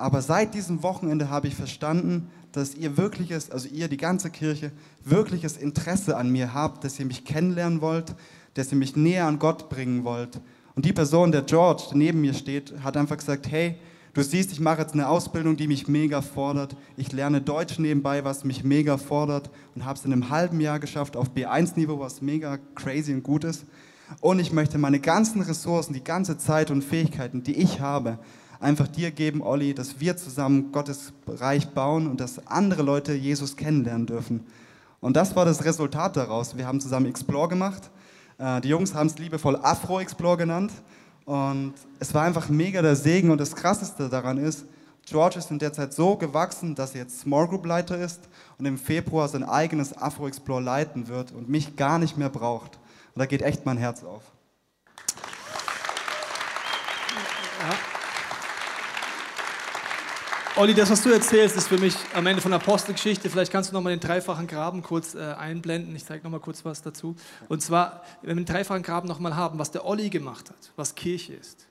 Aber 0.00 0.22
seit 0.22 0.54
diesem 0.54 0.82
Wochenende 0.82 1.28
habe 1.28 1.46
ich 1.46 1.54
verstanden, 1.54 2.30
dass 2.52 2.74
ihr 2.74 2.96
wirkliches, 2.96 3.50
also 3.50 3.68
ihr, 3.68 3.86
die 3.86 3.98
ganze 3.98 4.30
Kirche, 4.30 4.72
wirkliches 5.04 5.58
Interesse 5.58 6.16
an 6.16 6.30
mir 6.30 6.54
habt, 6.54 6.84
dass 6.84 6.98
ihr 6.98 7.04
mich 7.04 7.26
kennenlernen 7.26 7.82
wollt, 7.82 8.14
dass 8.54 8.72
ihr 8.72 8.78
mich 8.78 8.96
näher 8.96 9.26
an 9.26 9.38
Gott 9.38 9.68
bringen 9.68 10.02
wollt. 10.04 10.40
Und 10.74 10.86
die 10.86 10.94
Person, 10.94 11.32
der 11.32 11.42
George, 11.42 11.82
der 11.90 11.98
neben 11.98 12.22
mir 12.22 12.32
steht, 12.32 12.72
hat 12.82 12.96
einfach 12.96 13.18
gesagt, 13.18 13.50
hey, 13.50 13.76
du 14.14 14.22
siehst, 14.22 14.52
ich 14.52 14.60
mache 14.60 14.80
jetzt 14.80 14.94
eine 14.94 15.06
Ausbildung, 15.06 15.58
die 15.58 15.68
mich 15.68 15.86
mega 15.86 16.22
fordert. 16.22 16.74
Ich 16.96 17.12
lerne 17.12 17.42
Deutsch 17.42 17.78
nebenbei, 17.78 18.24
was 18.24 18.42
mich 18.42 18.64
mega 18.64 18.96
fordert 18.96 19.50
und 19.74 19.84
habe 19.84 19.98
es 19.98 20.06
in 20.06 20.14
einem 20.14 20.30
halben 20.30 20.60
Jahr 20.60 20.80
geschafft 20.80 21.14
auf 21.14 21.32
B1-Niveau, 21.34 22.00
was 22.00 22.22
mega 22.22 22.58
crazy 22.74 23.12
und 23.12 23.22
gut 23.22 23.44
ist. 23.44 23.66
Und 24.22 24.38
ich 24.38 24.50
möchte 24.50 24.78
meine 24.78 24.98
ganzen 24.98 25.42
Ressourcen, 25.42 25.92
die 25.92 26.02
ganze 26.02 26.38
Zeit 26.38 26.70
und 26.70 26.82
Fähigkeiten, 26.82 27.42
die 27.42 27.56
ich 27.56 27.80
habe, 27.80 28.18
einfach 28.60 28.86
dir 28.86 29.10
geben, 29.10 29.42
Olli, 29.42 29.74
dass 29.74 29.98
wir 29.98 30.16
zusammen 30.16 30.70
Gottes 30.70 31.12
Reich 31.26 31.68
bauen 31.70 32.06
und 32.06 32.20
dass 32.20 32.46
andere 32.46 32.82
Leute 32.82 33.14
Jesus 33.14 33.56
kennenlernen 33.56 34.06
dürfen. 34.06 34.46
Und 35.00 35.16
das 35.16 35.34
war 35.34 35.44
das 35.44 35.64
Resultat 35.64 36.16
daraus. 36.16 36.56
Wir 36.56 36.66
haben 36.66 36.80
zusammen 36.80 37.06
Explore 37.06 37.48
gemacht. 37.48 37.90
Äh, 38.38 38.60
die 38.60 38.68
Jungs 38.68 38.94
haben 38.94 39.06
es 39.06 39.18
liebevoll 39.18 39.56
Afro-Explore 39.56 40.36
genannt. 40.36 40.72
Und 41.24 41.74
es 41.98 42.12
war 42.12 42.22
einfach 42.22 42.48
mega 42.48 42.82
der 42.82 42.96
Segen. 42.96 43.30
Und 43.30 43.40
das 43.40 43.56
Krasseste 43.56 44.08
daran 44.08 44.36
ist, 44.36 44.66
George 45.06 45.38
ist 45.38 45.50
in 45.50 45.58
der 45.58 45.72
Zeit 45.72 45.94
so 45.94 46.16
gewachsen, 46.16 46.74
dass 46.74 46.94
er 46.94 47.02
jetzt 47.02 47.20
Small 47.20 47.48
Group 47.48 47.64
Leiter 47.64 47.98
ist 47.98 48.20
und 48.58 48.66
im 48.66 48.78
Februar 48.78 49.26
sein 49.28 49.42
eigenes 49.42 49.96
Afro 49.96 50.28
Explore 50.28 50.62
leiten 50.62 51.08
wird 51.08 51.32
und 51.32 51.48
mich 51.48 51.76
gar 51.76 51.98
nicht 51.98 52.18
mehr 52.18 52.28
braucht. 52.28 52.78
Und 53.14 53.20
da 53.20 53.26
geht 53.26 53.42
echt 53.42 53.64
mein 53.64 53.78
Herz 53.78 54.04
auf. 54.04 54.22
Olli, 60.60 60.74
das, 60.74 60.90
was 60.90 61.02
du 61.02 61.08
erzählst, 61.08 61.56
ist 61.56 61.68
für 61.68 61.78
mich 61.78 61.94
am 62.12 62.26
Ende 62.26 62.42
von 62.42 62.52
Apostelgeschichte. 62.52 63.30
Vielleicht 63.30 63.50
kannst 63.50 63.70
du 63.70 63.74
noch 63.74 63.80
mal 63.80 63.96
den 63.96 63.98
dreifachen 63.98 64.46
Graben 64.46 64.82
kurz 64.82 65.14
äh, 65.14 65.20
einblenden. 65.20 65.96
Ich 65.96 66.04
zeige 66.04 66.22
noch 66.22 66.30
mal 66.30 66.38
kurz 66.38 66.66
was 66.66 66.82
dazu. 66.82 67.16
Und 67.48 67.62
zwar, 67.62 68.04
wenn 68.20 68.36
wir 68.36 68.44
den 68.44 68.52
dreifachen 68.52 68.82
Graben 68.82 69.08
noch 69.08 69.20
mal 69.20 69.34
haben, 69.34 69.58
was 69.58 69.70
der 69.70 69.86
Olli 69.86 70.10
gemacht 70.10 70.50
hat, 70.50 70.70
was 70.76 70.94
Kirche 70.94 71.32
ist, 71.32 71.66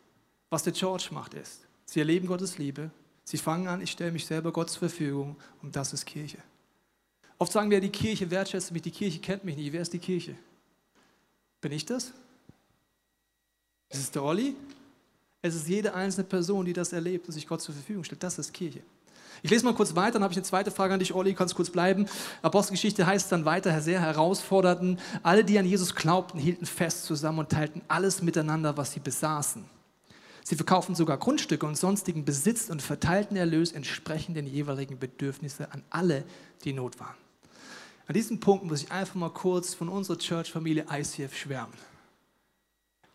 was 0.49 0.63
der 0.63 0.73
George 0.73 1.09
macht, 1.11 1.35
ist, 1.35 1.67
sie 1.85 1.99
erleben 1.99 2.25
Gottes 2.25 2.57
Liebe. 2.57 2.89
Sie 3.25 3.37
fangen 3.37 3.67
an, 3.67 3.79
ich 3.79 3.91
stelle 3.91 4.11
mich 4.11 4.25
selber 4.25 4.51
Gott 4.51 4.71
zur 4.71 4.89
Verfügung 4.89 5.35
und 5.61 5.75
das 5.75 5.93
ist 5.93 6.07
Kirche. 6.07 6.39
Oft 7.37 7.51
sagen 7.51 7.69
wir, 7.69 7.81
die 7.81 7.91
Kirche 7.91 8.31
wertschätzt 8.31 8.71
mich, 8.71 8.81
die 8.81 8.89
Kirche 8.89 9.19
kennt 9.19 9.43
mich 9.43 9.55
nicht. 9.55 9.71
Wer 9.71 9.81
ist 9.81 9.93
die 9.93 9.99
Kirche? 9.99 10.33
Bin 11.61 11.71
ich 11.73 11.85
das? 11.85 12.05
Ist 13.89 13.99
es 13.99 14.09
der 14.09 14.23
Olli? 14.23 14.55
Es 15.41 15.55
ist 15.55 15.67
jede 15.67 15.93
einzelne 15.93 16.25
Person, 16.25 16.65
die 16.65 16.73
das 16.73 16.91
erlebt 16.91 17.27
und 17.27 17.33
sich 17.33 17.47
Gott 17.47 17.61
zur 17.61 17.73
Verfügung 17.73 18.03
stellt. 18.03 18.21
Das 18.23 18.37
ist 18.37 18.53
Kirche. 18.53 18.81
Ich 19.41 19.49
lese 19.49 19.63
mal 19.63 19.73
kurz 19.73 19.95
weiter, 19.95 20.13
dann 20.13 20.23
habe 20.23 20.33
ich 20.33 20.37
eine 20.37 20.45
zweite 20.45 20.69
Frage 20.69 20.93
an 20.93 20.99
dich, 20.99 21.13
Olli, 21.13 21.33
kannst 21.33 21.55
kurz 21.55 21.69
bleiben. 21.69 22.07
Apostelgeschichte 22.41 23.05
heißt 23.05 23.31
dann 23.31 23.45
weiter, 23.45 23.79
sehr 23.81 24.01
herausforderten. 24.01 24.99
Alle, 25.23 25.45
die 25.45 25.57
an 25.57 25.65
Jesus 25.65 25.95
glaubten, 25.95 26.39
hielten 26.39 26.65
fest 26.65 27.05
zusammen 27.05 27.39
und 27.39 27.49
teilten 27.49 27.81
alles 27.87 28.21
miteinander, 28.21 28.75
was 28.75 28.91
sie 28.91 28.99
besaßen. 28.99 29.63
Sie 30.43 30.55
verkauften 30.55 30.95
sogar 30.95 31.17
Grundstücke 31.17 31.65
und 31.65 31.77
sonstigen 31.77 32.25
Besitz 32.25 32.69
und 32.69 32.81
verteilten 32.81 33.37
Erlös 33.37 33.71
entsprechend 33.71 34.35
den 34.35 34.47
jeweiligen 34.47 34.99
Bedürfnissen 34.99 35.67
an 35.71 35.83
alle, 35.89 36.25
die 36.65 36.73
Not 36.73 36.99
waren. 36.99 37.15
An 38.07 38.15
diesem 38.15 38.39
Punkt 38.39 38.65
muss 38.65 38.81
ich 38.81 38.91
einfach 38.91 39.15
mal 39.15 39.29
kurz 39.29 39.73
von 39.73 39.87
unserer 39.87 40.17
Church-Familie 40.17 40.87
ICF 40.91 41.37
schwärmen. 41.37 41.75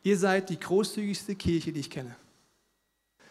Ihr 0.04 0.18
seid 0.18 0.50
die 0.50 0.60
großzügigste 0.60 1.34
Kirche, 1.34 1.72
die 1.72 1.80
ich 1.80 1.88
kenne. 1.88 2.14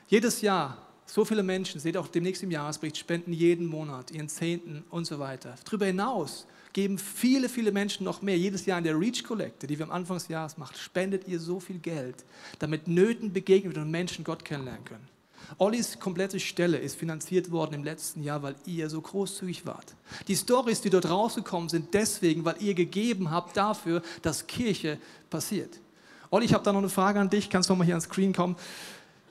Jedes 0.07 0.41
Jahr, 0.41 0.77
so 1.05 1.23
viele 1.23 1.43
Menschen, 1.43 1.79
seht 1.79 1.95
auch 1.95 2.07
demnächst 2.07 2.41
im 2.41 2.49
Jahresbericht, 2.49 2.97
spenden 2.97 3.31
jeden 3.31 3.67
Monat 3.67 4.09
ihren 4.09 4.27
Zehnten 4.27 4.83
und 4.89 5.05
so 5.05 5.19
weiter. 5.19 5.53
Darüber 5.65 5.86
hinaus 5.86 6.47
geben 6.73 6.97
viele, 6.97 7.47
viele 7.47 7.71
Menschen 7.71 8.03
noch 8.03 8.23
mehr. 8.23 8.39
Jedes 8.39 8.65
Jahr 8.65 8.79
in 8.79 8.86
der 8.86 8.99
Reach 8.99 9.23
Kollekte, 9.23 9.67
die 9.67 9.77
wir 9.77 9.86
am 9.86 9.91
Anfang 9.91 10.17
des 10.17 10.29
Jahres 10.29 10.57
machen, 10.57 10.75
spendet 10.75 11.27
ihr 11.27 11.39
so 11.39 11.59
viel 11.59 11.77
Geld, 11.77 12.25
damit 12.57 12.88
Nöten 12.88 13.31
begegnet 13.31 13.77
und 13.77 13.91
Menschen 13.91 14.23
Gott 14.23 14.43
kennenlernen 14.43 14.83
können. 14.83 15.07
Ollis 15.59 15.99
komplette 15.99 16.39
Stelle 16.39 16.79
ist 16.79 16.95
finanziert 16.95 17.51
worden 17.51 17.75
im 17.75 17.83
letzten 17.83 18.23
Jahr, 18.23 18.41
weil 18.41 18.55
ihr 18.65 18.89
so 18.89 18.99
großzügig 18.99 19.67
wart. 19.67 19.93
Die 20.27 20.36
Stories, 20.36 20.81
die 20.81 20.89
dort 20.89 21.07
rausgekommen 21.07 21.69
sind, 21.69 21.93
deswegen, 21.93 22.43
weil 22.45 22.55
ihr 22.59 22.73
gegeben 22.73 23.29
habt 23.29 23.55
dafür, 23.55 24.01
dass 24.23 24.47
Kirche 24.47 24.97
passiert. 25.29 25.79
Olli, 26.34 26.46
ich 26.46 26.54
habe 26.56 26.63
da 26.63 26.74
noch 26.74 26.80
eine 26.80 26.89
Frage 26.89 27.19
an 27.19 27.30
dich. 27.30 27.52
Kannst 27.52 27.69
du 27.69 27.76
mal 27.76 27.84
hier 27.84 27.93
ans 27.93 28.06
Screen 28.06 28.34
kommen? 28.34 28.56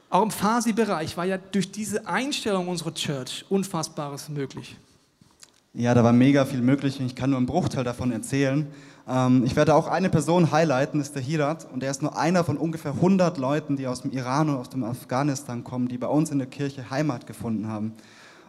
Auch 0.08 0.22
im 0.22 0.30
Phasi-Bereich 0.30 1.16
war 1.16 1.24
ja 1.24 1.36
durch 1.36 1.72
diese 1.72 2.06
Einstellung 2.06 2.68
unserer 2.68 2.94
Church 2.94 3.44
Unfassbares 3.48 4.28
möglich. 4.28 4.76
Ja, 5.74 5.94
da 5.94 6.04
war 6.04 6.12
mega 6.12 6.44
viel 6.44 6.62
möglich 6.62 7.00
und 7.00 7.06
ich 7.06 7.16
kann 7.16 7.30
nur 7.30 7.38
einen 7.38 7.46
Bruchteil 7.46 7.82
davon 7.82 8.12
erzählen. 8.12 8.68
Ähm, 9.08 9.42
ich 9.44 9.56
werde 9.56 9.74
auch 9.74 9.88
eine 9.88 10.10
Person 10.10 10.52
highlighten, 10.52 11.00
das 11.00 11.08
ist 11.08 11.16
der 11.16 11.24
Hirat 11.24 11.66
und 11.72 11.82
er 11.82 11.90
ist 11.90 12.02
nur 12.02 12.16
einer 12.16 12.44
von 12.44 12.56
ungefähr 12.56 12.92
100 12.92 13.36
Leuten, 13.36 13.76
die 13.76 13.88
aus 13.88 14.02
dem 14.02 14.12
Iran 14.12 14.48
und 14.48 14.54
aus 14.54 14.68
dem 14.68 14.84
Afghanistan 14.84 15.64
kommen, 15.64 15.88
die 15.88 15.98
bei 15.98 16.06
uns 16.06 16.30
in 16.30 16.38
der 16.38 16.46
Kirche 16.46 16.88
Heimat 16.88 17.26
gefunden 17.26 17.66
haben. 17.66 17.94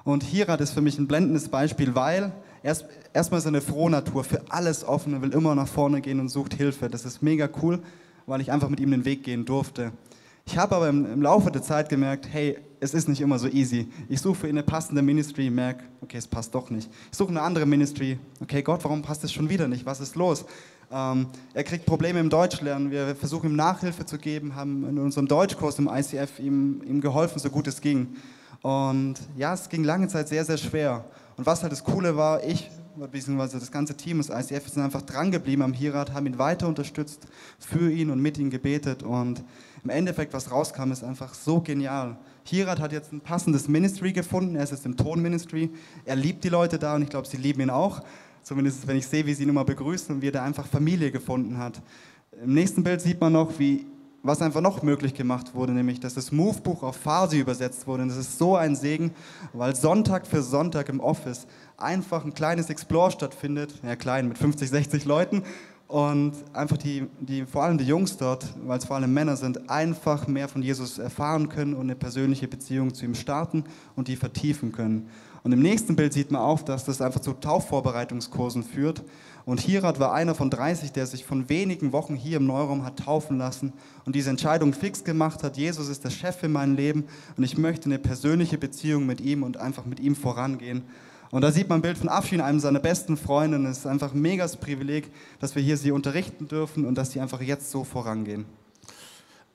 Und 0.03 0.21
Hirat 0.21 0.61
ist 0.61 0.73
für 0.73 0.81
mich 0.81 0.99
ein 0.99 1.07
blendendes 1.07 1.49
Beispiel, 1.49 1.95
weil 1.95 2.31
er 2.61 2.73
ist 2.73 2.85
erstmal 3.13 3.41
seine 3.41 3.61
Frohnatur, 3.61 4.23
für 4.23 4.43
alles 4.49 4.85
offen, 4.87 5.13
er 5.13 5.23
will 5.23 5.33
immer 5.33 5.55
nach 5.55 5.67
vorne 5.67 6.01
gehen 6.01 6.19
und 6.19 6.29
sucht 6.29 6.53
Hilfe. 6.53 6.87
Das 6.87 7.03
ist 7.03 7.23
mega 7.23 7.49
cool 7.63 7.81
weil 8.25 8.41
ich 8.41 8.51
einfach 8.51 8.69
mit 8.69 8.79
ihm 8.79 8.91
den 8.91 9.05
Weg 9.05 9.23
gehen 9.23 9.45
durfte. 9.45 9.91
Ich 10.45 10.57
habe 10.57 10.75
aber 10.75 10.89
im, 10.89 11.21
Laufe 11.21 11.51
der 11.51 11.61
Zeit 11.61 11.87
gemerkt, 11.87 12.27
hey, 12.29 12.57
es 12.79 12.93
ist 12.93 13.07
nicht 13.07 13.21
immer 13.21 13.39
so 13.39 13.47
easy. 13.47 13.87
Ich 14.09 14.19
suche 14.19 14.35
für 14.35 14.47
ihn 14.47 14.57
eine 14.57 14.63
passende 14.63 15.01
Ministry, 15.01 15.49
merke, 15.49 15.85
okay, 16.01 16.17
es 16.17 16.27
passt 16.27 16.53
doch 16.53 16.69
nicht. 16.69 16.89
Ich 17.11 17.17
suche 17.17 17.29
eine 17.29 17.41
andere 17.41 17.65
Ministry, 17.65 18.19
okay, 18.41 18.61
Gott, 18.61 18.83
warum 18.83 19.01
passt 19.01 19.23
es 19.23 19.31
schon 19.31 19.49
wieder 19.49 19.69
nicht? 19.69 19.85
Was 19.85 20.01
ist 20.01 20.15
los? 20.15 20.43
Ähm, 20.91 21.27
er 21.53 21.63
kriegt 21.63 21.85
Probleme 21.85 22.19
im 22.19 22.29
Deutschlernen. 22.29 22.91
Wir 22.91 23.15
versuchen 23.15 23.51
ihm 23.51 23.55
Nachhilfe 23.55 24.05
zu 24.05 24.17
geben, 24.17 24.53
haben 24.55 24.87
in 24.87 24.99
unserem 24.99 25.27
Deutschkurs 25.27 25.79
im 25.79 25.87
ICF 25.87 26.39
ihm, 26.39 26.81
ihm 26.85 26.99
geholfen, 26.99 27.39
so 27.39 27.49
gut 27.49 27.67
es 27.67 27.79
ging. 27.79 28.15
Und 28.61 29.15
ja, 29.37 29.53
es 29.53 29.69
ging 29.69 29.83
lange 29.83 30.07
Zeit 30.09 30.27
sehr, 30.27 30.43
sehr 30.43 30.57
schwer. 30.57 31.05
Und 31.37 31.45
was 31.45 31.63
halt 31.63 31.71
das 31.71 31.83
Coole 31.83 32.17
war, 32.17 32.43
ich 32.43 32.69
beziehungsweise 33.11 33.59
das 33.59 33.71
ganze 33.71 33.95
Team 33.95 34.17
des 34.17 34.29
ICF 34.29 34.69
sind 34.69 34.83
einfach 34.83 35.01
dran 35.01 35.31
geblieben 35.31 35.61
am 35.61 35.73
Hirat, 35.73 36.13
haben 36.13 36.25
ihn 36.25 36.37
weiter 36.37 36.67
unterstützt, 36.67 37.27
für 37.59 37.91
ihn 37.91 38.09
und 38.09 38.21
mit 38.21 38.37
ihm 38.37 38.49
gebetet 38.49 39.03
und 39.03 39.43
im 39.83 39.89
Endeffekt, 39.89 40.33
was 40.33 40.51
rauskam, 40.51 40.91
ist 40.91 41.03
einfach 41.03 41.33
so 41.33 41.61
genial. 41.61 42.17
Hirat 42.45 42.79
hat 42.79 42.91
jetzt 42.91 43.11
ein 43.11 43.21
passendes 43.21 43.67
Ministry 43.67 44.13
gefunden, 44.13 44.55
er 44.55 44.63
ist 44.63 44.71
jetzt 44.71 44.85
im 44.85 44.95
Tonministry, 44.95 45.71
er 46.05 46.15
liebt 46.15 46.43
die 46.43 46.49
Leute 46.49 46.77
da 46.77 46.95
und 46.95 47.01
ich 47.01 47.09
glaube, 47.09 47.27
sie 47.27 47.37
lieben 47.37 47.61
ihn 47.61 47.69
auch, 47.69 48.01
zumindest 48.43 48.87
wenn 48.87 48.97
ich 48.97 49.07
sehe, 49.07 49.25
wie 49.25 49.33
sie 49.33 49.43
ihn 49.43 49.49
immer 49.49 49.65
begrüßen 49.65 50.15
und 50.15 50.21
wie 50.21 50.27
er 50.27 50.33
da 50.33 50.43
einfach 50.43 50.67
Familie 50.67 51.11
gefunden 51.11 51.57
hat. 51.57 51.81
Im 52.43 52.53
nächsten 52.53 52.83
Bild 52.83 53.01
sieht 53.01 53.19
man 53.19 53.33
noch, 53.33 53.59
wie 53.59 53.85
was 54.23 54.41
einfach 54.41 54.61
noch 54.61 54.81
möglich 54.81 55.13
gemacht 55.13 55.53
wurde, 55.53 55.73
nämlich 55.73 55.99
dass 55.99 56.13
das 56.13 56.31
Move-Buch 56.31 56.81
auf 56.81 56.95
Farsi 56.95 57.39
übersetzt 57.39 57.85
wurde. 57.85 58.03
Und 58.03 58.09
das 58.09 58.17
ist 58.17 58.37
so 58.37 58.55
ein 58.55 58.75
Segen, 58.75 59.11
weil 59.51 59.75
Sonntag 59.75 60.25
für 60.25 60.41
Sonntag 60.41 60.87
im 60.87 61.01
Office 61.01 61.45
einfach 61.83 62.25
ein 62.25 62.33
kleines 62.33 62.69
Explore 62.69 63.11
stattfindet, 63.11 63.73
ja 63.83 63.95
klein, 63.95 64.27
mit 64.27 64.37
50, 64.37 64.69
60 64.69 65.05
Leuten. 65.05 65.43
Und 65.87 66.33
einfach 66.53 66.77
die, 66.77 67.05
die, 67.19 67.45
vor 67.45 67.63
allem 67.63 67.77
die 67.77 67.85
Jungs 67.85 68.17
dort, 68.17 68.47
weil 68.65 68.79
es 68.79 68.85
vor 68.85 68.95
allem 68.95 69.13
Männer 69.13 69.35
sind, 69.37 69.69
einfach 69.69 70.27
mehr 70.27 70.47
von 70.47 70.63
Jesus 70.63 70.97
erfahren 70.97 71.49
können 71.49 71.75
und 71.75 71.81
eine 71.81 71.95
persönliche 71.95 72.47
Beziehung 72.47 72.93
zu 72.95 73.05
ihm 73.05 73.13
starten 73.13 73.65
und 73.95 74.07
die 74.07 74.15
vertiefen 74.15 74.71
können. 74.71 75.07
Und 75.43 75.51
im 75.51 75.61
nächsten 75.61 75.95
Bild 75.95 76.13
sieht 76.13 76.31
man 76.31 76.41
auch, 76.41 76.61
dass 76.61 76.85
das 76.85 77.01
einfach 77.01 77.19
zu 77.19 77.33
Taufvorbereitungskursen 77.33 78.63
führt. 78.63 79.03
Und 79.45 79.59
Hirat 79.59 79.99
war 79.99 80.13
einer 80.13 80.35
von 80.35 80.49
30, 80.49 80.93
der 80.93 81.05
sich 81.05 81.25
von 81.25 81.49
wenigen 81.49 81.91
Wochen 81.91 82.15
hier 82.15 82.37
im 82.37 82.47
Neuraum 82.47 82.85
hat 82.85 82.99
taufen 82.99 83.37
lassen 83.37 83.73
und 84.05 84.15
diese 84.15 84.29
Entscheidung 84.29 84.73
fix 84.73 85.03
gemacht 85.03 85.43
hat, 85.43 85.57
Jesus 85.57 85.89
ist 85.89 86.05
der 86.05 86.11
Chef 86.11 86.41
in 86.43 86.53
meinem 86.53 86.75
Leben 86.75 87.03
und 87.35 87.43
ich 87.43 87.57
möchte 87.57 87.85
eine 87.85 87.99
persönliche 87.99 88.57
Beziehung 88.57 89.05
mit 89.05 89.19
ihm 89.19 89.43
und 89.43 89.57
einfach 89.57 89.85
mit 89.85 89.99
ihm 89.99 90.15
vorangehen. 90.15 90.83
Und 91.33 91.41
da 91.41 91.51
sieht 91.51 91.67
man 91.67 91.79
ein 91.79 91.81
Bild 91.81 91.97
von 91.97 92.09
Afshin, 92.09 92.41
einem 92.41 92.59
seiner 92.59 92.79
besten 92.79 93.17
Freunde. 93.17 93.57
Und 93.57 93.65
es 93.65 93.79
ist 93.79 93.87
einfach 93.87 94.13
ein 94.13 94.21
megas 94.21 94.55
Privileg, 94.55 95.11
dass 95.39 95.55
wir 95.55 95.63
hier 95.63 95.77
sie 95.77 95.89
unterrichten 95.89 96.47
dürfen 96.47 96.85
und 96.85 96.93
dass 96.93 97.11
sie 97.11 97.19
einfach 97.19 97.41
jetzt 97.41 97.71
so 97.71 97.83
vorangehen. 97.83 98.45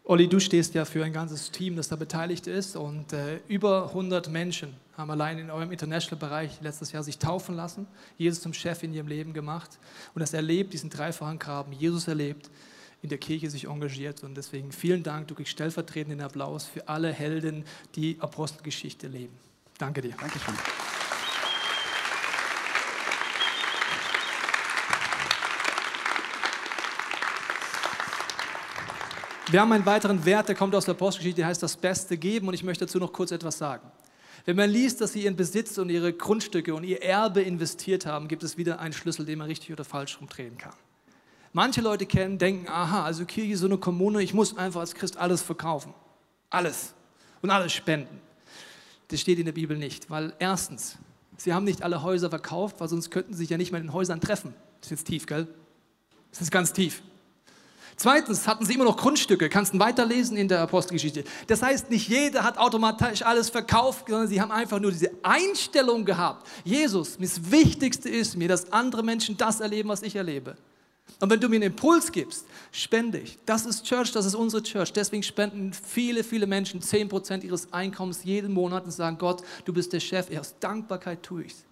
Olli, 0.03 0.27
du 0.27 0.41
stehst 0.41 0.75
ja 0.75 0.85
für 0.85 1.05
ein 1.05 1.13
ganzes 1.13 1.53
Team, 1.53 1.77
das 1.77 1.87
da 1.87 1.95
beteiligt 1.95 2.49
ist 2.49 2.75
und 2.75 3.13
äh, 3.13 3.39
über 3.47 3.91
100 3.91 4.29
Menschen 4.29 4.75
haben 4.97 5.09
allein 5.13 5.39
in 5.39 5.53
eurem 5.53 5.71
International-Bereich 5.71 6.59
letztes 6.63 6.91
Jahr 6.91 7.05
sich 7.05 7.19
taufen 7.19 7.55
lassen, 7.55 7.87
Jesus 8.17 8.41
zum 8.41 8.55
Chef 8.55 8.83
in 8.83 8.93
ihrem 8.93 9.07
Leben 9.07 9.33
gemacht 9.33 9.79
und 10.15 10.21
das 10.21 10.35
erlebt, 10.35 10.73
diesen 10.73 10.91
dreifachen 10.91 11.39
Graben, 11.39 11.73
Jesus 11.73 12.09
erlebt, 12.09 12.51
in 13.03 13.09
der 13.09 13.19
Kirche 13.19 13.51
sich 13.51 13.69
engagiert 13.69 14.25
und 14.25 14.37
deswegen 14.37 14.73
vielen 14.73 15.05
Dank, 15.05 15.29
du 15.29 15.37
kriegst 15.37 15.53
stellvertretenden 15.53 16.23
Applaus 16.23 16.65
für 16.65 16.89
alle 16.89 17.13
Helden, 17.13 17.65
die 17.95 18.17
Apostelgeschichte 18.19 19.07
leben. 19.07 19.35
Danke 19.79 20.01
dir. 20.01 20.15
Dankeschön. 20.19 20.55
Wir 29.51 29.63
haben 29.63 29.73
einen 29.73 29.87
weiteren 29.87 30.27
Wert, 30.27 30.49
der 30.49 30.55
kommt 30.55 30.75
aus 30.75 30.85
der 30.85 30.95
Apostelgeschichte, 30.95 31.37
der 31.41 31.47
heißt 31.47 31.63
das 31.63 31.75
Beste 31.75 32.19
geben 32.19 32.49
und 32.49 32.55
ich 32.55 32.63
möchte 32.63 32.85
dazu 32.85 32.99
noch 32.99 33.15
kurz 33.15 33.31
etwas 33.31 33.57
sagen. 33.57 33.91
Wenn 34.45 34.57
man 34.57 34.69
liest, 34.69 35.01
dass 35.01 35.15
sie 35.15 35.25
ihren 35.25 35.37
Besitz 35.37 35.79
und 35.79 35.89
ihre 35.89 36.13
Grundstücke 36.13 36.75
und 36.75 36.85
ihr 36.85 37.03
Erbe 37.03 37.41
investiert 37.41 38.05
haben, 38.05 38.29
gibt 38.29 38.43
es 38.43 38.59
wieder 38.59 38.79
einen 38.79 38.93
Schlüssel, 38.93 39.25
den 39.25 39.39
man 39.39 39.47
richtig 39.47 39.73
oder 39.73 39.85
falsch 39.85 40.19
rumdrehen 40.21 40.59
kann. 40.59 40.75
Manche 41.55 41.81
Leute 41.81 42.05
kennen, 42.05 42.37
denken, 42.37 42.69
aha, 42.69 43.05
also 43.05 43.25
Kirche 43.25 43.55
ist 43.55 43.61
so 43.61 43.67
eine 43.67 43.79
Kommune, 43.79 44.23
ich 44.23 44.35
muss 44.35 44.55
einfach 44.59 44.81
als 44.81 44.95
Christ 44.95 45.17
alles 45.17 45.41
verkaufen. 45.41 45.95
Alles. 46.51 46.93
Und 47.41 47.49
alles 47.49 47.73
spenden. 47.73 48.21
Das 49.09 49.19
steht 49.19 49.39
in 49.39 49.47
der 49.47 49.53
Bibel 49.53 49.79
nicht, 49.79 50.11
weil 50.11 50.35
erstens, 50.39 50.99
sie 51.39 51.55
haben 51.55 51.65
nicht 51.65 51.83
alle 51.83 52.03
Häuser 52.03 52.29
verkauft, 52.29 52.81
weil 52.81 52.89
sonst 52.89 53.11
könnten 53.11 53.33
sie 53.33 53.39
sich 53.39 53.51
ja 53.51 53.57
nicht 53.57 53.73
mehr 53.73 53.81
in 53.81 53.87
den 53.87 53.93
Häusern 53.95 54.21
treffen. 54.21 54.53
Das 54.83 54.93
ist 54.93 54.99
jetzt 54.99 55.09
tief, 55.09 55.25
gell? 55.25 55.49
Das 56.31 56.43
ist 56.43 56.51
ganz 56.51 56.75
tief. 56.75 57.03
Zweitens 57.99 58.47
hatten 58.47 58.65
sie 58.65 58.75
immer 58.75 58.85
noch 58.85 58.97
Grundstücke, 58.97 59.49
kannst 59.49 59.75
du 59.75 59.81
weiterlesen 59.81 60.37
in 60.37 60.47
der 60.47 60.61
Apostelgeschichte. 60.61 61.25
Das 61.49 61.63
heißt, 61.63 61.91
nicht 61.91 62.09
jeder 62.09 62.45
hat 62.45 62.57
automatisch 62.57 63.23
alles 63.23 63.51
verkauft, 63.51 64.05
sondern 64.09 64.29
sie 64.29 64.41
haben 64.41 64.53
einfach 64.53 64.79
nur 64.79 64.93
diese 64.93 65.11
Einstellung 65.25 66.05
gehabt. 66.05 66.47
Jesus, 66.65 67.19
das 67.19 67.51
Wichtigste 67.51 68.09
ist 68.09 68.37
mir, 68.37 68.47
dass 68.47 68.73
andere 68.73 69.03
Menschen 69.03 69.37
das 69.37 69.59
erleben, 69.59 69.89
was 69.89 70.03
ich 70.03 70.15
erlebe. 70.15 70.57
Und 71.19 71.29
wenn 71.29 71.41
du 71.41 71.49
mir 71.49 71.57
einen 71.57 71.73
Impuls 71.73 72.13
gibst, 72.13 72.45
spende 72.71 73.19
ich. 73.19 73.37
Das 73.45 73.67
ist 73.67 73.85
Church, 73.85 74.13
das 74.13 74.27
ist 74.27 74.37
unsere 74.37 74.63
Church. 74.63 74.93
Deswegen 74.93 75.25
spenden 75.25 75.73
viele, 75.73 76.23
viele 76.23 76.47
Menschen 76.47 76.81
10% 76.81 77.43
ihres 77.43 77.73
Einkommens 77.73 78.23
jeden 78.23 78.53
Monat 78.53 78.85
und 78.85 78.93
sagen, 78.93 79.19
Gott, 79.19 79.43
du 79.65 79.73
bist 79.73 79.93
der 79.93 79.99
Chef. 79.99 80.29
Aus 80.39 80.55
Dankbarkeit 80.61 81.25
tue 81.25 81.43
ich 81.43 81.53
es. 81.53 81.65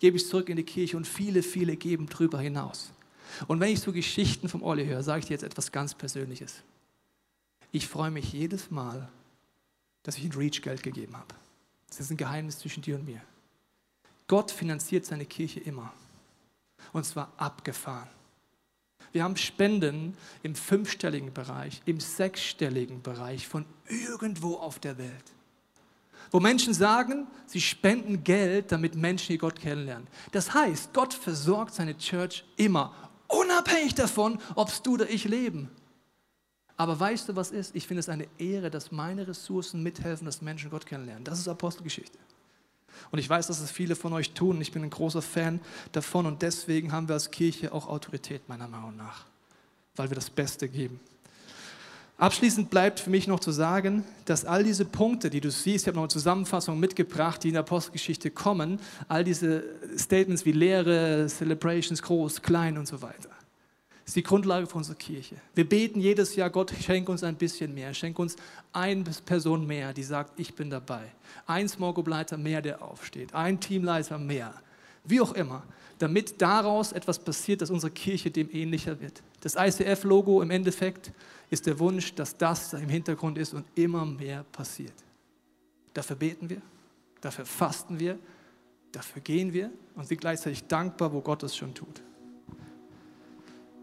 Gebe 0.00 0.16
ich 0.16 0.26
zurück 0.26 0.48
in 0.48 0.56
die 0.56 0.64
Kirche 0.64 0.96
und 0.96 1.06
viele, 1.06 1.44
viele 1.44 1.76
geben 1.76 2.08
drüber 2.08 2.40
hinaus. 2.40 2.90
Und 3.46 3.60
wenn 3.60 3.72
ich 3.72 3.80
so 3.80 3.92
Geschichten 3.92 4.48
vom 4.48 4.62
Olli 4.62 4.86
höre, 4.86 5.02
sage 5.02 5.20
ich 5.20 5.26
dir 5.26 5.34
jetzt 5.34 5.44
etwas 5.44 5.70
ganz 5.72 5.94
Persönliches. 5.94 6.62
Ich 7.70 7.86
freue 7.86 8.10
mich 8.10 8.32
jedes 8.32 8.70
Mal, 8.70 9.08
dass 10.02 10.16
ich 10.16 10.24
in 10.24 10.32
Reach 10.32 10.62
Geld 10.62 10.82
gegeben 10.82 11.16
habe. 11.16 11.34
Das 11.88 12.00
ist 12.00 12.10
ein 12.10 12.16
Geheimnis 12.16 12.58
zwischen 12.58 12.82
dir 12.82 12.96
und 12.96 13.04
mir. 13.04 13.20
Gott 14.26 14.50
finanziert 14.50 15.06
seine 15.06 15.24
Kirche 15.24 15.60
immer. 15.60 15.92
Und 16.92 17.04
zwar 17.04 17.32
abgefahren. 17.36 18.08
Wir 19.12 19.24
haben 19.24 19.36
Spenden 19.36 20.16
im 20.42 20.54
fünfstelligen 20.54 21.32
Bereich, 21.32 21.80
im 21.86 21.98
sechsstelligen 21.98 23.02
Bereich 23.02 23.48
von 23.48 23.64
irgendwo 23.88 24.56
auf 24.56 24.78
der 24.78 24.98
Welt. 24.98 25.32
Wo 26.30 26.40
Menschen 26.40 26.74
sagen, 26.74 27.26
sie 27.46 27.60
spenden 27.60 28.22
Geld, 28.22 28.70
damit 28.70 28.94
Menschen 28.94 29.28
hier 29.28 29.38
Gott 29.38 29.58
kennenlernen. 29.58 30.06
Das 30.32 30.52
heißt, 30.52 30.92
Gott 30.92 31.14
versorgt 31.14 31.74
seine 31.74 31.96
Church 31.96 32.44
immer 32.56 33.07
Unabhängig 33.28 33.94
davon, 33.94 34.38
ob 34.54 34.70
du 34.82 34.94
oder 34.94 35.08
ich 35.08 35.24
leben. 35.24 35.70
Aber 36.76 36.98
weißt 36.98 37.28
du, 37.28 37.36
was 37.36 37.50
ist? 37.50 37.74
Ich 37.74 37.86
finde 37.86 38.00
es 38.00 38.08
eine 38.08 38.26
Ehre, 38.38 38.70
dass 38.70 38.92
meine 38.92 39.26
Ressourcen 39.26 39.82
mithelfen, 39.82 40.24
dass 40.24 40.40
Menschen 40.42 40.70
Gott 40.70 40.86
kennenlernen. 40.86 41.24
Das 41.24 41.38
ist 41.38 41.48
Apostelgeschichte. 41.48 42.18
Und 43.10 43.18
ich 43.18 43.28
weiß, 43.28 43.48
dass 43.48 43.60
es 43.60 43.70
viele 43.70 43.96
von 43.96 44.12
euch 44.12 44.32
tun. 44.32 44.60
Ich 44.60 44.72
bin 44.72 44.82
ein 44.82 44.90
großer 44.90 45.22
Fan 45.22 45.60
davon 45.92 46.26
und 46.26 46.42
deswegen 46.42 46.92
haben 46.92 47.08
wir 47.08 47.14
als 47.14 47.30
Kirche 47.30 47.72
auch 47.72 47.88
Autorität, 47.88 48.48
meiner 48.48 48.68
Meinung 48.68 48.96
nach, 48.96 49.26
weil 49.96 50.08
wir 50.10 50.14
das 50.14 50.30
Beste 50.30 50.68
geben. 50.68 51.00
Abschließend 52.18 52.68
bleibt 52.68 52.98
für 52.98 53.10
mich 53.10 53.28
noch 53.28 53.38
zu 53.38 53.52
sagen, 53.52 54.02
dass 54.24 54.44
all 54.44 54.64
diese 54.64 54.84
Punkte, 54.84 55.30
die 55.30 55.40
du 55.40 55.52
siehst, 55.52 55.84
ich 55.84 55.86
habe 55.86 55.94
noch 55.94 56.02
eine 56.02 56.08
Zusammenfassung 56.08 56.80
mitgebracht, 56.80 57.44
die 57.44 57.48
in 57.48 57.54
der 57.54 57.62
Postgeschichte 57.62 58.32
kommen, 58.32 58.80
all 59.06 59.22
diese 59.22 59.62
Statements 59.96 60.44
wie 60.44 60.50
Lehre, 60.50 61.28
Celebrations, 61.28 62.02
groß, 62.02 62.42
klein 62.42 62.76
und 62.76 62.88
so 62.88 63.00
weiter, 63.02 63.30
ist 64.04 64.16
die 64.16 64.24
Grundlage 64.24 64.66
für 64.66 64.78
unsere 64.78 64.96
Kirche. 64.96 65.36
Wir 65.54 65.68
beten 65.68 66.00
jedes 66.00 66.34
Jahr, 66.34 66.50
Gott, 66.50 66.72
schenk 66.80 67.08
uns 67.08 67.22
ein 67.22 67.36
bisschen 67.36 67.72
mehr, 67.72 67.94
schenk 67.94 68.18
uns 68.18 68.34
eine 68.72 69.04
Person 69.24 69.64
mehr, 69.64 69.92
die 69.92 70.02
sagt, 70.02 70.40
ich 70.40 70.56
bin 70.56 70.70
dabei. 70.70 71.02
Ein 71.46 71.68
Small 71.68 71.94
Group 71.94 72.08
Leiter 72.08 72.36
mehr, 72.36 72.60
der 72.60 72.82
aufsteht. 72.82 73.32
Ein 73.32 73.60
Teamleiter 73.60 74.18
mehr. 74.18 74.54
Wie 75.04 75.20
auch 75.20 75.34
immer 75.34 75.62
damit 75.98 76.40
daraus 76.40 76.92
etwas 76.92 77.18
passiert, 77.18 77.60
dass 77.60 77.70
unsere 77.70 77.90
Kirche 77.90 78.30
dem 78.30 78.48
ähnlicher 78.52 79.00
wird. 79.00 79.22
Das 79.40 79.56
ICF-Logo 79.56 80.42
im 80.42 80.50
Endeffekt 80.50 81.12
ist 81.50 81.66
der 81.66 81.78
Wunsch, 81.78 82.14
dass 82.14 82.36
das 82.36 82.72
im 82.72 82.88
Hintergrund 82.88 83.38
ist 83.38 83.54
und 83.54 83.64
immer 83.74 84.04
mehr 84.04 84.44
passiert. 84.52 84.92
Dafür 85.94 86.16
beten 86.16 86.48
wir, 86.48 86.62
dafür 87.20 87.44
fasten 87.44 87.98
wir, 87.98 88.18
dafür 88.92 89.22
gehen 89.22 89.52
wir 89.52 89.70
und 89.96 90.06
sind 90.06 90.20
gleichzeitig 90.20 90.64
dankbar, 90.64 91.12
wo 91.12 91.20
Gott 91.20 91.42
es 91.42 91.56
schon 91.56 91.74
tut. 91.74 92.02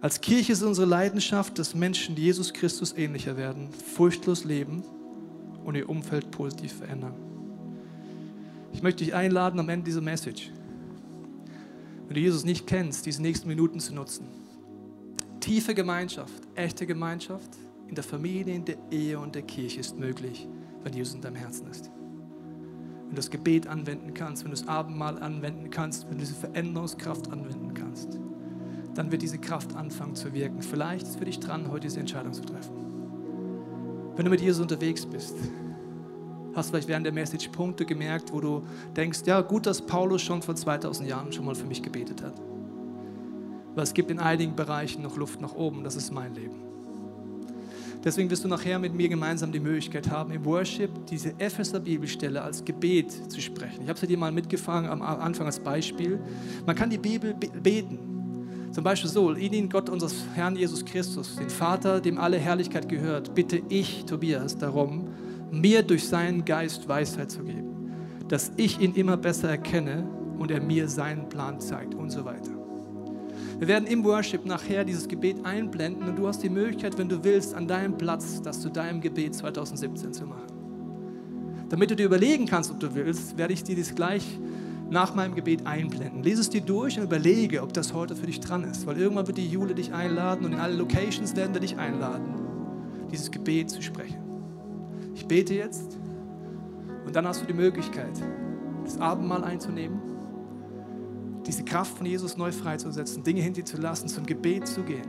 Als 0.01 0.21
Kirche 0.21 0.53
ist 0.53 0.61
unsere 0.61 0.87
Leidenschaft, 0.87 1.57
dass 1.57 1.73
Menschen 1.73 2.15
Jesus 2.15 2.53
Christus 2.53 2.93
ähnlicher 2.93 3.37
werden, 3.37 3.71
furchtlos 3.71 4.43
leben 4.43 4.83
und 5.63 5.75
ihr 5.75 5.89
Umfeld 5.89 6.29
positiv 6.31 6.73
verändern. 6.73 7.15
Ich 8.71 8.83
möchte 8.83 9.03
dich 9.03 9.15
einladen 9.15 9.59
am 9.59 9.69
Ende 9.69 9.85
dieser 9.85 10.01
Message, 10.01 10.51
wenn 12.07 12.15
du 12.15 12.21
Jesus 12.21 12.45
nicht 12.45 12.67
kennst, 12.67 13.05
diese 13.05 13.21
nächsten 13.21 13.47
Minuten 13.47 13.79
zu 13.79 13.93
nutzen 13.93 14.25
Tiefe 15.45 15.75
Gemeinschaft, 15.75 16.41
echte 16.55 16.87
Gemeinschaft 16.87 17.51
in 17.87 17.93
der 17.93 18.03
Familie, 18.03 18.55
in 18.55 18.65
der 18.65 18.77
Ehe 18.89 19.19
und 19.19 19.35
der 19.35 19.43
Kirche 19.43 19.79
ist 19.79 19.95
möglich, 19.95 20.47
wenn 20.83 20.91
Jesus 20.93 21.13
in 21.13 21.21
deinem 21.21 21.35
Herzen 21.35 21.67
ist. 21.67 21.91
Wenn 23.03 23.11
du 23.11 23.15
das 23.15 23.29
Gebet 23.29 23.67
anwenden 23.67 24.15
kannst, 24.15 24.43
wenn 24.43 24.49
du 24.49 24.57
das 24.57 24.67
Abendmahl 24.67 25.21
anwenden 25.21 25.69
kannst, 25.69 26.05
wenn 26.05 26.13
du 26.13 26.21
diese 26.21 26.33
Veränderungskraft 26.33 27.31
anwenden 27.31 27.75
kannst, 27.75 28.19
dann 28.95 29.11
wird 29.11 29.21
diese 29.21 29.37
Kraft 29.37 29.75
anfangen 29.75 30.15
zu 30.15 30.33
wirken. 30.33 30.63
Vielleicht 30.63 31.05
ist 31.05 31.17
für 31.17 31.25
dich 31.25 31.39
dran, 31.39 31.69
heute 31.69 31.81
diese 31.81 31.99
Entscheidung 31.99 32.33
zu 32.33 32.41
treffen. 32.41 32.73
Wenn 34.15 34.25
du 34.25 34.31
mit 34.31 34.41
Jesus 34.41 34.61
unterwegs 34.61 35.05
bist, 35.05 35.35
hast 36.55 36.69
vielleicht 36.69 36.87
während 36.87 37.05
der 37.05 37.13
Message 37.13 37.49
Punkte 37.49 37.85
gemerkt, 37.85 38.31
wo 38.31 38.39
du 38.39 38.63
denkst, 38.95 39.19
ja 39.25 39.41
gut, 39.41 39.65
dass 39.65 39.81
Paulus 39.81 40.21
schon 40.21 40.41
vor 40.41 40.55
2000 40.55 41.07
Jahren 41.07 41.31
schon 41.31 41.45
mal 41.45 41.55
für 41.55 41.65
mich 41.65 41.81
gebetet 41.81 42.23
hat. 42.23 42.33
Weil 43.75 43.83
es 43.83 43.93
gibt 43.93 44.09
in 44.09 44.19
einigen 44.19 44.55
Bereichen 44.55 45.01
noch 45.01 45.17
Luft 45.17 45.41
nach 45.41 45.53
oben. 45.53 45.83
Das 45.83 45.95
ist 45.95 46.11
mein 46.11 46.33
Leben. 46.33 46.65
Deswegen 48.05 48.29
wirst 48.29 48.43
du 48.43 48.47
nachher 48.47 48.77
mit 48.77 48.93
mir 48.93 49.09
gemeinsam 49.09 49.51
die 49.51 49.59
Möglichkeit 49.59 50.11
haben, 50.11 50.31
im 50.31 50.45
Worship 50.45 50.91
diese 51.07 51.29
Epheser 51.39 51.79
Bibelstelle 51.79 52.39
als 52.39 52.63
Gebet 52.63 53.11
zu 53.31 53.41
sprechen. 53.41 53.81
Ich 53.81 53.89
habe 53.89 53.99
sie 53.99 54.05
dir 54.05 54.17
mal 54.17 54.31
mitgefangen 54.31 54.91
am 54.91 55.01
Anfang 55.01 55.47
als 55.47 55.59
Beispiel. 55.59 56.19
Man 56.67 56.75
kann 56.75 56.91
die 56.91 56.99
Bibel 56.99 57.33
beten. 57.33 57.97
Zum 58.71 58.83
Beispiel 58.83 59.09
so, 59.09 59.31
in 59.31 59.69
Gott 59.69 59.89
unseres 59.89 60.13
Herrn 60.35 60.55
Jesus 60.55 60.85
Christus, 60.85 61.37
den 61.37 61.49
Vater, 61.49 61.99
dem 61.99 62.19
alle 62.19 62.37
Herrlichkeit 62.37 62.87
gehört, 62.87 63.33
bitte 63.33 63.61
ich, 63.69 64.05
Tobias, 64.05 64.55
darum, 64.55 65.07
mir 65.59 65.83
durch 65.83 66.07
seinen 66.07 66.45
Geist 66.45 66.87
Weisheit 66.87 67.31
zu 67.31 67.43
geben, 67.43 67.91
dass 68.27 68.51
ich 68.57 68.79
ihn 68.79 68.93
immer 68.95 69.17
besser 69.17 69.49
erkenne 69.49 70.07
und 70.37 70.51
er 70.51 70.61
mir 70.61 70.87
seinen 70.87 71.29
Plan 71.29 71.59
zeigt 71.59 71.95
und 71.95 72.09
so 72.09 72.25
weiter. 72.25 72.51
Wir 73.59 73.67
werden 73.67 73.87
im 73.87 74.03
Worship 74.03 74.45
nachher 74.45 74.83
dieses 74.83 75.07
Gebet 75.07 75.45
einblenden 75.45 76.09
und 76.09 76.17
du 76.17 76.27
hast 76.27 76.43
die 76.43 76.49
Möglichkeit, 76.49 76.97
wenn 76.97 77.07
du 77.07 77.23
willst, 77.23 77.53
an 77.53 77.67
deinem 77.67 77.97
Platz 77.97 78.41
das 78.41 78.59
zu 78.59 78.69
deinem 78.69 78.99
Gebet 78.99 79.33
2017 79.33 80.13
zu 80.13 80.25
machen. 80.25 80.47
Damit 81.69 81.89
du 81.89 81.95
dir 81.95 82.05
überlegen 82.05 82.45
kannst, 82.45 82.71
ob 82.71 82.79
du 82.79 82.93
willst, 82.93 83.37
werde 83.37 83.53
ich 83.53 83.63
dir 83.63 83.75
das 83.75 83.95
gleich 83.95 84.39
nach 84.89 85.15
meinem 85.15 85.35
Gebet 85.35 85.65
einblenden. 85.65 86.21
Lese 86.21 86.41
es 86.41 86.49
dir 86.49 86.61
durch 86.61 86.97
und 86.97 87.05
überlege, 87.05 87.63
ob 87.63 87.73
das 87.73 87.93
heute 87.93 88.15
für 88.15 88.27
dich 88.27 88.39
dran 88.39 88.63
ist. 88.63 88.85
Weil 88.85 88.97
irgendwann 88.97 89.25
wird 89.25 89.37
die 89.37 89.47
Jule 89.47 89.73
dich 89.73 89.93
einladen 89.93 90.45
und 90.45 90.53
in 90.53 90.59
alle 90.59 90.75
Locations 90.75 91.35
werden 91.35 91.53
wir 91.53 91.61
dich 91.61 91.77
einladen, 91.77 92.35
dieses 93.11 93.31
Gebet 93.31 93.69
zu 93.69 93.81
sprechen. 93.81 94.24
Ich 95.15 95.25
bete 95.25 95.55
jetzt 95.55 95.97
und 97.05 97.15
dann 97.15 97.25
hast 97.25 97.41
du 97.41 97.45
die 97.45 97.53
Möglichkeit, 97.53 98.11
das 98.83 98.99
Abendmahl 98.99 99.43
einzunehmen, 99.43 99.99
diese 101.45 101.63
Kraft 101.63 101.97
von 101.97 102.05
Jesus 102.05 102.35
neu 102.37 102.51
freizusetzen, 102.51 103.23
Dinge 103.23 103.41
hinter 103.41 103.61
dir 103.61 103.65
zu 103.65 103.77
lassen, 103.77 104.09
zum 104.09 104.25
Gebet 104.25 104.67
zu 104.67 104.83
gehen. 104.83 105.07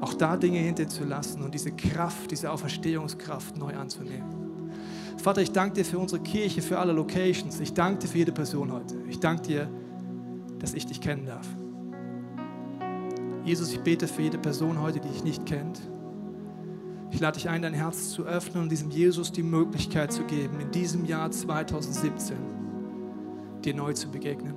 Auch 0.00 0.14
da 0.14 0.36
Dinge 0.36 0.58
hinter 0.58 0.82
dir 0.82 0.88
zu 0.88 1.04
lassen 1.04 1.42
und 1.42 1.54
diese 1.54 1.70
Kraft, 1.70 2.32
diese 2.32 2.50
Auferstehungskraft 2.50 3.56
neu 3.56 3.76
anzunehmen. 3.76 4.70
Vater, 5.16 5.42
ich 5.42 5.52
danke 5.52 5.76
dir 5.76 5.84
für 5.84 5.98
unsere 5.98 6.20
Kirche, 6.20 6.60
für 6.60 6.80
alle 6.80 6.92
Locations. 6.92 7.60
Ich 7.60 7.72
danke 7.72 8.00
dir 8.00 8.08
für 8.08 8.18
jede 8.18 8.32
Person 8.32 8.72
heute. 8.72 8.96
Ich 9.08 9.20
danke 9.20 9.42
dir, 9.42 9.70
dass 10.58 10.74
ich 10.74 10.86
dich 10.86 11.00
kennen 11.00 11.26
darf. 11.26 11.46
Jesus, 13.44 13.72
ich 13.72 13.80
bete 13.80 14.08
für 14.08 14.22
jede 14.22 14.38
Person 14.38 14.80
heute, 14.80 14.98
die 14.98 15.08
dich 15.08 15.22
nicht 15.22 15.46
kennt. 15.46 15.80
Ich 17.12 17.20
lade 17.20 17.38
dich 17.38 17.48
ein, 17.48 17.60
dein 17.60 17.74
Herz 17.74 18.10
zu 18.10 18.24
öffnen 18.24 18.64
und 18.64 18.72
diesem 18.72 18.90
Jesus 18.90 19.30
die 19.30 19.42
Möglichkeit 19.42 20.12
zu 20.12 20.24
geben, 20.24 20.58
in 20.60 20.70
diesem 20.70 21.04
Jahr 21.04 21.30
2017 21.30 22.36
dir 23.62 23.74
neu 23.74 23.92
zu 23.92 24.10
begegnen. 24.10 24.54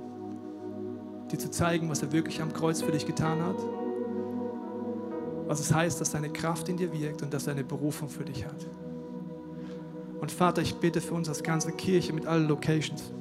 Dir 1.30 1.38
zu 1.38 1.50
zeigen, 1.50 1.90
was 1.90 2.02
er 2.02 2.12
wirklich 2.12 2.40
am 2.40 2.52
Kreuz 2.52 2.80
für 2.80 2.92
dich 2.92 3.06
getan 3.06 3.42
hat. 3.42 3.56
Was 5.46 5.60
es 5.60 5.72
heißt, 5.72 6.00
dass 6.00 6.12
seine 6.12 6.30
Kraft 6.30 6.68
in 6.70 6.78
dir 6.78 6.92
wirkt 6.92 7.22
und 7.22 7.32
dass 7.34 7.46
er 7.46 7.52
eine 7.52 7.62
Berufung 7.62 8.08
für 8.08 8.24
dich 8.24 8.46
hat. 8.46 8.66
Und 10.20 10.32
Vater, 10.32 10.62
ich 10.62 10.74
bete 10.76 11.02
für 11.02 11.14
uns 11.14 11.28
als 11.28 11.42
ganze 11.42 11.72
Kirche 11.72 12.14
mit 12.14 12.26
allen 12.26 12.48
Locations. 12.48 13.12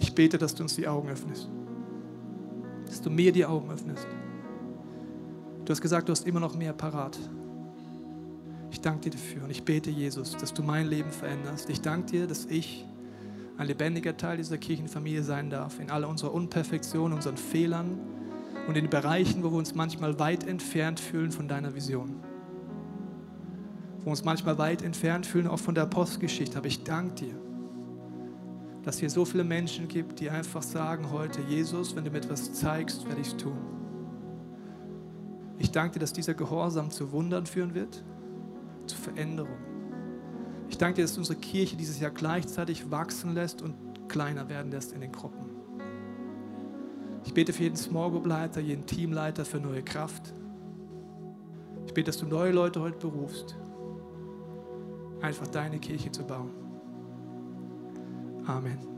Ich 0.00 0.12
bete, 0.12 0.38
dass 0.38 0.56
du 0.56 0.64
uns 0.64 0.74
die 0.74 0.88
Augen 0.88 1.08
öffnest. 1.08 1.48
Dass 2.86 3.00
du 3.00 3.10
mir 3.10 3.30
die 3.30 3.46
Augen 3.46 3.70
öffnest. 3.70 4.08
Du 5.68 5.72
hast 5.72 5.82
gesagt, 5.82 6.08
du 6.08 6.12
hast 6.12 6.26
immer 6.26 6.40
noch 6.40 6.54
mehr 6.54 6.72
parat. 6.72 7.18
Ich 8.70 8.80
danke 8.80 9.10
dir 9.10 9.10
dafür 9.10 9.44
und 9.44 9.50
ich 9.50 9.62
bete, 9.62 9.90
Jesus, 9.90 10.34
dass 10.34 10.54
du 10.54 10.62
mein 10.62 10.86
Leben 10.86 11.10
veränderst. 11.10 11.68
Ich 11.68 11.82
danke 11.82 12.10
dir, 12.10 12.26
dass 12.26 12.46
ich 12.46 12.86
ein 13.58 13.66
lebendiger 13.66 14.16
Teil 14.16 14.38
dieser 14.38 14.56
Kirchenfamilie 14.56 15.22
sein 15.22 15.50
darf, 15.50 15.78
in 15.78 15.90
all 15.90 16.06
unserer 16.06 16.32
Unperfektion, 16.32 17.12
unseren 17.12 17.36
Fehlern 17.36 17.98
und 18.66 18.78
in 18.78 18.84
den 18.84 18.88
Bereichen, 18.90 19.44
wo 19.44 19.50
wir 19.50 19.58
uns 19.58 19.74
manchmal 19.74 20.18
weit 20.18 20.44
entfernt 20.44 21.00
fühlen 21.00 21.32
von 21.32 21.48
deiner 21.48 21.74
Vision 21.74 22.14
wo 23.98 24.06
wir 24.06 24.10
uns 24.12 24.24
manchmal 24.24 24.56
weit 24.56 24.80
entfernt 24.80 25.26
fühlen, 25.26 25.46
auch 25.46 25.58
von 25.58 25.74
der 25.74 25.84
Apostelgeschichte. 25.84 26.56
Aber 26.56 26.66
ich 26.66 26.82
danke 26.82 27.26
dir, 27.26 27.34
dass 28.84 28.94
es 28.94 29.00
hier 29.00 29.10
so 29.10 29.26
viele 29.26 29.44
Menschen 29.44 29.86
gibt, 29.86 30.20
die 30.20 30.30
einfach 30.30 30.62
sagen 30.62 31.10
heute, 31.12 31.42
Jesus, 31.42 31.94
wenn 31.94 32.04
du 32.04 32.10
mir 32.10 32.18
etwas 32.18 32.54
zeigst, 32.54 33.06
werde 33.06 33.20
ich 33.20 33.26
es 33.26 33.36
tun. 33.36 33.77
Ich 35.68 35.72
danke 35.72 35.98
dir, 35.98 35.98
dass 35.98 36.14
dieser 36.14 36.32
Gehorsam 36.32 36.90
zu 36.90 37.12
Wundern 37.12 37.44
führen 37.44 37.74
wird, 37.74 38.02
zu 38.86 38.96
Veränderung. 38.96 39.58
Ich 40.70 40.78
danke 40.78 40.94
dir, 40.94 41.02
dass 41.02 41.18
unsere 41.18 41.38
Kirche 41.38 41.76
dieses 41.76 42.00
Jahr 42.00 42.10
gleichzeitig 42.10 42.90
wachsen 42.90 43.34
lässt 43.34 43.60
und 43.60 43.74
kleiner 44.08 44.48
werden 44.48 44.72
lässt 44.72 44.92
in 44.92 45.02
den 45.02 45.12
Gruppen. 45.12 45.50
Ich 47.26 47.34
bete 47.34 47.52
für 47.52 47.64
jeden 47.64 47.76
Small 47.76 48.10
Group 48.10 48.24
Leiter, 48.24 48.62
jeden 48.62 48.86
Teamleiter 48.86 49.44
für 49.44 49.60
neue 49.60 49.82
Kraft. 49.82 50.32
Ich 51.84 51.92
bete, 51.92 52.06
dass 52.06 52.16
du 52.16 52.24
neue 52.24 52.52
Leute 52.52 52.80
heute 52.80 52.96
berufst 52.96 53.54
einfach 55.20 55.48
deine 55.48 55.78
Kirche 55.78 56.10
zu 56.10 56.24
bauen. 56.24 56.50
Amen. 58.46 58.97